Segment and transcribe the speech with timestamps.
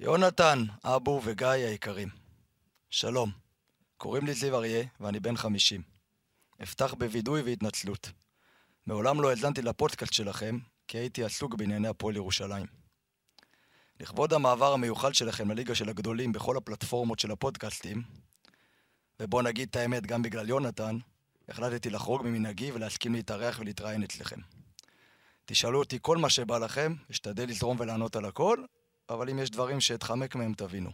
[0.00, 2.08] יונתן, אבו וגיא היקרים,
[2.90, 3.30] שלום.
[3.96, 5.82] קוראים לי זיו אריה, ואני בן 50.
[6.62, 8.10] אפתח בווידוי והתנצלות.
[8.86, 12.66] מעולם לא האזנתי לפודקאסט שלכם, כי הייתי עסוק בענייני הפועל ירושלים.
[14.00, 18.02] לכבוד המעבר המיוחד שלכם לליגה של הגדולים בכל הפלטפורמות של הפודקאסטים,
[19.20, 20.98] ובוא נגיד את האמת, גם בגלל יונתן,
[21.48, 24.40] החלטתי לחרוג ממנהגי ולהסכים להתארח ולהתראיין אצלכם.
[25.44, 28.64] תשאלו אותי כל מה שבא לכם, אשתדל לזרום ולענות על הכל,
[29.10, 30.90] אבל אם יש דברים שאתחמק מהם תבינו.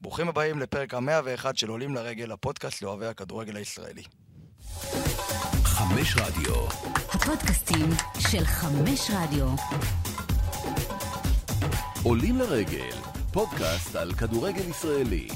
[0.00, 4.02] ברוכים הבאים לפרק המאה ואחד של עולים לרגל, הפודקאסט לאוהבי הכדורגל הישראלי.
[5.64, 6.66] חמש רדיו.
[7.08, 7.86] הפודקאסטים
[8.18, 9.48] של חמש רדיו.
[12.02, 12.96] עולים לרגל,
[13.32, 15.28] פודקאסט על כדורגל ישראלי.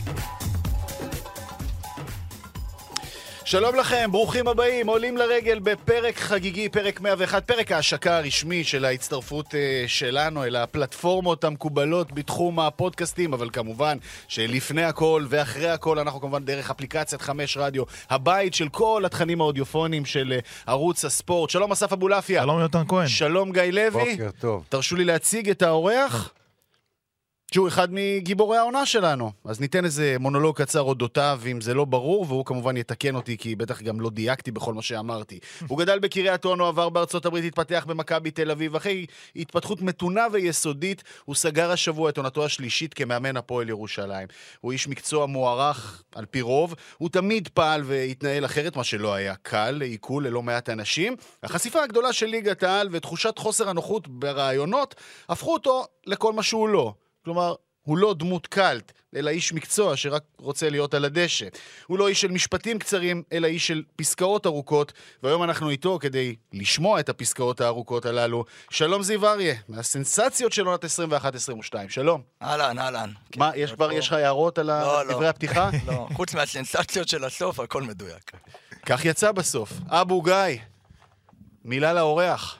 [3.46, 9.46] שלום לכם, ברוכים הבאים, עולים לרגל בפרק חגיגי, פרק 101, פרק ההשקה הרשמי של ההצטרפות
[9.46, 16.44] uh, שלנו אל הפלטפורמות המקובלות בתחום הפודקאסטים, אבל כמובן שלפני הכל ואחרי הכל אנחנו כמובן
[16.44, 21.50] דרך אפליקציית חמש רדיו, הבית של כל התכנים האודיופונים של uh, ערוץ הספורט.
[21.50, 22.42] שלום אסף אבולעפיה.
[22.42, 23.08] שלום יונתן כהן.
[23.08, 24.16] שלום גיא לוי.
[24.16, 24.64] בוקר טוב.
[24.68, 26.32] תרשו לי להציג את האורח.
[27.54, 29.32] שהוא אחד מגיבורי העונה שלנו.
[29.44, 33.56] אז ניתן איזה מונולוג קצר אודותיו, אם זה לא ברור, והוא כמובן יתקן אותי, כי
[33.56, 35.38] בטח גם לא דייקתי בכל מה שאמרתי.
[35.68, 38.76] הוא גדל בקריית אונו, עבר בארצות הברית, התפתח במכבי תל אביב.
[38.76, 44.28] אחרי התפתחות מתונה ויסודית, הוא סגר השבוע את עונתו השלישית כמאמן הפועל ירושלים.
[44.60, 49.34] הוא איש מקצוע מוערך על פי רוב, הוא תמיד פעל והתנהל אחרת, מה שלא היה
[49.42, 51.16] קל, לעיכול ללא מעט אנשים.
[51.42, 54.94] החשיפה הגדולה של ליגת העל ותחושת חוסר הנוחות ברעיונות,
[55.28, 56.94] הפכו אותו לכל מה שהוא לא.
[57.24, 61.46] כלומר, הוא לא דמות קאלט, אלא איש מקצוע שרק רוצה להיות על הדשא.
[61.86, 64.92] הוא לא איש של משפטים קצרים, אלא איש של פסקאות ארוכות,
[65.22, 68.44] והיום אנחנו איתו כדי לשמוע את הפסקאות הארוכות הללו.
[68.70, 70.88] שלום זיו אריה, מהסנסציות של עונת 21-22,
[71.88, 72.22] שלום.
[72.42, 73.10] אהלן, אהלן.
[73.36, 75.12] מה, יש כבר, יש לך הערות על לא, לא.
[75.12, 75.70] דברי הפתיחה?
[75.88, 78.30] לא, חוץ מהסנסציות של הסוף, הכל מדויק.
[78.86, 79.72] כך יצא בסוף.
[79.88, 80.58] אבו גיא,
[81.64, 82.58] מילה לאורח.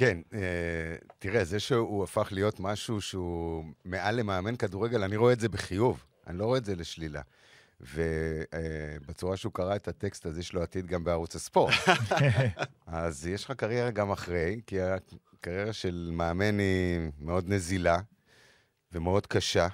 [0.00, 0.40] כן, אה,
[1.18, 6.04] תראה, זה שהוא הפך להיות משהו שהוא מעל למאמן כדורגל, אני רואה את זה בחיוב,
[6.26, 7.22] אני לא רואה את זה לשלילה.
[7.80, 11.74] ובצורה שהוא קרא את הטקסט, אז יש לו עתיד גם בערוץ הספורט.
[12.86, 17.98] אז יש לך קריירה גם אחרי, כי הקריירה של מאמן היא מאוד נזילה
[18.92, 19.68] ומאוד קשה.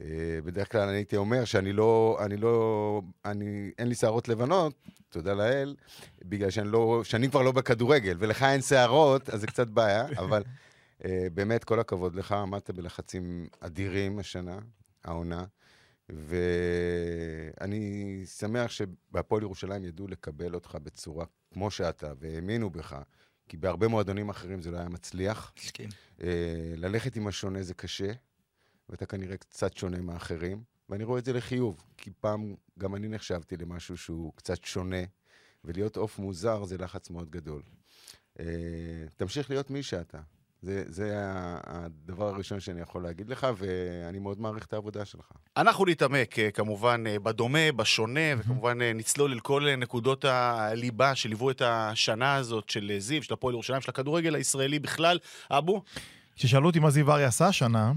[0.00, 0.06] אה,
[0.44, 4.74] בדרך כלל אני הייתי אומר שאני לא, אני לא, אני, אין לי שערות לבנות,
[5.08, 5.76] תודה לאל,
[6.24, 10.42] בגלל שאני לא, שאני כבר לא בכדורגל, ולך אין שערות, אז זה קצת בעיה, אבל
[10.42, 14.58] uh, באמת, כל הכבוד לך, עמדת בלחצים אדירים השנה,
[15.04, 15.44] העונה,
[17.58, 22.96] ואני שמח שבהפועל ירושלים ידעו לקבל אותך בצורה כמו שאתה, והאמינו בך.
[23.48, 25.52] כי בהרבה מועדונים אחרים זה לא היה מצליח.
[25.58, 25.88] מסכים.
[26.18, 26.22] Uh,
[26.76, 28.12] ללכת עם השונה זה קשה,
[28.90, 33.56] ואתה כנראה קצת שונה מאחרים, ואני רואה את זה לחיוב, כי פעם גם אני נחשבתי
[33.56, 35.04] למשהו שהוא קצת שונה,
[35.64, 37.62] ולהיות עוף מוזר זה לחץ מאוד גדול.
[38.38, 38.42] Uh,
[39.16, 40.20] תמשיך להיות מי שאתה.
[40.62, 41.12] זה, זה
[41.64, 45.32] הדבר הראשון שאני יכול להגיד לך, ואני מאוד מעריך את העבודה שלך.
[45.56, 51.62] אנחנו נתעמק אה, כמובן אה, בדומה, בשונה, וכמובן נצלול אל כל נקודות הליבה שליוו את
[51.64, 55.18] השנה הזאת של זיו, של הפועל ירושלים, של הכדורגל הישראלי בכלל.
[55.50, 55.82] אבו?
[56.36, 57.92] כששאלו אותי מה זיו אריה עשה השנה,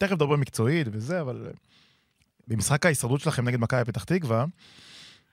[0.00, 1.50] תכף נדבר מקצועית וזה, אבל
[2.48, 4.44] במשחק ההישרדות שלכם נגד מכבי פתח תקווה,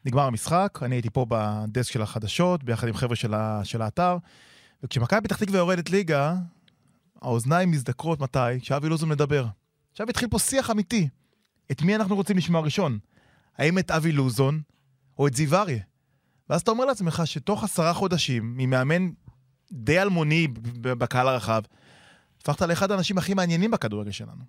[0.05, 4.17] נגמר המשחק, אני הייתי פה בדסק של החדשות, ביחד עם חבר'ה של, ה, של האתר,
[4.83, 6.35] וכשמכבי פתח תקווה יורדת ליגה,
[7.22, 8.59] האוזניים מזדקרות מתי?
[8.61, 9.45] כשאבי לוזון מדבר.
[9.91, 11.09] עכשיו התחיל פה שיח אמיתי.
[11.72, 12.99] את מי אנחנו רוצים לשמוע ראשון?
[13.57, 14.61] האם את אבי לוזון
[15.17, 15.84] או את זיו אריה?
[16.49, 19.09] ואז אתה אומר לעצמך שתוך עשרה חודשים, ממאמן
[19.72, 20.47] די אלמוני
[20.81, 21.61] בקהל הרחב,
[22.50, 24.44] הפכת לאחד האנשים הכי מעניינים בכדורגל שלנו.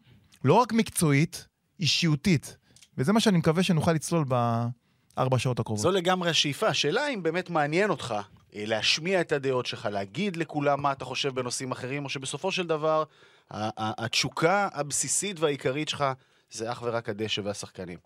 [0.45, 1.47] לא רק מקצועית,
[1.81, 2.57] אישיותית.
[2.99, 5.83] וזה מה שאני מקווה שנוכל לצלול בארבע שעות הקרובות.
[5.83, 6.67] זו לגמרי השאיפה.
[6.67, 8.15] השאלה אם באמת מעניין אותך
[8.55, 12.67] אה, להשמיע את הדעות שלך, להגיד לכולם מה אתה חושב בנושאים אחרים, או שבסופו של
[12.67, 13.05] דבר,
[13.51, 16.05] התשוקה הבסיסית והעיקרית שלך
[16.51, 17.99] זה אך ורק הדשא והשחקנים.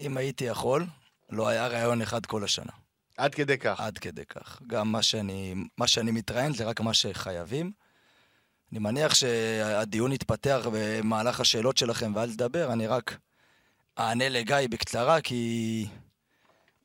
[0.00, 0.86] אם הייתי יכול,
[1.30, 2.72] לא היה רעיון אחד כל השנה.
[3.16, 3.80] עד כדי כך.
[3.80, 4.60] עד כדי כך.
[4.66, 7.72] גם מה שאני, מה שאני מתראיין זה רק מה שחייבים.
[8.72, 13.18] אני מניח שהדיון יתפתח במהלך השאלות שלכם ואל תדבר, אני רק
[13.98, 15.86] אענה לגיא בקצרה, כי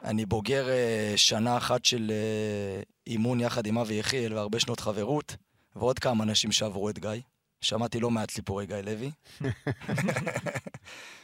[0.03, 5.35] אני בוגר אה, שנה אחת של אה, אימון יחד עם אבי יחיאל והרבה שנות חברות,
[5.75, 7.21] ועוד כמה אנשים שעברו את גיא.
[7.61, 9.11] שמעתי לא מעט סיפורי גיא לוי.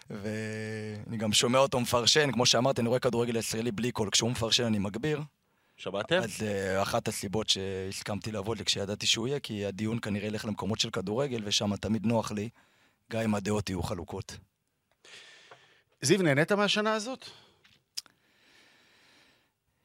[0.10, 4.10] ואני גם שומע אותו מפרשן, כמו שאמרתי, אני רואה כדורגל ישראלי בלי קול.
[4.10, 5.22] כשהוא מפרשן אני מגביר.
[5.82, 6.16] שמעתם?
[6.16, 10.80] אז uh, אחת הסיבות שהסכמתי לעבוד לי כשידעתי שהוא יהיה, כי הדיון כנראה ילך למקומות
[10.80, 12.50] של כדורגל, ושם תמיד נוח לי,
[13.12, 14.38] גם אם הדעות יהיו חלוקות.
[16.02, 17.26] זיו, נהנית מהשנה הזאת?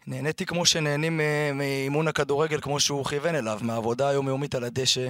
[0.07, 5.09] נהניתי כמו שנהנים אה, מאימון הכדורגל, כמו שהוא כיוון אליו, מהעבודה היומיומית על הדשא,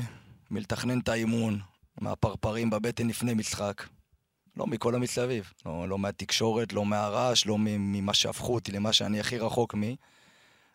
[0.50, 1.60] מלתכנן את האימון,
[2.00, 3.82] מהפרפרים בבטן לפני משחק.
[4.56, 5.52] לא מכל המסביב.
[5.66, 9.82] לא, לא מהתקשורת, לא מהרעש, לא ממה שהפכו אותי למה שאני הכי רחוק מ...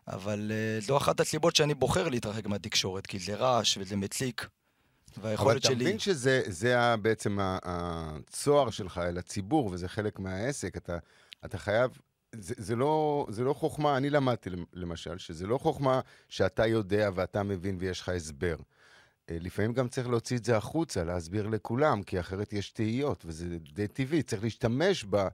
[0.08, 4.46] אבל uh, זו אחת הסיבות שאני בוחר להתרחק מהתקשורת, כי זה רעש וזה מציק.
[5.20, 5.72] והיכולת שלי...
[5.72, 6.42] אבל אתה מבין שזה
[7.02, 10.76] בעצם הצוהר שלך אל הציבור, וזה חלק מהעסק.
[10.76, 10.98] אתה,
[11.44, 11.90] אתה חייב...
[12.34, 17.42] זה, זה, לא, זה לא חוכמה, אני למדתי למשל, שזה לא חוכמה שאתה יודע ואתה
[17.42, 18.56] מבין ויש לך הסבר.
[19.30, 23.46] אה, לפעמים גם צריך להוציא את זה החוצה, להסביר לכולם, כי אחרת יש תהיות, וזה
[23.72, 24.22] די טבעי.
[24.22, 25.28] צריך להשתמש ב, ב,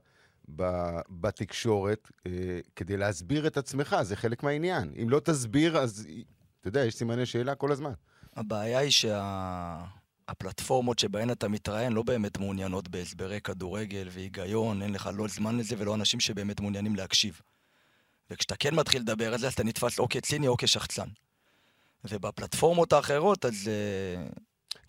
[1.09, 2.31] בתקשורת אה,
[2.75, 4.93] כדי להסביר את עצמך, זה חלק מהעניין.
[5.01, 6.07] אם לא תסביר, אז
[6.59, 7.93] אתה יודע, יש סימני שאלה כל הזמן.
[8.35, 9.85] הבעיה היא שה...
[10.97, 15.95] שבהן אתה מתראיין לא באמת מעוניינות בהסברי כדורגל והיגיון, אין לך לא זמן לזה ולא
[15.95, 17.41] אנשים שבאמת מעוניינים להקשיב.
[18.31, 21.07] וכשאתה כן מתחיל לדבר על זה, אז אתה נתפס או כציני או כשחצן.
[22.03, 23.67] ובפלטפורמות האחרות, אז...
[23.67, 24.27] אה,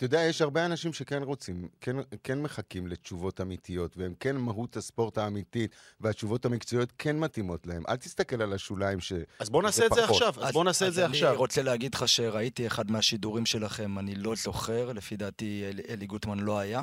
[0.00, 4.76] אתה יודע, יש הרבה אנשים שכן רוצים, כן, כן מחכים לתשובות אמיתיות, והם כן מהות
[4.76, 7.82] הספורט האמיתית, והתשובות המקצועיות כן מתאימות להם.
[7.88, 9.12] אל תסתכל על השוליים ש...
[9.38, 11.28] אז בוא נעשה את זה עכשיו, אז בוא נעשה את זה עכשיו.
[11.28, 16.06] אני רוצה להגיד לך שראיתי אחד מהשידורים שלכם, אני לא זוכר, לפי דעתי אלי, אלי
[16.06, 16.82] גוטמן לא היה,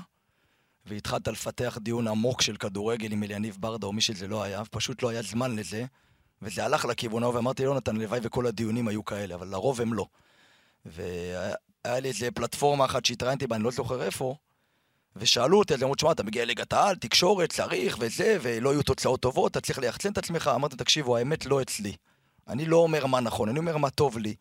[0.86, 5.04] והתחלת לפתח דיון עמוק של כדורגל עם אליניב ברדה או מי שזה לא היה, פשוט
[5.04, 5.86] לא היה זמן לזה.
[6.42, 10.08] וזה הלך לכיוון ההוא, ואמרתי ליונתן, הלוואי וכל הדיונים היו כאלה, אבל לרוב הם לא.
[10.86, 11.56] והיה
[11.88, 14.36] לי איזה פלטפורמה אחת שהתראיינתי בה, אני לא זוכר איפה,
[15.16, 19.20] ושאלו אותי, אז אמרו, תשמע, אתה מגיע ליגת העל, תקשורת, צריך וזה, ולא יהיו תוצאות
[19.20, 20.52] טובות, אתה צריך ליחצן את עצמך.
[20.56, 21.94] אמרתי, תקשיבו, האמת לא אצלי.
[22.48, 24.36] אני לא אומר מה נכון, אני אומר מה טוב לי.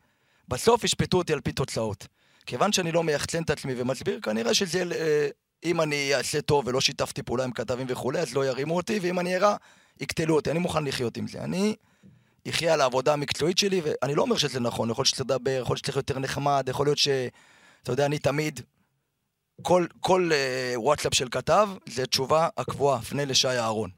[0.49, 2.07] בסוף ישפטו אותי על פי תוצאות.
[2.47, 5.29] כיוון שאני לא מייחצן את עצמי ומסביר, כנראה שזה, אה,
[5.65, 9.21] אם אני אעשה טוב ולא שיתפתי פעולה עם כתבים וכולי, אז לא ירימו אותי, ואם
[9.21, 9.57] אני ארע,
[10.01, 11.45] יקטלו אותי, אני מוכן לחיות עם זה.
[11.45, 11.77] אני
[12.51, 15.75] אחיה על העבודה המקצועית שלי, ואני לא אומר שזה נכון, יכול להיות שצריך לדבר, יכול
[15.75, 17.09] להיות שצריך יותר נחמד, יכול להיות ש...
[17.83, 18.61] אתה יודע, אני תמיד...
[19.63, 23.91] כל, כל uh, וואטסאפ של כתב, זה תשובה הקבועה, פנה לשי אהרון.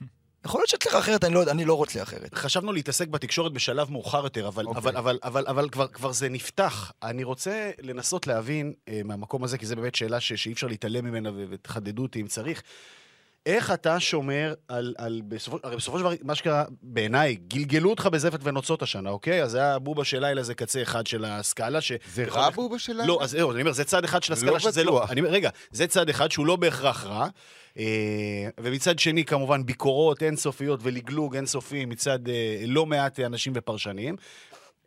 [0.46, 2.34] יכול להיות שצריך אחרת, אני לא, אני לא רוצה אחרת.
[2.34, 4.68] חשבנו להתעסק בתקשורת בשלב מאוחר יותר, אבל, okay.
[4.68, 4.80] אוקיי.
[4.82, 6.92] אבל, אבל, אבל, אבל כבר, כבר זה נפתח.
[7.02, 11.04] אני רוצה לנסות להבין uh, מהמקום הזה, כי זו באמת שאלה ש, שאי אפשר להתעלם
[11.04, 12.62] ממנה ותחדדו אותי אם צריך.
[13.46, 18.06] איך אתה שומר על, על בסופו, הרי בסופו של דבר, מה שקרה, בעיניי, גלגלו אותך
[18.06, 19.42] בזפת ונוצות השנה, אוקיי?
[19.42, 21.80] אז זה היה בובה של לילה, זה קצה אחד של הסקאלה.
[21.80, 21.92] ש...
[22.14, 23.06] זה רע בובה של לילה?
[23.06, 24.96] לא, אז זהו, אני אומר, זה צד אחד של הסקאלה לא שזה לא...
[24.96, 25.10] בטוח.
[25.10, 27.28] אני אומר, רגע, זה צד אחד שהוא לא בהכרח רע.
[27.78, 27.84] אה,
[28.60, 34.16] ומצד שני, כמובן, ביקורות אינסופיות ולגלוג אינסופי מצד אה, לא מעט אנשים ופרשנים.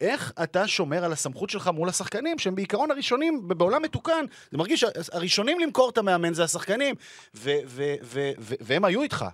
[0.02, 4.80] איך אתה שומר על הסמכות שלך מול השחקנים, שהם בעיקרון הראשונים, בעולם מתוקן, זה מרגיש
[4.80, 6.96] שהראשונים למכור את המאמן זה השחקנים,
[7.36, 9.26] ו- ו- ו- והם היו איתך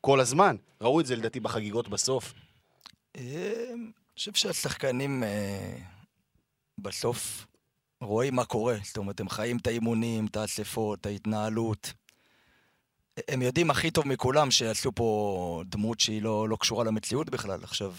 [0.00, 0.56] כל הזמן.
[0.80, 2.32] ראו את זה לדעתי בחגיגות בסוף.
[3.16, 5.76] אה, אני חושב שהשחקנים אה,
[6.78, 7.46] בסוף
[8.00, 8.76] רואים מה קורה.
[8.84, 11.92] זאת אומרת, הם חיים את האימונים, את האספות, ההתנהלות.
[13.28, 17.60] הם יודעים הכי טוב מכולם שעשו פה דמות שהיא לא, לא קשורה למציאות בכלל.
[17.62, 17.92] עכשיו,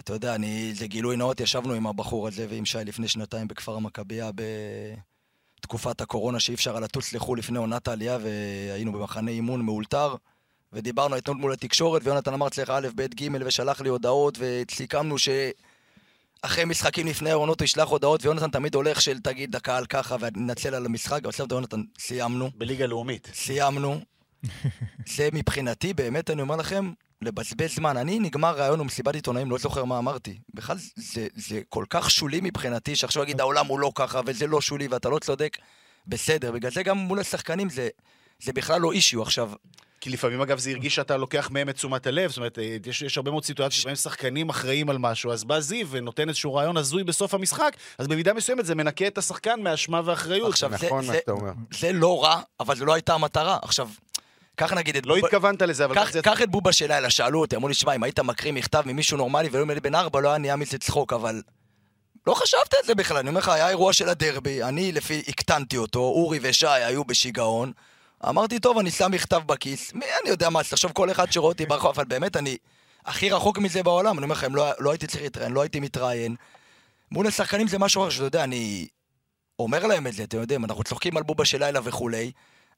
[0.00, 3.76] אתה יודע, אני, זה גילוי נאות, ישבנו עם הבחור הזה ועם שי לפני שנתיים בכפר
[3.76, 4.30] המכבייה
[5.60, 10.14] בתקופת הקורונה, שאי אפשר לטוס לחו"ל לפני עונת העלייה, והיינו במחנה אימון מאולתר,
[10.72, 16.64] ודיברנו אתמול מול התקשורת, ויונתן אמר צריך א', ב', ג', ושלח לי הודעות, וסיכמנו שאחרי
[16.64, 20.86] משחקים לפני העונות הוא ישלח הודעות, ויונתן תמיד הולך של תגיד לקהל ככה, וננצל על
[20.86, 22.50] המשחק, אבל בסדר, יונתן, סיימנו.
[22.54, 23.30] בליגה לאומית.
[23.34, 24.00] סיימנו.
[25.06, 26.92] זה מבחינתי, באמת, אני אומר לכם,
[27.24, 27.96] לבזבז זמן.
[27.96, 30.38] אני, נגמר ראיון ומסיבת עיתונאים, לא זוכר מה אמרתי.
[30.54, 34.60] בכלל, זה, זה כל כך שולי מבחינתי, שעכשיו אגיד, העולם הוא לא ככה, וזה לא
[34.60, 35.56] שולי, ואתה לא צודק.
[36.06, 37.88] בסדר, בגלל זה גם מול השחקנים זה,
[38.42, 39.50] זה בכלל לא אישיו עכשיו.
[40.00, 43.16] כי לפעמים, אגב, זה הרגיש שאתה לוקח מהם את תשומת הלב, זאת אומרת, יש, יש
[43.16, 47.04] הרבה מאוד סיטואציות שבהם שחקנים אחראים על משהו, אז בא זיו ונותן איזשהו רעיון הזוי
[47.04, 50.50] בסוף המשחק, אז במידה מסוימת זה מנקה את השחקן מאשמה ואחריות.
[50.50, 51.52] עכשיו, נכון זה, מה שאתה אומר.
[51.70, 53.58] זה לא רע, אבל זו לא הייתה המטרה.
[53.62, 53.88] עכשיו,
[54.56, 55.26] קח נגיד את לא בובה...
[55.26, 55.94] התכוונת לזה, אבל...
[55.94, 56.22] קח, זה...
[56.22, 59.16] קח את בובה של לילה, שאלו אותי, אמרו לי, שמע, אם היית מקריא מכתב ממישהו
[59.16, 61.42] נורמלי והיום ילד בן ארבע, לא היה נהיה מזה צחוק, אבל...
[62.26, 65.76] לא חשבת על זה בכלל, אני אומר לך, היה אירוע של הדרבי, אני לפי, הקטנתי
[65.76, 67.72] אותו, אורי ושי היו בשיגעון.
[68.28, 71.48] אמרתי, טוב, אני שם מכתב בכיס, מי אני יודע מה, אז תחשוב כל אחד שרואה
[71.48, 72.56] אותי ברחוב, אבל באמת, אני
[73.06, 76.36] הכי רחוק מזה בעולם, אני אומר לכם, לא, לא הייתי צריך להתראיין, לא הייתי מתראיין.
[77.10, 78.88] מול השחקנים זה משהו אחר, שאתה יודע, אני
[79.58, 82.32] אומר להם את זה, אתם יודעים, אנחנו צוחקים על בובה של לילה וכולי,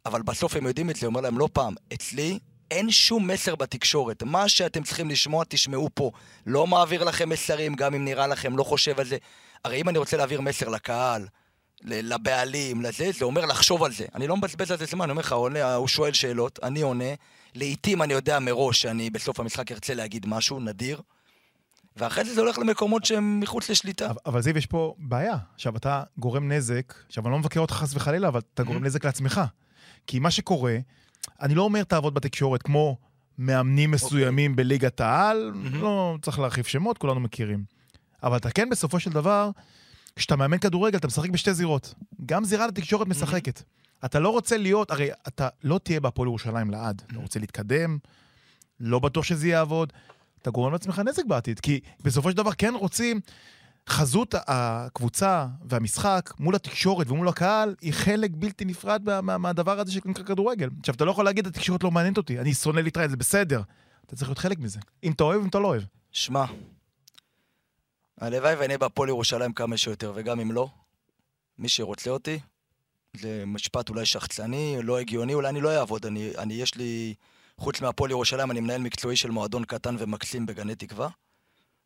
[0.06, 2.38] אבל בסוף הם יודעים את זה, אומר להם לא פעם, אצלי
[2.70, 4.22] אין שום מסר בתקשורת.
[4.22, 6.10] מה שאתם צריכים לשמוע, תשמעו פה.
[6.46, 9.16] לא מעביר לכם מסרים, גם אם נראה לכם, לא חושב על זה.
[9.64, 11.26] הרי אם אני רוצה להעביר מסר לקהל,
[11.84, 14.04] לבעלים, לזה, זה אומר לחשוב על זה.
[14.14, 17.04] אני לא מבזבז על זה זמן, אני אומר לך, עונה, הוא שואל שאלות, אני עונה.
[17.54, 21.00] לעתים אני יודע מראש שאני בסוף המשחק ארצה להגיד משהו, נדיר.
[21.96, 24.06] ואחרי זה זה הולך למקומות שהם מחוץ לשליטה.
[24.06, 25.36] אבל- אבל זיו, יש פה בעיה.
[25.54, 29.04] עכשיו, אתה גורם נזק, עכשיו, אני לא מבקר אותך חס וחלילה, אבל אתה גורם נזק
[29.04, 29.40] לעצמך.
[30.06, 30.76] כי מה שקורה,
[31.42, 32.96] אני לא אומר תעבוד בתקשורת כמו
[33.38, 37.64] מאמנים מסוימים בליגת העל, לא צריך להרחיב שמות, כולנו מכירים.
[38.22, 39.50] אבל אתה כן, בסופו של דבר,
[40.16, 41.94] כשאתה מאמן כדורגל, אתה משחק בשתי זירות.
[42.26, 43.62] גם זירה לתקשורת משחקת.
[44.04, 47.02] אתה לא רוצה להיות, הרי אתה לא תהיה בהפועל ירושלים לעד.
[47.06, 47.98] אתה רוצה להתקדם,
[48.80, 49.92] לא בטוח שזה יעבוד.
[50.42, 53.20] אתה גורם לעצמך נזק בעתיד, כי בסופו של דבר כן רוצים,
[53.88, 59.92] חזות הקבוצה והמשחק מול התקשורת ומול הקהל היא חלק בלתי נפרד מה, מה, מהדבר הזה
[59.92, 60.68] שנקרא כדורגל.
[60.80, 63.62] עכשיו, אתה לא יכול להגיד, התקשורת לא מעניינת אותי, אני שונא להתראיין, זה בסדר.
[64.06, 64.80] אתה צריך להיות חלק מזה.
[65.04, 65.82] אם אתה אוהב, אם אתה לא אוהב.
[66.12, 66.44] שמע,
[68.20, 70.68] הלוואי ואני אהיה בהפועל ירושלים כמה שיותר, וגם אם לא,
[71.58, 72.38] מי שרוצה אותי,
[73.16, 76.06] זה משפט אולי שחצני, לא הגיוני, אולי אני לא אעבוד.
[76.06, 77.14] אני, אני יש לי,
[77.58, 81.08] חוץ מהפועל ירושלים, אני מנהל מקצועי של מועדון קטן ומקסים בגני תקווה,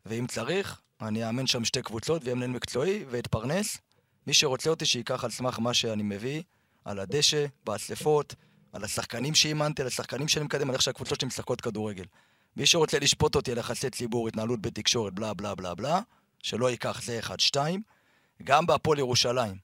[0.05, 3.77] ואם צריך, אני אאמן שם שתי קבוצות ואהיה מנהל מקצועי ואתפרנס.
[4.27, 6.41] מי שרוצה אותי, שייקח על סמך מה שאני מביא,
[6.85, 8.35] על הדשא, באספות,
[8.73, 12.05] על השחקנים שאימנתי, על השחקנים שאני מקדם, על איך שהקבוצות שלי משחקות כדורגל.
[12.57, 15.99] מי שרוצה לשפוט אותי על יחסי ציבור, התנהלות בתקשורת, בלה בלה בלה בלה,
[16.43, 17.81] שלא ייקח זה אחד, שתיים.
[18.43, 19.55] גם בהפועל ירושלים,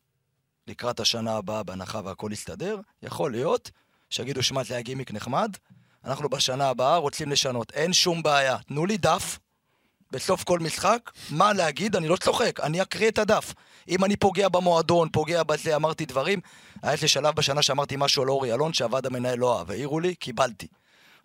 [0.68, 3.72] לקראת השנה הבאה, בהנחה והכל יסתדר, יכול להיות
[4.10, 5.58] שיגידו, שמע, זה היה גימיק נחמד,
[6.06, 7.72] אנחנו בשנה הבאה רוצים לשנות.
[7.72, 8.58] אין שום בעיה.
[8.58, 9.40] תנו לי דף,
[10.12, 13.54] בסוף כל משחק, מה להגיד, אני לא צוחק, אני אקריא את הדף.
[13.90, 16.40] אם אני פוגע במועדון, פוגע בזה, אמרתי דברים,
[16.84, 20.16] היה איזה שלב בשנה שאמרתי משהו על אורי אלון שהוועד המנהל לא אהב, העירו לי,
[20.16, 20.68] קיבלתי.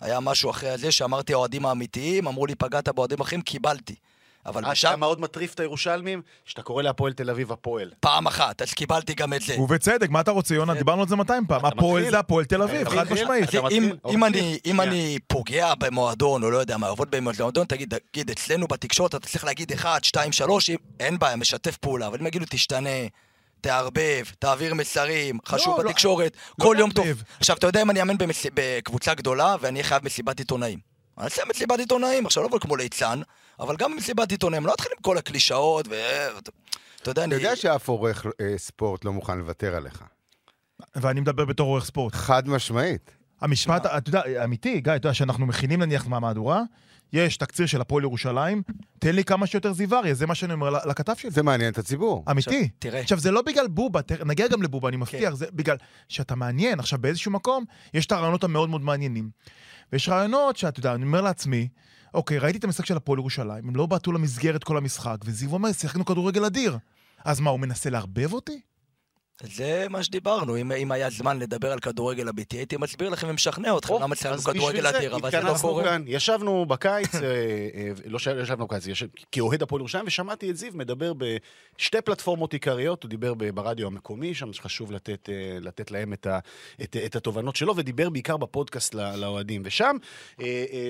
[0.00, 3.94] היה משהו אחרי זה שאמרתי האוהדים האמיתיים, אמרו לי פגעת באוהדים אחרים, קיבלתי.
[4.46, 7.90] אבל אתה בשם, מאוד מטריף את הירושלמים, שאתה קורא להפועל תל אביב הפועל.
[8.00, 9.60] פעם אחת, אז קיבלתי גם את זה.
[9.60, 10.74] ובצדק, מה אתה רוצה, יונה?
[10.74, 11.60] דיברנו על זה 200 פעם.
[11.60, 12.10] אתה הפועל.
[12.10, 13.12] זה הפועל תל אביב, אתה חד.
[13.12, 13.48] משמעית.
[13.48, 13.96] אתה אם, מתחיל?
[14.66, 19.14] אם, או אני, פוגע במועדון, או לא יודע מה, עובד במועדון, תגיד, תגיד, אצלנו בתקשורת
[19.14, 20.70] אתה צריך להגיד 1, 2, 3,
[21.00, 22.88] אין בעיה, משתף פעולה, אבל אם יגידו תשתנה,
[23.60, 27.06] תערבב, תעביר מסרים, חשוב לא, בתקשורת, לא כל יום טוב.
[27.38, 28.46] עכשיו, אתה יודע אם אני אאמן במס...
[28.54, 30.78] בקבוצה גדולה ואני אהיה חייב מסיבת עיתונאים.
[31.18, 33.20] אני אעשה מסיבת עיתונאים, עכשיו לא אבל כמו ליצן,
[33.60, 35.94] אבל גם במסיבת עיתונאים, לא אתחיל עם כל הקלישאות, ו...
[37.02, 37.42] אתה יודע, אתה אני...
[37.42, 40.04] יודע שאף עורך אה, ספורט לא מוכן לוותר עליך.
[40.96, 42.14] ואני מדבר בתור עורך ספורט.
[42.14, 43.10] חד משמעית.
[43.40, 46.62] המשפט, אתה יודע, אמיתי, גיא, אתה יודע שאנחנו מכינים נניח מהמהדורה,
[47.12, 48.62] יש תקציר של הפועל ירושלים,
[48.98, 51.30] תן לי כמה שיותר זיווריה, זה מה שאני אומר לכתב שלי.
[51.30, 52.24] זה מעניין את הציבור.
[52.30, 52.50] אמיתי.
[52.50, 53.00] עכשיו, תראה.
[53.00, 55.76] עכשיו, זה לא בגלל בובה, נגיע גם לבובה, אני מבטיח, זה בגלל
[56.08, 56.80] שאתה מעניין.
[56.80, 59.30] עכשיו, באיזשהו מקום, יש את הרעיונות המאוד מאוד מעניינים.
[59.92, 61.68] ויש רעיונות שאתה יודע, אני אומר לעצמי,
[62.14, 65.72] אוקיי, ראיתי את המשחק של הפועל ירושלים, הם לא בעטו למסגרת כל המשחק, וזיו אומר,
[65.72, 66.78] שיחקנו כדורגל אדיר.
[67.24, 68.60] אז מה, הוא מנסה לערבב אותי?
[69.40, 73.78] זה מה שדיברנו, אם, אם היה זמן לדבר על כדורגל אמיתי, הייתי מסביר לכם ומשכנע
[73.78, 75.84] אתכם למה אז כדורגל אדיר, אבל זה לא קורה.
[75.84, 80.72] כאן, ישבנו בקיץ, אה, אה, לא ישבנו בקיץ, ישב- כאוהד הפועל ירושלים, ושמעתי את זיו
[80.74, 86.26] מדבר בשתי פלטפורמות עיקריות, הוא דיבר ברדיו המקומי, שם שחשוב לתת, אה, לתת להם את,
[86.26, 86.38] ה,
[86.82, 89.62] את, את התובנות שלו, ודיבר בעיקר בפודקאסט לאוהדים.
[89.64, 89.96] ושם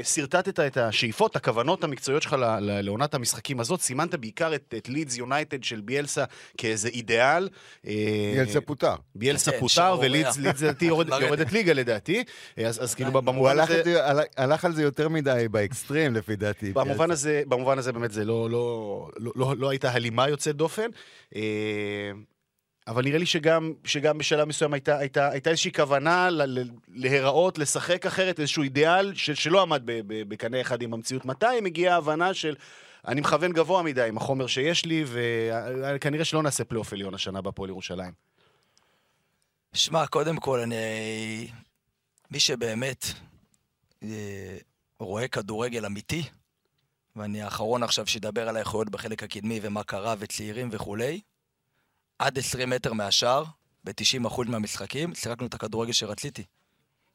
[0.02, 5.64] שרטטת את השאיפות, הכוונות המקצועיות שלך לעונת המשחקים הזאת, סימנת בעיקר את, את לידס יונייטד
[5.64, 6.24] של ביאלסה
[6.58, 7.48] כאיזה אידיאל.
[8.32, 8.94] אה, ילצה פוטר.
[9.14, 9.96] ביאלסה כן, פוטר.
[10.00, 11.20] ולידס לידס, לדעתי לרדת.
[11.22, 12.24] יורדת ליגה לדעתי.
[12.66, 13.10] אז, כאילו.
[13.10, 13.82] הוא במובן הזה...
[13.84, 16.72] זה- הלך- על זה יותר מדי באקסטרים, לפי דעתי.
[16.72, 17.10] במובן
[17.78, 20.86] הזה, באמת זה לא, לא, לא, לא, לא הייתה הלימה יוצאת דופן.
[21.36, 21.40] אה,
[22.88, 26.62] אבל נראה לי שגם, שגם בשלב מסוים הייתה, הייתה, הייתה איזושהי כוונה ל, ל,
[26.94, 31.24] להיראות, לשחק אחרת, איזשהו אידיאל ש, שלא עמד ב- ב- בקנה אחד עם המציאות.
[31.24, 32.54] מתי מגיעה ההבנה של
[33.06, 37.70] אני מכוון גבוה מדי עם החומר שיש לי, וכנראה שלא נעשה פלייאוף עליון השנה בהפועל
[37.70, 38.12] ירושלים.
[39.72, 40.76] שמע, קודם כל, אני...
[42.30, 43.04] מי שבאמת
[44.02, 44.56] אה,
[44.98, 46.22] רואה כדורגל אמיתי,
[47.16, 51.20] ואני האחרון עכשיו שידבר על האיכויות בחלק הקדמי ומה קרה וצעירים וכולי,
[52.18, 53.44] עד 20 מטר מהשאר,
[53.84, 56.44] ב-90% מהמשחקים, שיחקנו את הכדורגל שרציתי.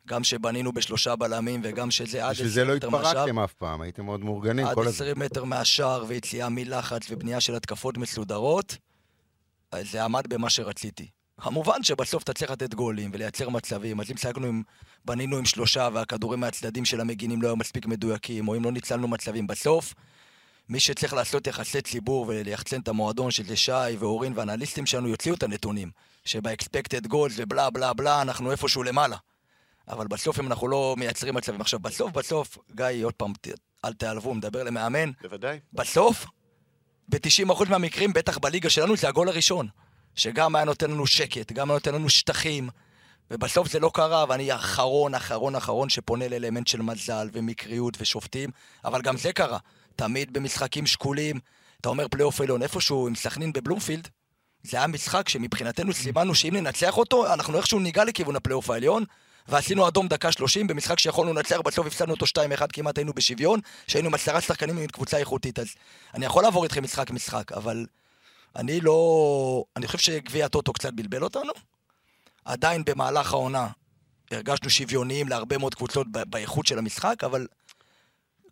[0.07, 3.09] גם שבנינו בשלושה בלמים וגם שזה עד בשביל זה 20 לא מטר מהשאר.
[3.09, 5.07] התפרקתם אף פעם, הייתם מאוד מאורגנים עד כל הזמן.
[5.07, 8.77] 20 מטר מהשער ויציאה מלחץ ובנייה של התקפות מסודרות,
[9.81, 11.07] זה עמד במה שרציתי.
[11.41, 14.63] כמובן שבסוף אתה צריך לתת גולים ולייצר מצבים, אז אם שחקנו עם,
[15.05, 19.07] בנינו עם שלושה והכדורים מהצדדים של המגינים לא היו מספיק מדויקים, או אם לא ניצלנו
[19.07, 19.93] מצבים, בסוף
[20.69, 25.43] מי שצריך לעשות יחסי ציבור וליחצן את המועדון, שזה שי ואורין והאנליסטים שלנו, יוציאו את
[25.43, 25.91] הנתונים.
[26.25, 29.17] שב-expected goals ובלה בלה בלה, אנחנו איפשהו למעלה.
[29.89, 31.61] אבל בסוף אם אנחנו לא מייצרים מצבים.
[31.61, 33.33] עכשיו, בסוף בסוף, גיא, עוד פעם,
[33.85, 35.59] אל תיעלבו, מדבר למאמן, בוודאי.
[35.73, 36.25] בסוף,
[37.09, 39.67] ב-90% מהמקרים, בטח בליגה שלנו, זה הגול הראשון.
[40.15, 42.69] שגם היה נותן לנו שקט, גם היה נותן לנו שטחים,
[43.31, 48.49] ובסוף זה לא קרה, ואני האחרון, אחרון, אחרון שפונה לאלמנט של מזל ומקריות ושופטים,
[48.85, 49.57] אבל גם זה קרה.
[49.95, 51.39] תמיד במשחקים שקולים,
[51.81, 54.07] אתה אומר פלייאוף עליון, איפשהו עם סכנין בבלומפילד,
[54.63, 59.03] זה היה משחק שמבחינתנו סימנו שאם ננצח אותו, אנחנו איכשהו ניגע לכיוון הפלייאוף העליון,
[59.47, 64.07] ועשינו אדום דקה 30 במשחק שיכולנו לנצח, בסוף הפסדנו אותו 2-1, כמעט היינו בשוויון, שהיינו
[64.07, 65.59] עם עשרה שחקנים עם קבוצה איכותית.
[65.59, 65.67] אז
[66.13, 67.85] אני יכול לעבור איתכם משחק-משחק, אבל
[68.55, 69.63] אני לא...
[69.75, 71.51] אני חושב שגביע הטוטו קצת בלבל אותנו.
[72.45, 73.67] עדיין במהלך העונה
[74.31, 77.47] הרגשנו שוויוניים להרבה מאוד קבוצות באיכות של המשחק, אבל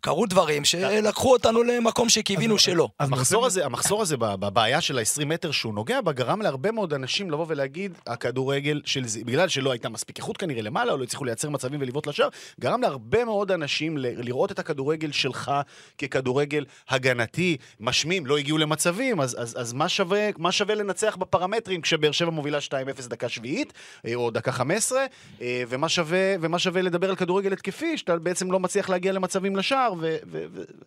[0.06, 2.88] קרו דברים שלקחו אותנו למקום שקיווינו שלא.
[2.98, 6.70] אז המחסור הזה, המחסור הזה ב- בבעיה של ה-20 מטר שהוא נוגע בה, גרם להרבה
[6.72, 10.96] מאוד אנשים לבוא ולהגיד, הכדורגל של זה, בגלל שלא הייתה מספיק איכות כנראה למעלה, או
[10.96, 12.28] לא הצליחו לייצר מצבים ולבעוט לשער,
[12.60, 15.52] גרם להרבה מאוד אנשים ל- לראות את הכדורגל שלך
[15.98, 21.80] ככדורגל הגנתי, משמים, לא הגיעו למצבים, אז, אז, אז מה, שווה, מה שווה לנצח בפרמטרים
[21.80, 23.72] כשבאר שבע מובילה 2-0 דקה שביעית,
[24.06, 25.04] אה, או דקה 15,
[25.40, 29.56] אה, ומה שווה, ומה שווה לדבר על כדורגל התקפי, שאתה בעצם לא מצליח להגיע למצבים
[29.56, 29.92] לשער,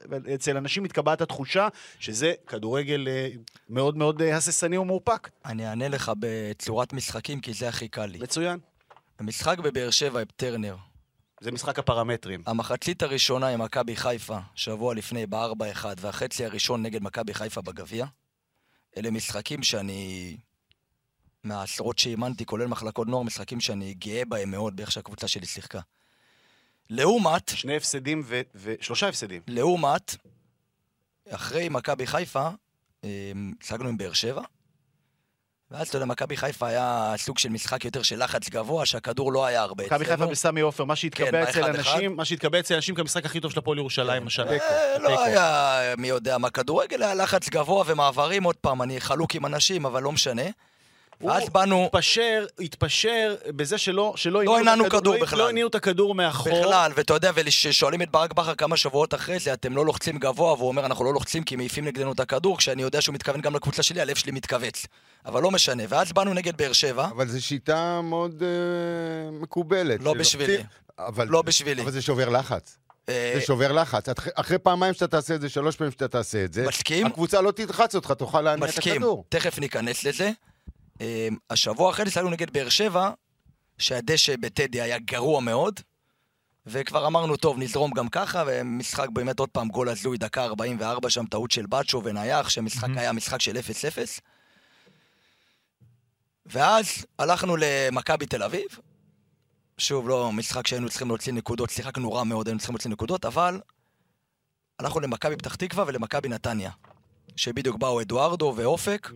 [0.09, 1.67] ואצל אנשים מתקבעת התחושה
[1.99, 3.29] שזה כדורגל אה,
[3.69, 5.29] מאוד מאוד אה, הססני ומאופק.
[5.45, 8.17] אני אענה לך בצורת משחקים, כי זה הכי קל לי.
[8.19, 8.59] מצוין.
[9.19, 10.75] המשחק בבאר שבע טרנר,
[11.41, 12.43] זה משחק הפרמטרים.
[12.45, 18.05] המחצית הראשונה עם מכבי חיפה, שבוע לפני ב-4-1, והחצי הראשון נגד מכבי חיפה בגביע,
[18.97, 20.37] אלה משחקים שאני,
[21.43, 25.79] מהעשרות שאימנתי, כולל מחלקות נוער, משחקים שאני גאה בהם מאוד באיך שהקבוצה שלי שיחקה.
[26.89, 29.41] לעומת, שני הפסדים ו- ושלושה הפסדים.
[29.47, 30.15] לעומת,
[31.29, 32.49] אחרי מכבי חיפה,
[33.03, 34.41] הצגנו עם באר שבע,
[35.71, 39.45] ואז, אתה יודע, מכבי חיפה היה סוג של משחק יותר של לחץ גבוה, שהכדור לא
[39.45, 40.31] היה הרבה מכבי חיפה אצלנו.
[40.31, 41.63] בסמי עופר, מה שהתקבע כן, אצל.
[41.63, 44.51] אנשים, מה שהתקבע אצל אנשים כמשחק הכי טוב של הפועל ירושלים השנה.
[44.51, 44.97] אה.
[44.99, 49.45] לא היה מי יודע מה כדורגל, היה לחץ גבוה ומעברים, עוד פעם, אני חלוק עם
[49.45, 50.43] אנשים, אבל לא משנה.
[51.21, 55.39] ואז הוא באנו, התפשר, התפשר בזה שלא, שלא לא הנענו כדור לא- בכלל.
[55.39, 56.61] לא הניעו את הכדור מאחור.
[56.61, 60.53] בכלל, ואתה יודע, וכששואלים את ברק בכר כמה שבועות אחרי זה, אתם לא לוחצים גבוה,
[60.53, 63.55] והוא אומר, אנחנו לא לוחצים כי מעיפים נגדנו את הכדור, כשאני יודע שהוא מתכוון גם
[63.55, 64.85] לקבוצה שלי, הלב שלי מתכווץ.
[65.25, 65.83] אבל לא משנה.
[65.89, 70.03] ואז באנו נגד באר שבע, אבל זו שיטה מאוד אה, מקובלת.
[70.03, 70.57] לא בשבילי.
[70.99, 71.81] אבל, לא בשבילי.
[71.81, 72.77] אבל זה שובר לחץ.
[73.09, 74.05] אה, זה שובר לחץ.
[74.35, 77.07] אחרי, פעמיים שאתה תעשה את זה, שלוש פעמים שאתה תעשה את זה, מסכים?
[77.07, 79.25] הקבוצה לא תלחץ אותך, תוכל להניע את מסכים, הכדור.
[79.29, 80.31] תכף ניכנס לזה.
[81.01, 83.11] אה, השבוע אחרי זה שחקנו נגד באר שבע,
[83.77, 85.79] שהדשא בטדי היה גרוע מאוד,
[86.65, 91.25] וכבר אמרנו, טוב, נזרום גם ככה, ומשחק באמת עוד פעם גול הזוי, דקה 44 שם,
[91.25, 94.21] טעות של בצ'ו ונייח, שהמשחק היה משחק של 0-0.
[96.45, 98.67] ואז הלכנו למכבי תל אביב,
[99.77, 103.59] שוב, לא משחק שהיינו צריכים להוציא נקודות, שיחקנו רע מאוד, היינו צריכים להוציא נקודות, אבל
[104.79, 106.71] הלכנו למכבי פתח תקווה ולמכבי נתניה,
[107.35, 109.09] שבדיוק באו אדוארדו ואופק,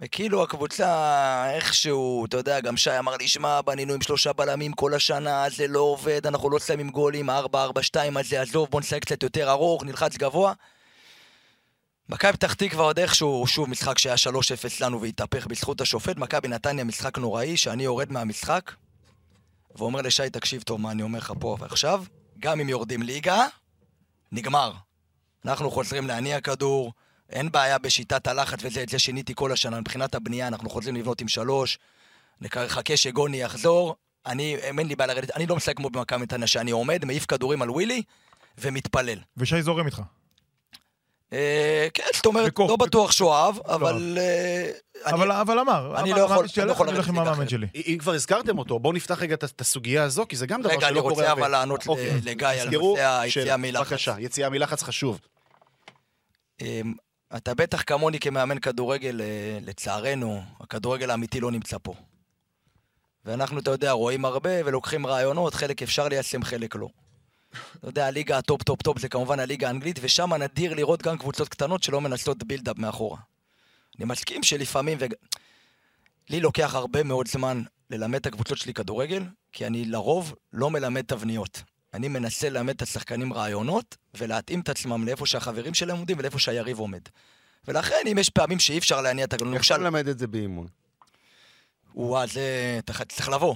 [0.00, 4.94] וכאילו הקבוצה איכשהו, אתה יודע, גם שי אמר לי, שמע, בנינו עם שלושה בלמים כל
[4.94, 7.32] השנה, זה לא עובד, אנחנו לא שמים גולים, 4-4-2
[8.16, 10.52] הזה, עזוב, בוא נשחק קצת יותר ארוך, נלחץ גבוה.
[12.08, 14.28] מכבי פתח תקווה עוד איכשהו, שוב, משחק שהיה 3-0
[14.80, 18.72] לנו והתהפך בזכות השופט, מכבי נתניה משחק נוראי, שאני יורד מהמשחק,
[19.76, 22.04] ואומר לשי, תקשיב טוב מה אני אומר לך פה ועכשיו,
[22.38, 23.46] גם אם יורדים ליגה,
[24.32, 24.72] נגמר.
[25.44, 26.92] אנחנו חוזרים להניע כדור,
[27.30, 29.80] אין בעיה בשיטת הלחץ וזה, את זה שיניתי כל השנה.
[29.80, 31.78] מבחינת הבנייה, אנחנו חוזרים לבנות עם שלוש,
[32.40, 33.96] נחכה שגוני יחזור.
[34.26, 37.62] אני, אין לי בעיה לרדת, אני לא משחק כמו במכבי נתניה, שאני עומד, מעיף כדורים
[37.62, 38.02] על ווילי,
[38.58, 39.18] ומתפלל.
[39.36, 40.02] ושי זורם איתך.
[41.32, 42.76] אה, כן, זאת אומרת, לא.
[42.76, 44.18] בטוח שהוא אהב, אבל...
[44.20, 44.70] אה,
[45.10, 47.66] אבל אבל אמר, אני אמר- לא יכול- אני לא יכול הולך עם המאמן שלי.
[47.74, 50.86] אם כבר הזכרתם אותו, בואו נפתח רגע את- הסוגיה הזו, כי זה גם דבר שלא
[50.86, 51.32] רגע, קורה אני רוצה.
[51.32, 52.20] אבל לענות ל- אוקיי.
[52.24, 53.86] לגיא על נושא היציאה מלחץ.
[53.92, 55.20] בבקשה, יציאה מלחץ חשוב.
[57.36, 61.94] אתה בטח כמוני כמאמן כדורגל, אה, לצערנו, הכדורגל האמיתי לא נמצא פה.
[63.24, 66.88] ואנחנו, אתה יודע, רואים הרבה ולוקחים רעיונות, חלק אפשר ליישם, חלק לא.
[67.78, 71.18] אתה יודע, הליגה ה top top top זה כמובן הליגה האנגלית, ושם נדיר לראות גם
[71.18, 73.18] קבוצות קטנות שלא מנסות build-up מאחורה.
[73.98, 75.04] אני מסכים שלפעמים, ו...
[76.30, 81.02] לי לוקח הרבה מאוד זמן ללמד את הקבוצות שלי כדורגל, כי אני לרוב לא מלמד
[81.02, 81.62] תבניות.
[81.94, 86.78] אני מנסה ללמד את השחקנים רעיונות, ולהתאים את עצמם לאיפה שהחברים שלהם עומדים ולאיפה שהיריב
[86.78, 87.00] עומד.
[87.68, 90.26] ולכן, אם יש פעמים שאי אפשר להניע את הגלון, איך למשל, אתה מלמד את זה
[90.26, 90.66] באימון?
[91.94, 92.76] וואה, זה...
[92.78, 93.54] אתה צריך לבוא.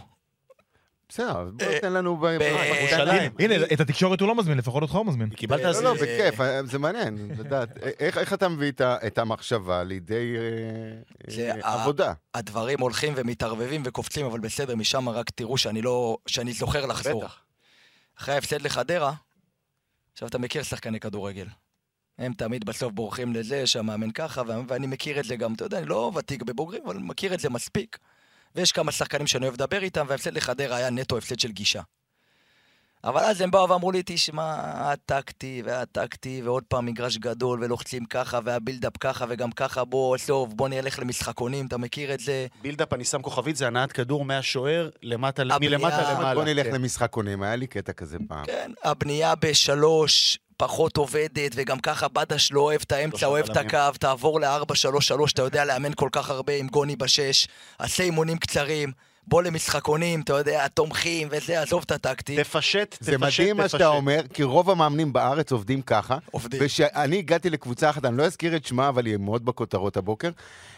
[1.08, 2.16] בסדר, בוא אה, תן לנו...
[2.16, 3.32] בירושלים.
[3.38, 5.30] הנה, את התקשורת הוא לא מזמין, לפחות אותך הוא מזמין.
[5.30, 5.82] קיבלת אה, אז...
[5.82, 7.68] לא, לא, זה- בכיף, אה, זה מעניין לדעת.
[8.00, 12.12] איך איך אתה מביא את המחשבה לידי אה, אה, עבודה?
[12.34, 16.16] הדברים הולכים ומתערבבים וקופצים, אבל בסדר, משם רק תראו שאני לא...
[16.26, 17.20] שאני זוכר לחזור.
[17.24, 17.43] בטח.
[18.18, 19.14] אחרי ההפסד לחדרה,
[20.12, 21.46] עכשיו אתה מכיר שחקני כדורגל.
[22.18, 25.86] הם תמיד בסוף בורחים לזה שהמאמן ככה, ואני מכיר את זה גם, אתה יודע, אני
[25.86, 27.98] לא ותיק בבוגרים, אבל מכיר את זה מספיק.
[28.54, 31.82] ויש כמה שחקנים שאני אוהב לדבר איתם, וההפסד לחדרה היה נטו הפסד של גישה.
[33.04, 38.38] אבל אז הם באו ואמרו לי, תשמע, הטקטי והטקטי, ועוד פעם מגרש גדול, ולוחצים ככה,
[38.44, 42.46] והבילדאפ ככה, וגם ככה, בוא, טוב, בוא נלך למשחקונים, אתה מכיר את זה?
[42.62, 46.34] בילדאפ, אני שם כוכבית, זה הנעת כדור מהשוער, למטה, הבנייה- מלמטה למעלה.
[46.34, 46.74] בוא נלך כן.
[46.74, 48.44] למשחקונים, היה לי קטע כזה פעם.
[48.44, 53.56] כן, הבנייה בשלוש פחות עובדת, וגם ככה בדש לא אוהב את האמצע, שלושה אוהב את.
[53.56, 58.92] הקו, תעבור ל-4-3-3, אתה יודע לאמן כל כך הרבה עם גוני בשש, עשה אימונים קצרים,
[59.26, 62.36] בוא למשחקונים, אתה יודע, תומכים וזה, עזוב את הטקטי.
[62.36, 63.78] תפשט, תפשט, זה מדהים מה תפשט.
[63.78, 66.18] שאתה אומר, כי רוב המאמנים בארץ עובדים ככה.
[66.30, 66.60] עובדים.
[66.62, 70.30] וכשאני הגעתי לקבוצה אחת, אני לא אזכיר את שמה, אבל היא מאוד בכותרות הבוקר,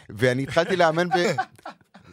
[0.09, 1.13] ואני התחלתי לאמן ב...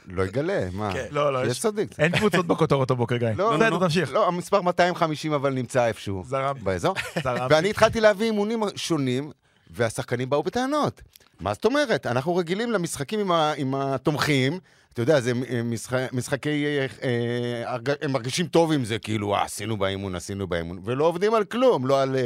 [0.07, 0.93] לא אגלה, מה?
[0.93, 1.07] כן.
[1.11, 1.99] לא, לא, יש צדיק.
[1.99, 3.29] אין קבוצות בכותרות הבוקר, גיא.
[3.37, 4.13] לא, בסדר, לא, תמשיך.
[4.13, 6.25] לא, המספר 250 אבל נמצא איפשהו.
[6.27, 6.57] זרם.
[6.63, 6.95] באזור.
[7.25, 7.47] זרם.
[7.51, 9.31] ואני התחלתי להביא אימונים שונים,
[9.71, 11.03] והשחקנים באו בטענות.
[11.41, 12.07] מה זאת אומרת?
[12.07, 14.59] אנחנו רגילים למשחקים עם, ה, עם התומכים,
[14.93, 16.65] אתה יודע, זה אה, משחק, משחקי...
[17.03, 21.45] אה, הם מרגישים טוב עם זה, כאילו, אה, עשינו באימון, עשינו באימון, ולא עובדים על
[21.45, 22.17] כלום, לא על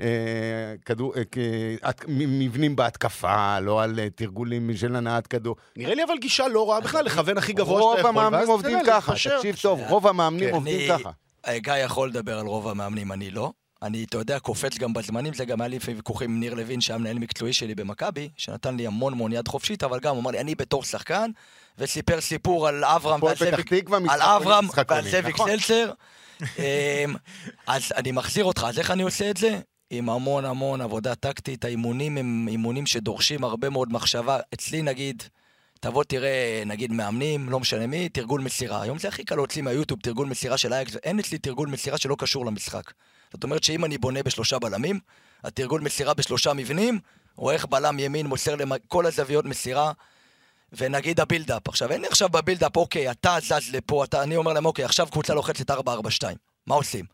[0.00, 5.56] אה, כדור, אה, מבנים בהתקפה, לא על אה, תרגולים של הנעת כדור.
[5.76, 8.20] נראה לי אבל גישה לא רעה בכלל, לכוון הכי גבוה רוב שאתה יכול.
[8.20, 9.12] המאמנים ואז עובדים ככה.
[9.12, 10.54] תקשיב טוב, רוב המאמנים כן.
[10.54, 11.10] עובדים ככה.
[11.56, 13.52] גיא יכול לדבר על רוב המאמנים, אני לא.
[13.84, 16.80] אני, אתה יודע, קופץ גם בזמנים, זה גם היה לי לפעמים ויכוחים עם ניר לוין,
[16.80, 20.40] שהיה מנהל מקצועי שלי במכבי, שנתן לי המון המון יד חופשית, אבל גם אמר לי,
[20.40, 21.30] אני בתור שחקן,
[21.78, 23.72] וסיפר סיפור על אברהם ועל זאביק,
[24.08, 25.50] על אברהם ועל זאביק נכון.
[25.50, 25.90] סלצר.
[26.58, 27.14] אמ,
[27.66, 29.58] אז אני מחזיר אותך, אז איך אני עושה את זה?
[29.90, 34.38] עם המון המון עבודה טקטית, האימונים הם אימונים שדורשים הרבה מאוד מחשבה.
[34.54, 35.22] אצלי נגיד,
[35.80, 38.82] תבוא תראה, נגיד מאמנים, לא משנה מי, תרגול מסירה.
[38.82, 42.16] היום זה הכי קל להוציא מהיוטיוב תרגול מסירה של אייקס, אין אצלי תרגול מסירה שלא
[42.18, 42.92] קשור למשחק.
[43.34, 45.00] זאת אומרת שאם אני בונה בשלושה בלמים,
[45.44, 46.98] התרגול מסירה בשלושה מבנים,
[47.38, 49.92] או איך בלם ימין מוסר לכל הזוויות מסירה,
[50.72, 51.68] ונגיד הבילדאפ.
[51.68, 55.06] עכשיו, אין לי עכשיו בבילדאפ, אוקיי, אתה זז לפה, אתה, אני אומר להם, אוקיי, עכשיו
[55.10, 55.74] קבוצה לוחצת 4-4-2.
[56.66, 57.04] מה עושים?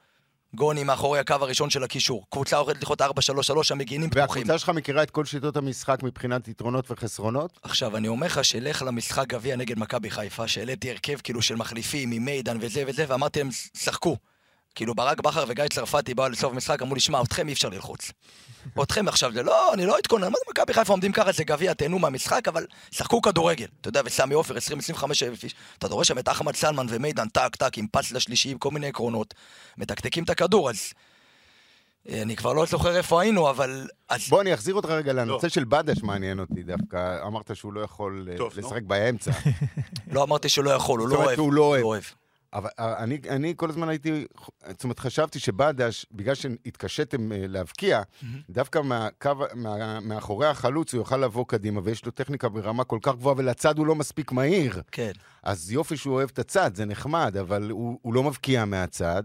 [0.55, 2.27] גוני מאחורי הקו הראשון של הקישור.
[2.31, 3.07] קבוצה הולכת ללחוץ 4-3-3,
[3.71, 4.29] המגינים פתוחים.
[4.29, 7.59] והקבוצה שלך מכירה את כל שיטות המשחק מבחינת יתרונות וחסרונות?
[7.63, 12.11] עכשיו, אני אומר לך שלך למשחק גביע נגד מכבי חיפה, שהעליתי הרכב כאילו של מחליפים
[12.11, 14.17] עם מידן וזה וזה, ואמרתי להם, שחקו.
[14.75, 18.11] כאילו ברק בכר וגיא צרפתי באו לסוף המשחק, אמרו לי, שמע, אתכם אי אפשר ללחוץ.
[18.83, 21.75] אתכם עכשיו זה לא, אני לא אתכונן, מה זה מכבי חיפה עומדים ככה, זה גביע,
[21.75, 23.67] תהנו מהמשחק, אבל שחקו כדורגל.
[23.81, 27.57] אתה יודע, וסמי עופר, 20-25 אלף איש, אתה רואה שם את אחמד סלמן ומידן, טק
[27.57, 29.35] טק, עם פס לשלישי, עם כל מיני עקרונות,
[29.79, 30.93] מתקתקים את הכדור, אז...
[32.09, 33.87] אה, אני כבר לא זוכר איפה היינו, אבל...
[34.09, 37.27] אז בוא, אני אחזיר אותך רגע לנושא של בדש, מעניין אותי דווקא.
[37.27, 38.47] אמרת שהוא לא יכול אה.
[38.57, 39.31] לשחק באמצע.
[40.13, 41.39] לא אמרתי שהוא לא יכול, הוא זאת לא אומרת
[41.83, 42.05] אוהב.
[42.53, 44.25] אבל אה, אני, אני כל הזמן הייתי,
[44.71, 48.03] זאת אומרת, חשבתי שבדש, בגלל שהתקשיתם אה, להבקיע,
[48.51, 53.15] דווקא מהקו, מה, מאחורי החלוץ הוא יוכל לבוא קדימה, ויש לו טכניקה ברמה כל כך
[53.15, 54.83] גבוהה, ולצד הוא לא מספיק מהיר.
[54.93, 55.13] כן.
[55.43, 59.23] אז יופי שהוא אוהב את הצד, זה נחמד, אבל הוא, הוא לא מבקיע מהצד,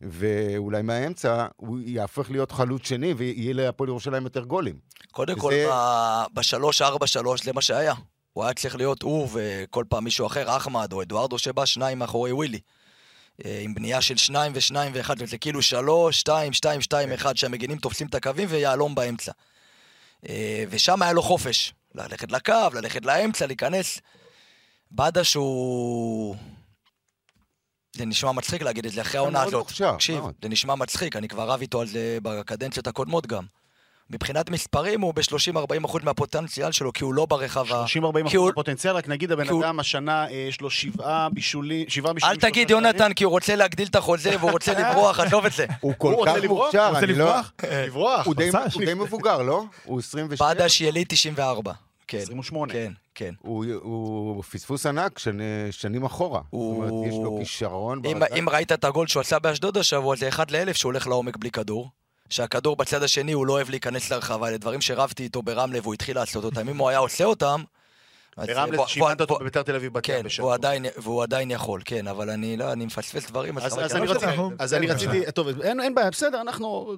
[0.00, 4.76] ואולי מהאמצע הוא יהפוך להיות חלוץ שני, ויהיה להפועל ירושלים יותר גולים.
[5.12, 7.94] קודם וזה- כל, בשלוש, ארבע, שלוש, זה מה שהיה.
[8.32, 12.32] הוא היה צריך להיות הוא וכל פעם מישהו אחר, אחמד או אדוארדו שבא, שניים מאחורי
[12.32, 12.60] ווילי.
[13.44, 17.78] אה, עם בנייה של שניים ושניים ואחד, וזה כאילו שלוש, שתיים, שתיים, שתיים, אחד, שהמגינים
[17.78, 19.32] תופסים את הקווים ויהלום באמצע.
[20.28, 21.74] אה, ושם היה לו חופש.
[21.94, 24.00] ללכת לקו, ללכת לאמצע, להיכנס.
[24.92, 26.36] בדש הוא...
[27.96, 29.66] זה נשמע מצחיק להגיד את זה אחרי העונה הזאת.
[29.66, 30.24] תקשיב.
[30.42, 33.44] זה נשמע מצחיק, אני כבר רב איתו על זה בקדנציות הקודמות גם.
[34.12, 37.84] מבחינת מספרים הוא ב-30-40 אחוז מהפוטנציאל שלו, כי הוא לא ברחבה.
[37.86, 37.86] 30-40
[38.30, 41.84] כי הוא- אחוז פוטנציאל, רק נגיד הבן הוא- אדם השנה אה, יש לו שבעה בישולים,
[41.88, 42.34] שבעה בישולים.
[42.36, 45.66] אל תגיד יונתן, כי הוא רוצה להגדיל את החוזה והוא רוצה לברוח, עזוב את זה.
[45.80, 46.34] הוא כל כך?
[46.48, 47.24] מוכשר, אני לא...
[47.24, 47.52] לברוח?
[47.86, 48.26] לברוח.
[48.26, 48.34] הוא
[48.84, 49.64] די- מבוגר, לא?
[49.84, 50.54] הוא 27.
[50.54, 51.72] בדש יליד 94.
[52.08, 52.72] כן, 28.
[52.72, 53.34] כן, כן.
[53.40, 56.40] הוא, הוא פספוס ענק שני, שנים אחורה.
[56.50, 58.02] הוא- זאת אומרת, יש לו כישרון.
[58.04, 58.22] אם.
[58.38, 61.50] אם ראית את הגול שהוא עשה באשדוד השבוע, זה אחד לאלף שהוא הולך לעומק בלי
[61.50, 61.90] כדור.
[62.30, 64.48] שהכדור בצד השני, הוא לא אוהב להיכנס לרחבה.
[64.48, 66.68] אלה דברים שרבתי איתו ברמלה והוא התחיל לעשות אותם.
[66.68, 67.62] אם הוא היה עושה אותם...
[68.36, 70.56] ברמלה והוא- שימנת אותו בביתר תל אביב בתיה כן, בשבוע.
[70.96, 75.60] והוא עדיין, יכול, כן, אבל אני לא, אני מפספס דברים, אז, אני לא רציתי, טוב,
[75.62, 76.96] אין, בעיה, בסדר, אנחנו,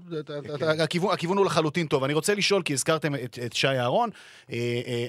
[1.10, 2.04] הכיוון, הוא לחלוטין טוב.
[2.04, 4.10] אני רוצה לשאול, כי הזכרתם את, שי אהרון,
[4.52, 4.56] אה,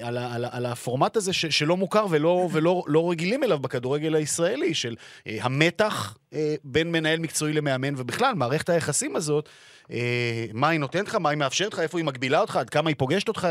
[0.02, 0.08] אה,
[0.52, 2.48] על, הפורמט הזה ש, שלא מוכר ולא,
[2.86, 4.94] לא רגילים אליו בכדורגל הישראלי, של
[5.26, 9.48] אה, המתח אה, בין מנהל מקצועי למאמן, ובכלל, מערכת היחסים הזאת,
[9.90, 12.90] אה, מה היא נותנת לך, מה היא מאפשרת לך, איפה היא מגבילה אותך, עד כמה
[12.90, 13.48] היא פוגשת אותך.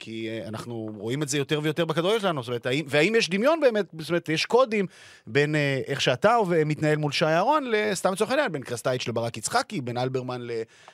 [0.00, 3.30] כי אה, אנחנו רואים את זה יותר ויותר בכדורגל שלנו, זאת אומרת, האם, והאם יש
[3.30, 4.86] דמיון באמת, זאת אומרת, יש קודים
[5.26, 6.36] בין אה, איך שאתה
[6.66, 10.50] מתנהל מול שי אהרון, לסתם לצורך העניין, בין קרסטייץ' לברק יצחקי, בין אלברמן ל,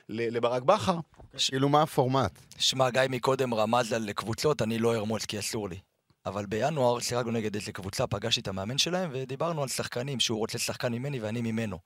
[0.08, 0.98] ל, לברק בכר.
[1.48, 2.38] כאילו, מה הפורמט?
[2.58, 5.76] שמע, גיא מקודם רמז על קבוצות, אני לא ארמוז כי אסור לי.
[6.26, 10.58] אבל בינואר שיחקנו נגד איזה קבוצה, פגשתי את המאמן שלהם, ודיברנו על שחקנים, שהוא רוצה
[10.58, 11.78] שחקן ממני ואני ממנו.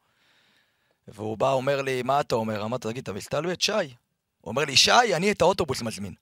[1.09, 2.65] והוא בא, אומר לי, מה אתה אומר?
[2.65, 3.61] אמרתי, תגיד, אתה מסתלבט?
[3.61, 3.73] שי.
[3.73, 6.15] הוא אומר לי, שי, אני את האוטובוס מזמין.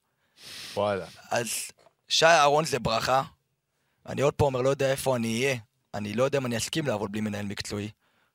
[0.75, 1.07] וואלה.
[1.31, 1.49] אז
[2.09, 3.23] שי אהרון זה ברכה.
[4.07, 5.57] אני עוד פעם אומר, לא יודע איפה אני אהיה.
[5.95, 7.89] אני לא יודע אם אני אסכים לעבוד בלי מנהל מקצועי.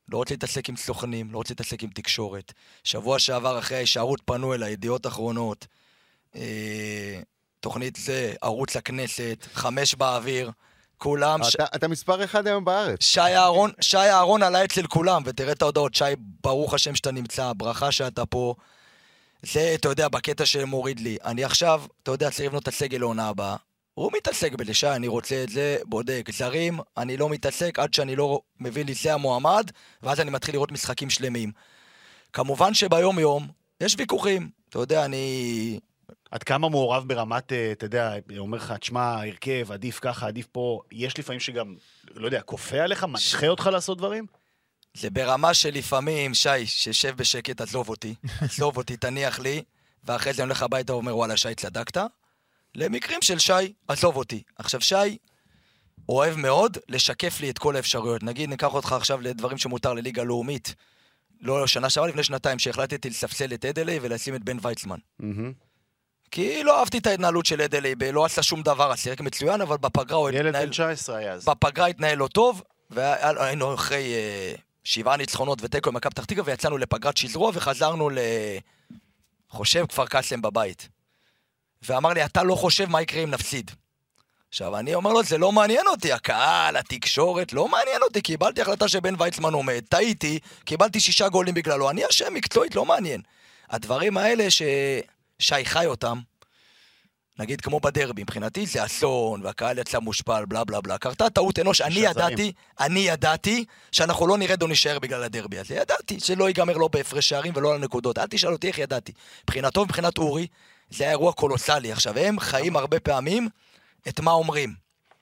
[0.10, 2.54] לא רוצה להתעסק עם סוכנים, לא רוצה להתעסק עם תקשורת.
[2.84, 5.68] שבוע שעבר אחרי ההישארות פנו אליי, ידיעות אחרונות,
[6.36, 7.22] אה,
[7.60, 10.52] תוכנית זה, ערוץ הכנסת, חמש באוויר,
[10.98, 11.44] כולם...
[11.44, 11.56] ש...
[11.56, 13.04] אתה, אתה מספר אחד היום בארץ.
[13.04, 16.04] שי אהרון, שי אהרון עלה אצל כולם, ותראה את ההודעות, שי,
[16.44, 18.56] ברוך השם שאתה נמצא, ברכה שאתה פה.
[19.46, 21.18] זה, אתה יודע, בקטע שמוריד לי.
[21.26, 23.56] אני עכשיו, אתה יודע, צריך לבנות את הסגל לעונה הבאה.
[23.94, 26.30] הוא מתעסק שי, אני רוצה את זה, בודק.
[26.32, 29.72] זרים, אני לא מתעסק עד שאני לא מבין לי זה המועמד,
[30.04, 31.52] ואז אני מתחיל לראות משחקים שלמים.
[32.34, 33.48] כמובן שביום-יום
[33.82, 34.50] יש ויכוחים.
[34.70, 35.80] אתה יודע, אני...
[36.32, 40.82] עד כמה מעורב ברמת, אה, אתה יודע, אומר לך, תשמע, הרכב, עדיף ככה, עדיף פה,
[40.92, 41.76] יש לפעמים שגם,
[42.16, 44.26] לא יודע, כופה עליך, מנחה אותך לעשות דברים?
[44.98, 49.64] זה ברמה שלפעמים, שי, ששב בשקט, עזוב אותי, עזוב אותי, תניח לי,
[50.04, 51.98] ואחרי זה אני הולך הביתה ואומר, וואלה, שי, צדקת.
[52.76, 54.44] למקרים של שי, עזוב אותי.
[54.58, 55.18] עכשיו, שי
[56.10, 58.24] אוהב מאוד לשקף לי את כל האפשרויות.
[58.24, 60.76] נגיד, ניקח אותך עכשיו לדברים שמותר לליגה לאומית.
[61.42, 64.98] לא שנה שעברה, לפני שנתיים, שהחלטתי לספסל את אדלי ולשים את בן ויצמן.
[66.32, 69.78] כי לא אהבתי את ההתנהלות של אדלי, לא עשה שום דבר, אז שיחק מצוין, אבל
[69.78, 70.66] בפגרה הוא ילד התנהל...
[70.66, 71.46] בן 19 היה אז.
[71.46, 74.54] בפגרה התנהל לא טוב, והיינו אחרי אה,
[74.84, 78.18] שבעה ניצחונות ותיקו עם מכבי פתח תקווה, ויצאנו לפגרת שזרוע וחזרנו ל...
[79.50, 80.90] חושב כפר קאסם בבית.
[81.82, 83.72] ואמר לי, אתה לא חושב מה יקרה אם נפסיד.
[84.50, 88.88] עכשיו, אני אומר לו, זה לא מעניין אותי, הקהל, התקשורת, לא מעניין אותי, קיבלתי החלטה
[88.88, 93.22] שבן ויצמן עומד, טעיתי, קיבלתי שישה גולים בגללו, אני אשם מקצועית, לא מעניין.
[93.70, 96.20] הדברים האלה ששי חי אותם,
[97.40, 100.98] נגיד כמו בדרבי, מבחינתי זה אסון, והקהל יצא מושפל, בלה בלה בלה.
[100.98, 101.94] קרתה טעות אנוש, אני.
[102.00, 105.76] ידעתי, אני ידעתי שאנחנו לא נרד או נישאר בגלל הדרבי הזה.
[105.76, 108.18] ידעתי שלא ייגמר לא בהפרש שערים ולא על הנקודות.
[108.18, 109.12] אל תשאל אותי איך ידעתי.
[109.44, 110.48] מבחינתו ומבחינת אורי,
[110.90, 111.92] זה היה אירוע קולוסלי.
[111.92, 113.50] עכשיו, הם חיים הרבה פעמים
[114.08, 114.74] את מה אומרים.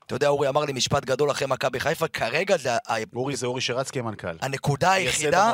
[0.05, 2.69] אתה יודע, אורי אמר לי משפט גדול אחרי מכבי חיפה, כרגע זה
[3.15, 4.37] אורי זה אורי שרצקי המנכ"ל.
[4.41, 5.51] הנקודה היחידה.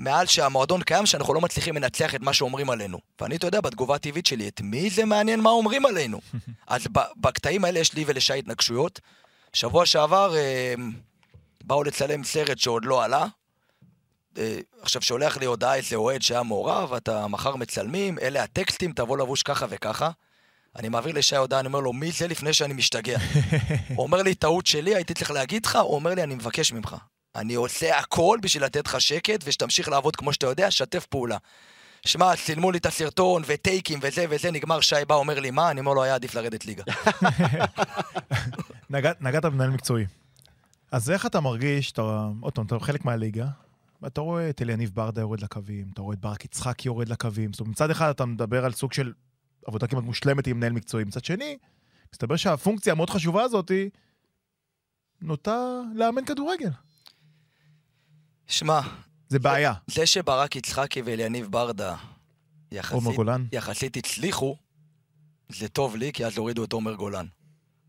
[0.00, 2.98] מעל שהמועדון קיים, שאנחנו לא מצליחים לנצח את מה שאומרים עלינו.
[3.20, 6.20] ואני, אתה יודע, בתגובה הטבעית שלי, את מי זה מעניין מה אומרים עלינו?
[6.66, 6.86] אז
[7.16, 9.00] בקטעים האלה יש לי ולשי התנגשויות.
[9.52, 10.74] שבוע שעבר אה,
[11.64, 13.26] באו לצלם סרט שעוד לא עלה.
[14.38, 19.18] אה, עכשיו, שולח לי הודעה איזה אוהד שהיה מעורב, אתה מחר מצלמים, אלה הטקסטים, תבוא
[19.18, 20.10] לבוש ככה וככה.
[20.76, 23.18] אני מעביר לשי הודעה, אני אומר לו, מי זה לפני שאני משתגע?
[23.96, 26.96] הוא אומר לי, טעות שלי, הייתי צריך להגיד לך, הוא אומר לי, אני מבקש ממך.
[27.36, 31.36] אני עושה הכל בשביל לתת לך שקט, ושתמשיך לעבוד כמו שאתה יודע, שתף פעולה.
[32.06, 35.70] שמע, צילמו לי את הסרטון, וטייקים וזה וזה, נגמר, שי בא, אומר לי, מה?
[35.70, 36.82] אני אומר לו, היה עדיף לרדת ליגה.
[38.90, 40.06] נגעת, במנהל מקצועי.
[40.92, 41.92] אז איך אתה מרגיש,
[42.40, 43.46] עוד פעם, אתה חלק מהליגה,
[44.02, 47.52] ואתה רואה את אליניב ברדה יורד לקווים, אתה רואה את ברק יצחקי יורד לקווים.
[47.52, 49.12] זאת אומרת, מצד אחד אתה מדבר על סוג של
[49.66, 51.58] עבודה כמעט מושלמת עם מנהל מקצועי, מצד שני,
[52.12, 53.70] מסתבר שהפונקציה המאוד חשובה הזאת
[55.22, 56.70] נוטה לאמן כדורגל.
[58.50, 58.80] שמע,
[59.28, 59.72] זה בעיה.
[59.86, 61.94] זה שברק יצחקי ואליניב ברדה
[62.72, 62.96] יחסית.
[63.52, 64.56] יחסית הצליחו,
[65.48, 67.26] זה טוב לי, כי אז הורידו את עומר גולן.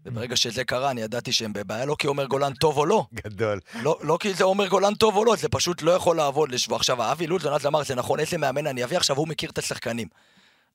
[0.05, 3.59] וברגע שזה קרה, אני ידעתי שהם בבעיה, לא כי עומר גולן טוב או לא, גדול.
[3.81, 6.77] לא, לא כי זה עומר גולן טוב או לא, זה פשוט לא יכול לעבוד לשבוע.
[6.77, 9.57] עכשיו, אבי לוזון אז אמר, זה נכון, איזה מאמן אני אביא, עכשיו הוא מכיר את
[9.57, 10.07] השחקנים.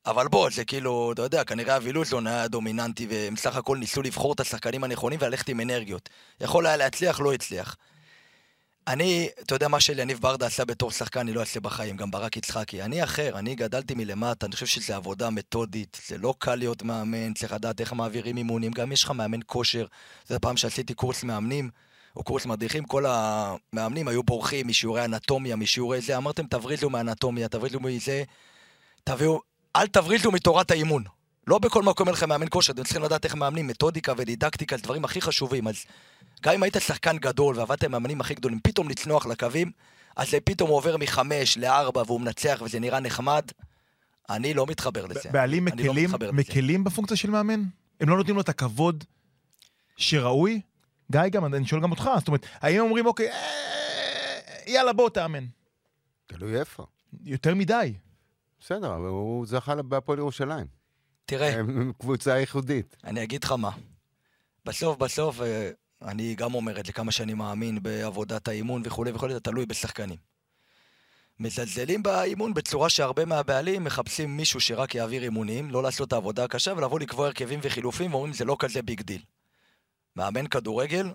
[0.06, 4.02] אבל בוא, זה כאילו, אתה יודע, כנראה אבי לוזון היה דומיננטי, והם סך הכל ניסו
[4.02, 6.08] לבחור את השחקנים הנכונים וללכת עם אנרגיות.
[6.40, 7.76] יכול היה להצליח, לא הצליח.
[8.88, 12.36] אני, אתה יודע מה שאליניב ברדה עשה בתור שחקן, אני לא אעשה בחיים, גם ברק
[12.36, 12.82] יצחקי.
[12.82, 17.34] אני אחר, אני גדלתי מלמטה, אני חושב שזו עבודה מתודית, זה לא קל להיות מאמן,
[17.34, 19.86] צריך לדעת איך מעבירים אימונים, גם יש לך מאמן כושר.
[20.28, 21.70] זו הפעם שעשיתי קורס מאמנים,
[22.16, 27.80] או קורס מדריכים, כל המאמנים היו בורחים משיעורי אנטומיה, משיעורי זה, אמרתם תבריזו מאנטומיה, תבריזו
[27.80, 28.22] מזה,
[29.04, 29.40] תביאו,
[29.76, 31.04] אל תבריזו מתורת האימון.
[31.46, 35.04] לא בכל מקום אין לכם מאמן כושר, אתם צריכים לדעת איך מאמנים, מתודיקה ודידקטיקה, דברים
[35.04, 35.68] הכי חשובים.
[35.68, 35.84] אז
[36.42, 39.70] גם אם היית שחקן גדול ועבדת עם מאמנים הכי גדולים, פתאום לצנוח לקווים,
[40.16, 43.42] אז זה פתאום הוא עובר מחמש לארבע והוא מנצח וזה נראה נחמד.
[44.30, 45.30] אני לא מתחבר לזה.
[45.32, 46.32] בעלים לא מקלים, לזה.
[46.32, 47.62] מקלים בפונקציה של מאמן?
[48.00, 49.04] הם לא נותנים לו את הכבוד
[49.96, 50.60] שראוי?
[51.12, 53.36] גיא, גם, אני שואל גם אותך, זאת אומרת, האם אומרים, אוקיי, אה,
[54.66, 55.44] יאללה, בוא תאמן.
[56.26, 56.86] תלוי איפה.
[57.24, 57.94] יותר מדי.
[58.60, 60.66] בסדר, אבל הוא זכה בהפועל ירושלים.
[61.26, 62.96] תראה, הם קבוצה ייחודית.
[63.04, 63.70] אני אגיד לך מה.
[64.64, 65.70] בסוף, בסוף, אה,
[66.02, 70.18] אני גם אומר את זה, כמה שאני מאמין בעבודת האימון וכולי וכולי, זה תלוי בשחקנים.
[71.40, 76.72] מזלזלים באימון בצורה שהרבה מהבעלים מחפשים מישהו שרק יעביר אימונים, לא לעשות את העבודה הקשה
[76.76, 79.22] ולבוא לקבוע הרכבים וחילופים, ואומרים זה לא כזה big deal.
[80.16, 81.10] מאמן כדורגל,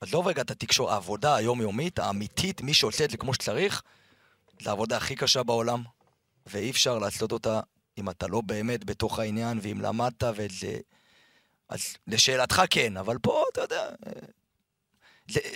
[0.00, 3.82] עזוב רגע את התקשור, העבודה היומיומית, האמיתית, מי שעושה את זה כמו שצריך,
[4.62, 5.82] זו העבודה הכי קשה בעולם,
[6.46, 7.60] ואי אפשר לעשות אותה
[7.98, 10.78] אם אתה לא באמת בתוך העניין, ואם למדת וזה...
[11.68, 13.88] אז לשאלתך כן, אבל פה, אתה יודע...
[14.06, 14.12] אה,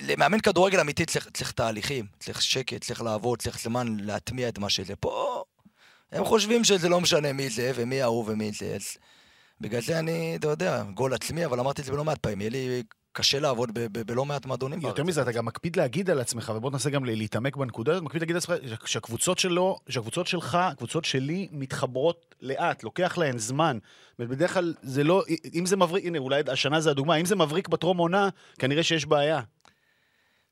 [0.03, 4.71] למאמן כדורגל אמיתי צריך, צריך תהליכים, צריך שקט, צריך לעבוד, צריך זמן להטמיע את מה
[4.71, 4.97] שזה.
[4.97, 5.45] פה
[6.13, 8.97] הם חושבים שזה לא משנה מי זה ומי ההוא ומי זה, אז
[9.61, 12.51] בגלל זה אני, אתה יודע, גול עצמי, אבל אמרתי את זה בלא מעט פעמים, יהיה
[12.51, 12.83] לי
[13.19, 14.81] קשה לעבוד ב- ב- בלא מעט מועדונים.
[14.81, 15.09] יותר בארץ.
[15.09, 18.37] מזה, אתה גם מקפיד להגיד על עצמך, ובוא ננסה גם להתעמק בנקודה הזאת, מקפיד להגיד
[18.37, 18.55] על עצמך
[18.85, 23.79] שהקבוצות שלו, שהקבוצות שלך, הקבוצות שלי, מתחברות לאט, לוקח להן זמן.
[24.19, 25.23] ובדרך כלל זה לא,
[25.55, 28.29] אם זה מבריק, הנה, אולי השנה זה הדוגמה, אם זה מבריק בטרום עונה,
[28.59, 29.41] כנראה שיש בעיה.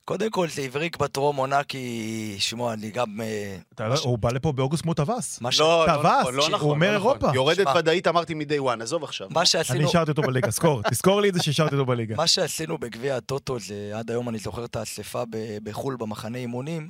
[0.07, 3.21] קודם כל זה הבריק בטרום עונה, כי, שמוע, אני גם...
[3.21, 5.41] אה, לא- הוא בא לפה באוגוסט כמו טווס.
[5.59, 7.11] לא, טווס, נכון, לא הוא נכון, אומר לא נכון.
[7.11, 7.35] אירופה.
[7.35, 7.79] יורדת שמע.
[7.79, 9.29] ודאית, אמרתי מ-day one, עזוב עכשיו.
[9.31, 9.89] מה אני שעשינו...
[9.89, 12.17] השארתי אותו בליגה, זכור, תזכור לי את זה שהשארתי אותו בליגה.
[12.17, 15.23] מה שעשינו בגביע הטוטו זה, עד היום אני זוכר את האספה
[15.63, 16.89] בחו"ל במחנה אימונים,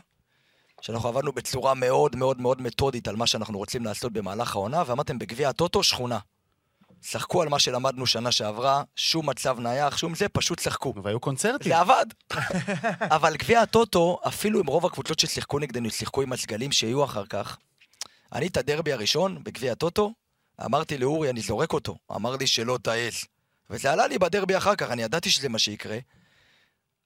[0.81, 5.19] שאנחנו עבדנו בצורה מאוד מאוד מאוד מתודית על מה שאנחנו רוצים לעשות במהלך העונה, ואמרתם
[5.19, 6.19] בגביע הטוטו שכונה.
[7.03, 10.95] שחקו על מה שלמדנו שנה שעברה, שום מצב נייח, שום זה, פשוט שחקו.
[11.03, 11.73] והיו קונצרטים.
[11.73, 12.07] זה עבד.
[13.17, 17.57] אבל גביע הטוטו, אפילו עם רוב הקבוצות ששיחקו נגדנו, שיחקו עם הסגלים שיהיו אחר כך.
[18.33, 20.13] אני את הדרבי הראשון, בגביע הטוטו,
[20.65, 21.97] אמרתי לאורי, אני זורק אותו.
[22.17, 23.25] אמר לי שלא תעז.
[23.71, 25.99] וזה עלה לי בדרבי אחר כך, אני ידעתי שזה מה שיקרה.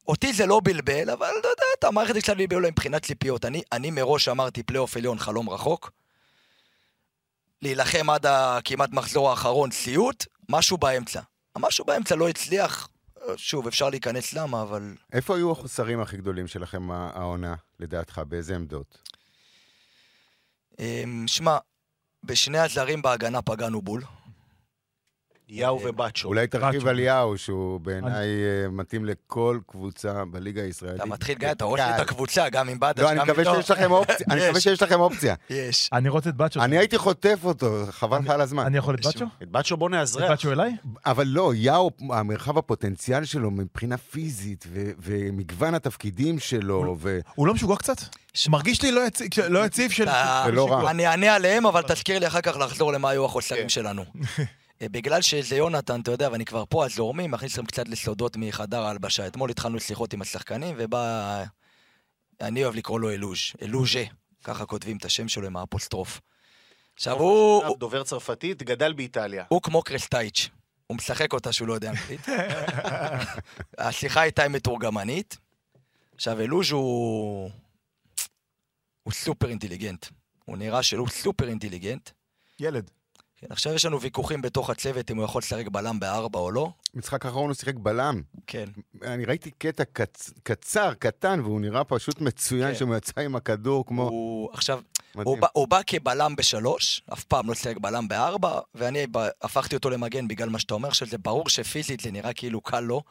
[0.09, 3.45] אותי זה לא בלבל, אבל אתה יודע, המערכת קצת בלבל מבחינת ציפיות.
[3.45, 5.91] אני, אני מראש אמרתי פלייאוף עליון, חלום רחוק.
[7.63, 11.21] להילחם עד הכמעט מחזור האחרון, סיוט, משהו באמצע.
[11.57, 12.89] המשהו באמצע לא הצליח,
[13.37, 14.95] שוב, אפשר להיכנס למה, אבל...
[15.13, 18.21] איפה היו החוסרים הכי גדולים שלכם העונה, לדעתך?
[18.29, 18.99] באיזה עמדות?
[20.79, 21.59] אמ, שמע,
[22.25, 24.03] בשני הזרים בהגנה פגענו בול.
[25.51, 26.29] יאו ובצ'ו.
[26.29, 26.87] אולי תרחיב.
[26.87, 30.97] על יאו, שהוא בעיניי אה, מתאים לכל קבוצה בליגה הישראלית.
[31.01, 32.01] אתה מתחיל, גיא, אתה רואה את.
[32.01, 33.55] הקבוצה, גם עם בדש, לא, אני גם מקווה איתו.
[33.55, 34.27] שיש לכם אופציה.
[34.31, 34.65] אני מקווה יש.
[34.65, 35.35] שיש לכם אופציה.
[35.51, 35.89] יש.
[35.93, 36.63] אני רוצה את בצ'ו.
[36.63, 38.67] אני הייתי חוטף אותו, חבל לך על הזמן.
[38.67, 39.25] אני יכול את בצ'ו?
[39.43, 40.31] את בצ'ו בוא את נאזרח.
[40.31, 40.73] בצ'ו אליי?
[41.07, 44.67] אבל לא, יאו, המרחב הפוטנציאל שלו מבחינה פיזית,
[44.99, 47.19] ומגוון התפקידים שלו, ו...
[47.35, 47.97] הוא לא משוגע קצת?
[48.49, 50.05] מרגיש לי לא יציב- לא של...
[50.45, 50.91] זה לא רע.
[50.91, 53.69] אני אענה עליהם, אבל תזכיר לי אחר כך לחזור למה היו החוסרים כן.
[53.69, 54.05] שלנו.
[54.83, 58.37] אה, בגלל שזה יונתן, אתה יודע, ואני כבר פה, אז זורמים, מכניס לכם קצת לסודות
[58.37, 59.27] מחדר ההלבשה.
[59.27, 61.45] אתמול התחלנו שיחות עם השחקנים, ובא...
[62.41, 64.05] אני אוהב לקרוא לו אלוז', אלוז'ה,
[64.45, 66.21] ככה כותבים את השם שלו עם האפוסטרוף.
[66.95, 69.45] עכשיו, הוא, הוא, דובר צרפתית, גדל באיטליה.
[69.49, 70.49] הוא כמו קרסטייץ',
[70.87, 72.21] הוא משחק אותה שהוא לא יודע אנגלית.
[73.79, 75.37] השיחה איתה היא מתורגמנית.
[76.15, 77.51] עכשיו, אלוז' הוא...
[79.03, 80.07] הוא סופר אינטליגנט.
[80.45, 82.11] הוא נראה שהוא סופר אינטליגנט.
[82.61, 82.91] ילד.
[83.41, 86.71] כן, עכשיו יש לנו ויכוחים בתוך הצוות אם הוא יכול לשחק בלם בארבע או לא.
[86.95, 88.23] משחק האחרון הוא שיחק בלם.
[88.47, 88.65] כן.
[89.03, 90.31] אני ראיתי קטע קצ...
[90.43, 92.79] קצר, קטן, והוא נראה פשוט מצוין כן.
[92.79, 94.03] שהוא יצא עם הכדור כמו...
[94.03, 94.49] הוא...
[94.53, 94.81] עכשיו,
[95.13, 95.39] הוא.
[95.39, 99.91] בא, הוא בא כבלם בשלוש, אף פעם לא שיחק בלם בארבע, ואני ב- הפכתי אותו
[99.91, 103.03] למגן בגלל מה שאתה אומר, שזה ברור שפיזית זה נראה כאילו קל לו.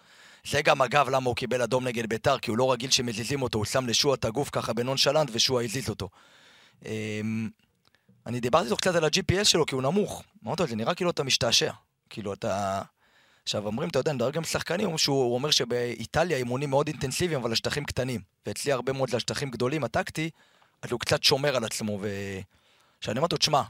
[0.47, 3.57] זה גם אגב למה הוא קיבל אדום נגד ביתר, כי הוא לא רגיל שמזיזים אותו,
[3.57, 6.09] הוא שם לשועה את הגוף ככה בנונשלנט ושועה הזיז אותו.
[8.29, 10.23] אני דיברתי איתו קצת על ה-GPS שלו, כי הוא נמוך.
[10.45, 11.71] אמרתי לו, זה נראה כאילו אתה משתעשע.
[12.09, 12.81] כאילו אתה...
[13.43, 17.39] עכשיו אומרים, אתה יודע, נדבר גם עם שחקנים, שהוא הוא אומר שבאיטליה אימונים מאוד אינטנסיביים,
[17.39, 18.21] אבל השטחים קטנים.
[18.45, 20.29] ואצלי הרבה מאוד זה השטחים גדולים, הטקטי,
[20.81, 22.09] אז הוא קצת שומר על עצמו, ו...
[23.01, 23.61] שאני אומר לו, תשמע,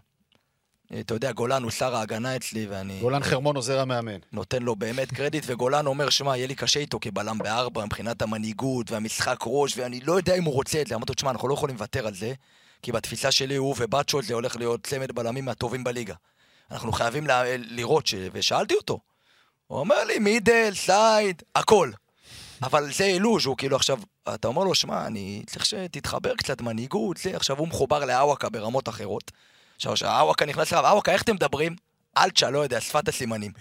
[0.99, 4.19] אתה יודע, גולן הוא שר ההגנה אצלי, ואני גולן חרמון עוזר המאמן.
[4.31, 8.91] נותן לו באמת קרדיט, וגולן אומר, שמע, יהיה לי קשה איתו כבלם בארבע, מבחינת המנהיגות
[8.91, 10.95] והמשחק ראש, ואני לא יודע אם הוא רוצה את זה.
[10.95, 12.33] אמרתי לו, תשמע, אנחנו לא יכולים לוותר על זה,
[12.81, 16.15] כי בתפיסה שלי הוא ובצ'ו זה הולך להיות צמד בלמים מהטובים בליגה.
[16.71, 18.15] אנחנו חייבים ל- לראות ש...
[18.31, 18.99] ושאלתי אותו.
[19.67, 21.91] הוא אומר לי, מידל, סייד, הכל.
[22.63, 23.99] אבל זה אילוז' הוא כאילו עכשיו,
[24.33, 28.89] אתה אומר לו, שמע, אני צריך שתתחבר קצת מנהיגות, זה, עכשיו הוא מחובר לאוואקה ברמות
[28.89, 29.31] אחרות.
[29.75, 31.75] עכשיו, כשהאוואקה נכנס אליו, אוואקה, איך אתם מדברים?
[32.17, 33.51] אלצ'ה, לא יודע, שפת הסימנים.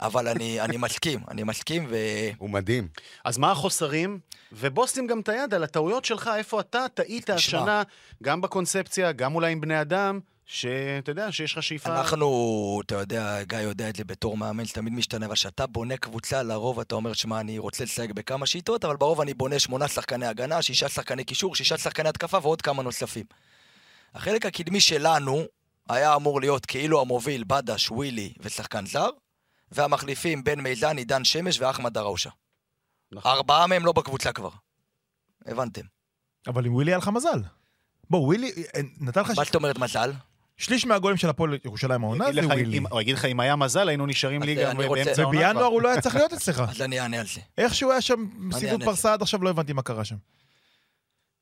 [0.00, 1.96] אבל אני, אני מסכים, אני מסכים, ו...
[2.38, 2.88] הוא מדהים.
[3.24, 4.18] אז מה החוסרים?
[4.52, 7.30] ובוא שים גם את היד על הטעויות שלך, איפה אתה טעית.
[7.30, 7.82] השנה,
[8.22, 11.98] גם בקונספציה, גם אולי עם בני אדם, שאתה יודע, שיש לך שאיפה...
[11.98, 15.96] אנחנו, אתה יודע, גיא יודע את זה בתור מאמן, זה תמיד משתנה, אבל כשאתה בונה
[15.96, 19.88] קבוצה, לרוב אתה אומר, שמע, אני רוצה לשחק בכמה שיטות, אבל ברוב אני בונה שמונה
[19.88, 23.24] שחקני הגנה, שישה שחקני קישור, שישה שחקני התקפה ועוד כמה נוספים.
[24.14, 25.44] החלק הקדמי שלנו,
[25.88, 29.08] היה אמור להיות כאילו המוביל בדש, ווילי ושחקן זר,
[29.72, 32.30] והמחליפים בן מיזן, עידן שמש ואחמד דראושה.
[33.12, 33.30] נכון.
[33.32, 34.50] ארבעה מהם לא בקבוצה כבר.
[35.46, 35.80] הבנתם.
[36.46, 37.42] אבל עם ווילי היה לך מזל.
[38.10, 40.12] בוא, ווילי אה, נתן לך מה זאת אומרת מזל?
[40.56, 42.78] שליש מהגולים של הפועל ירושלים העונה זה ווילי.
[42.78, 45.38] אם- הוא יגיד לך, אם היה מזל, היינו נשארים ליגה אני רוצה- באמצע העונה.
[45.40, 45.64] ובינואר.
[45.64, 46.62] הוא לא היה צריך להיות אצלך.
[46.70, 47.40] אז אני אענה על זה.
[47.58, 48.84] איכשהו היה שם סיבוב.
[48.84, 50.16] פרסה עד עכשיו, לא הבנתי מה קרה שם.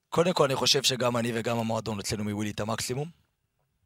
[0.09, 3.22] קודם כל, אני חושב שגם אני וגם המועדון הוצאנו מווילי את המקסימום.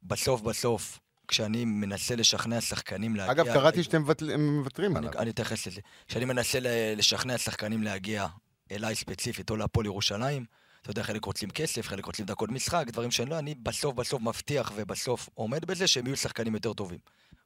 [0.07, 0.99] בסוף בסוף,
[1.29, 3.33] כשאני מנסה לשכנע שחקנים להגיע...
[3.33, 4.03] אגב, קראתי שאתם
[4.39, 5.13] מוותרים עליו.
[5.19, 5.81] אני אתייחס לזה.
[6.09, 6.59] כשאני מנסה
[6.97, 8.27] לשכנע שחקנים להגיע
[8.73, 10.45] אליי ספציפית או להפועל ירושלים,
[10.83, 14.23] אתה יודע, חלק רוצים כסף, חלק רוצים דקות משחק, דברים שאני לא, אני בסוף בסוף
[14.23, 16.99] מבטיח ובסוף עומד בזה שהם יהיו שחקנים יותר טובים.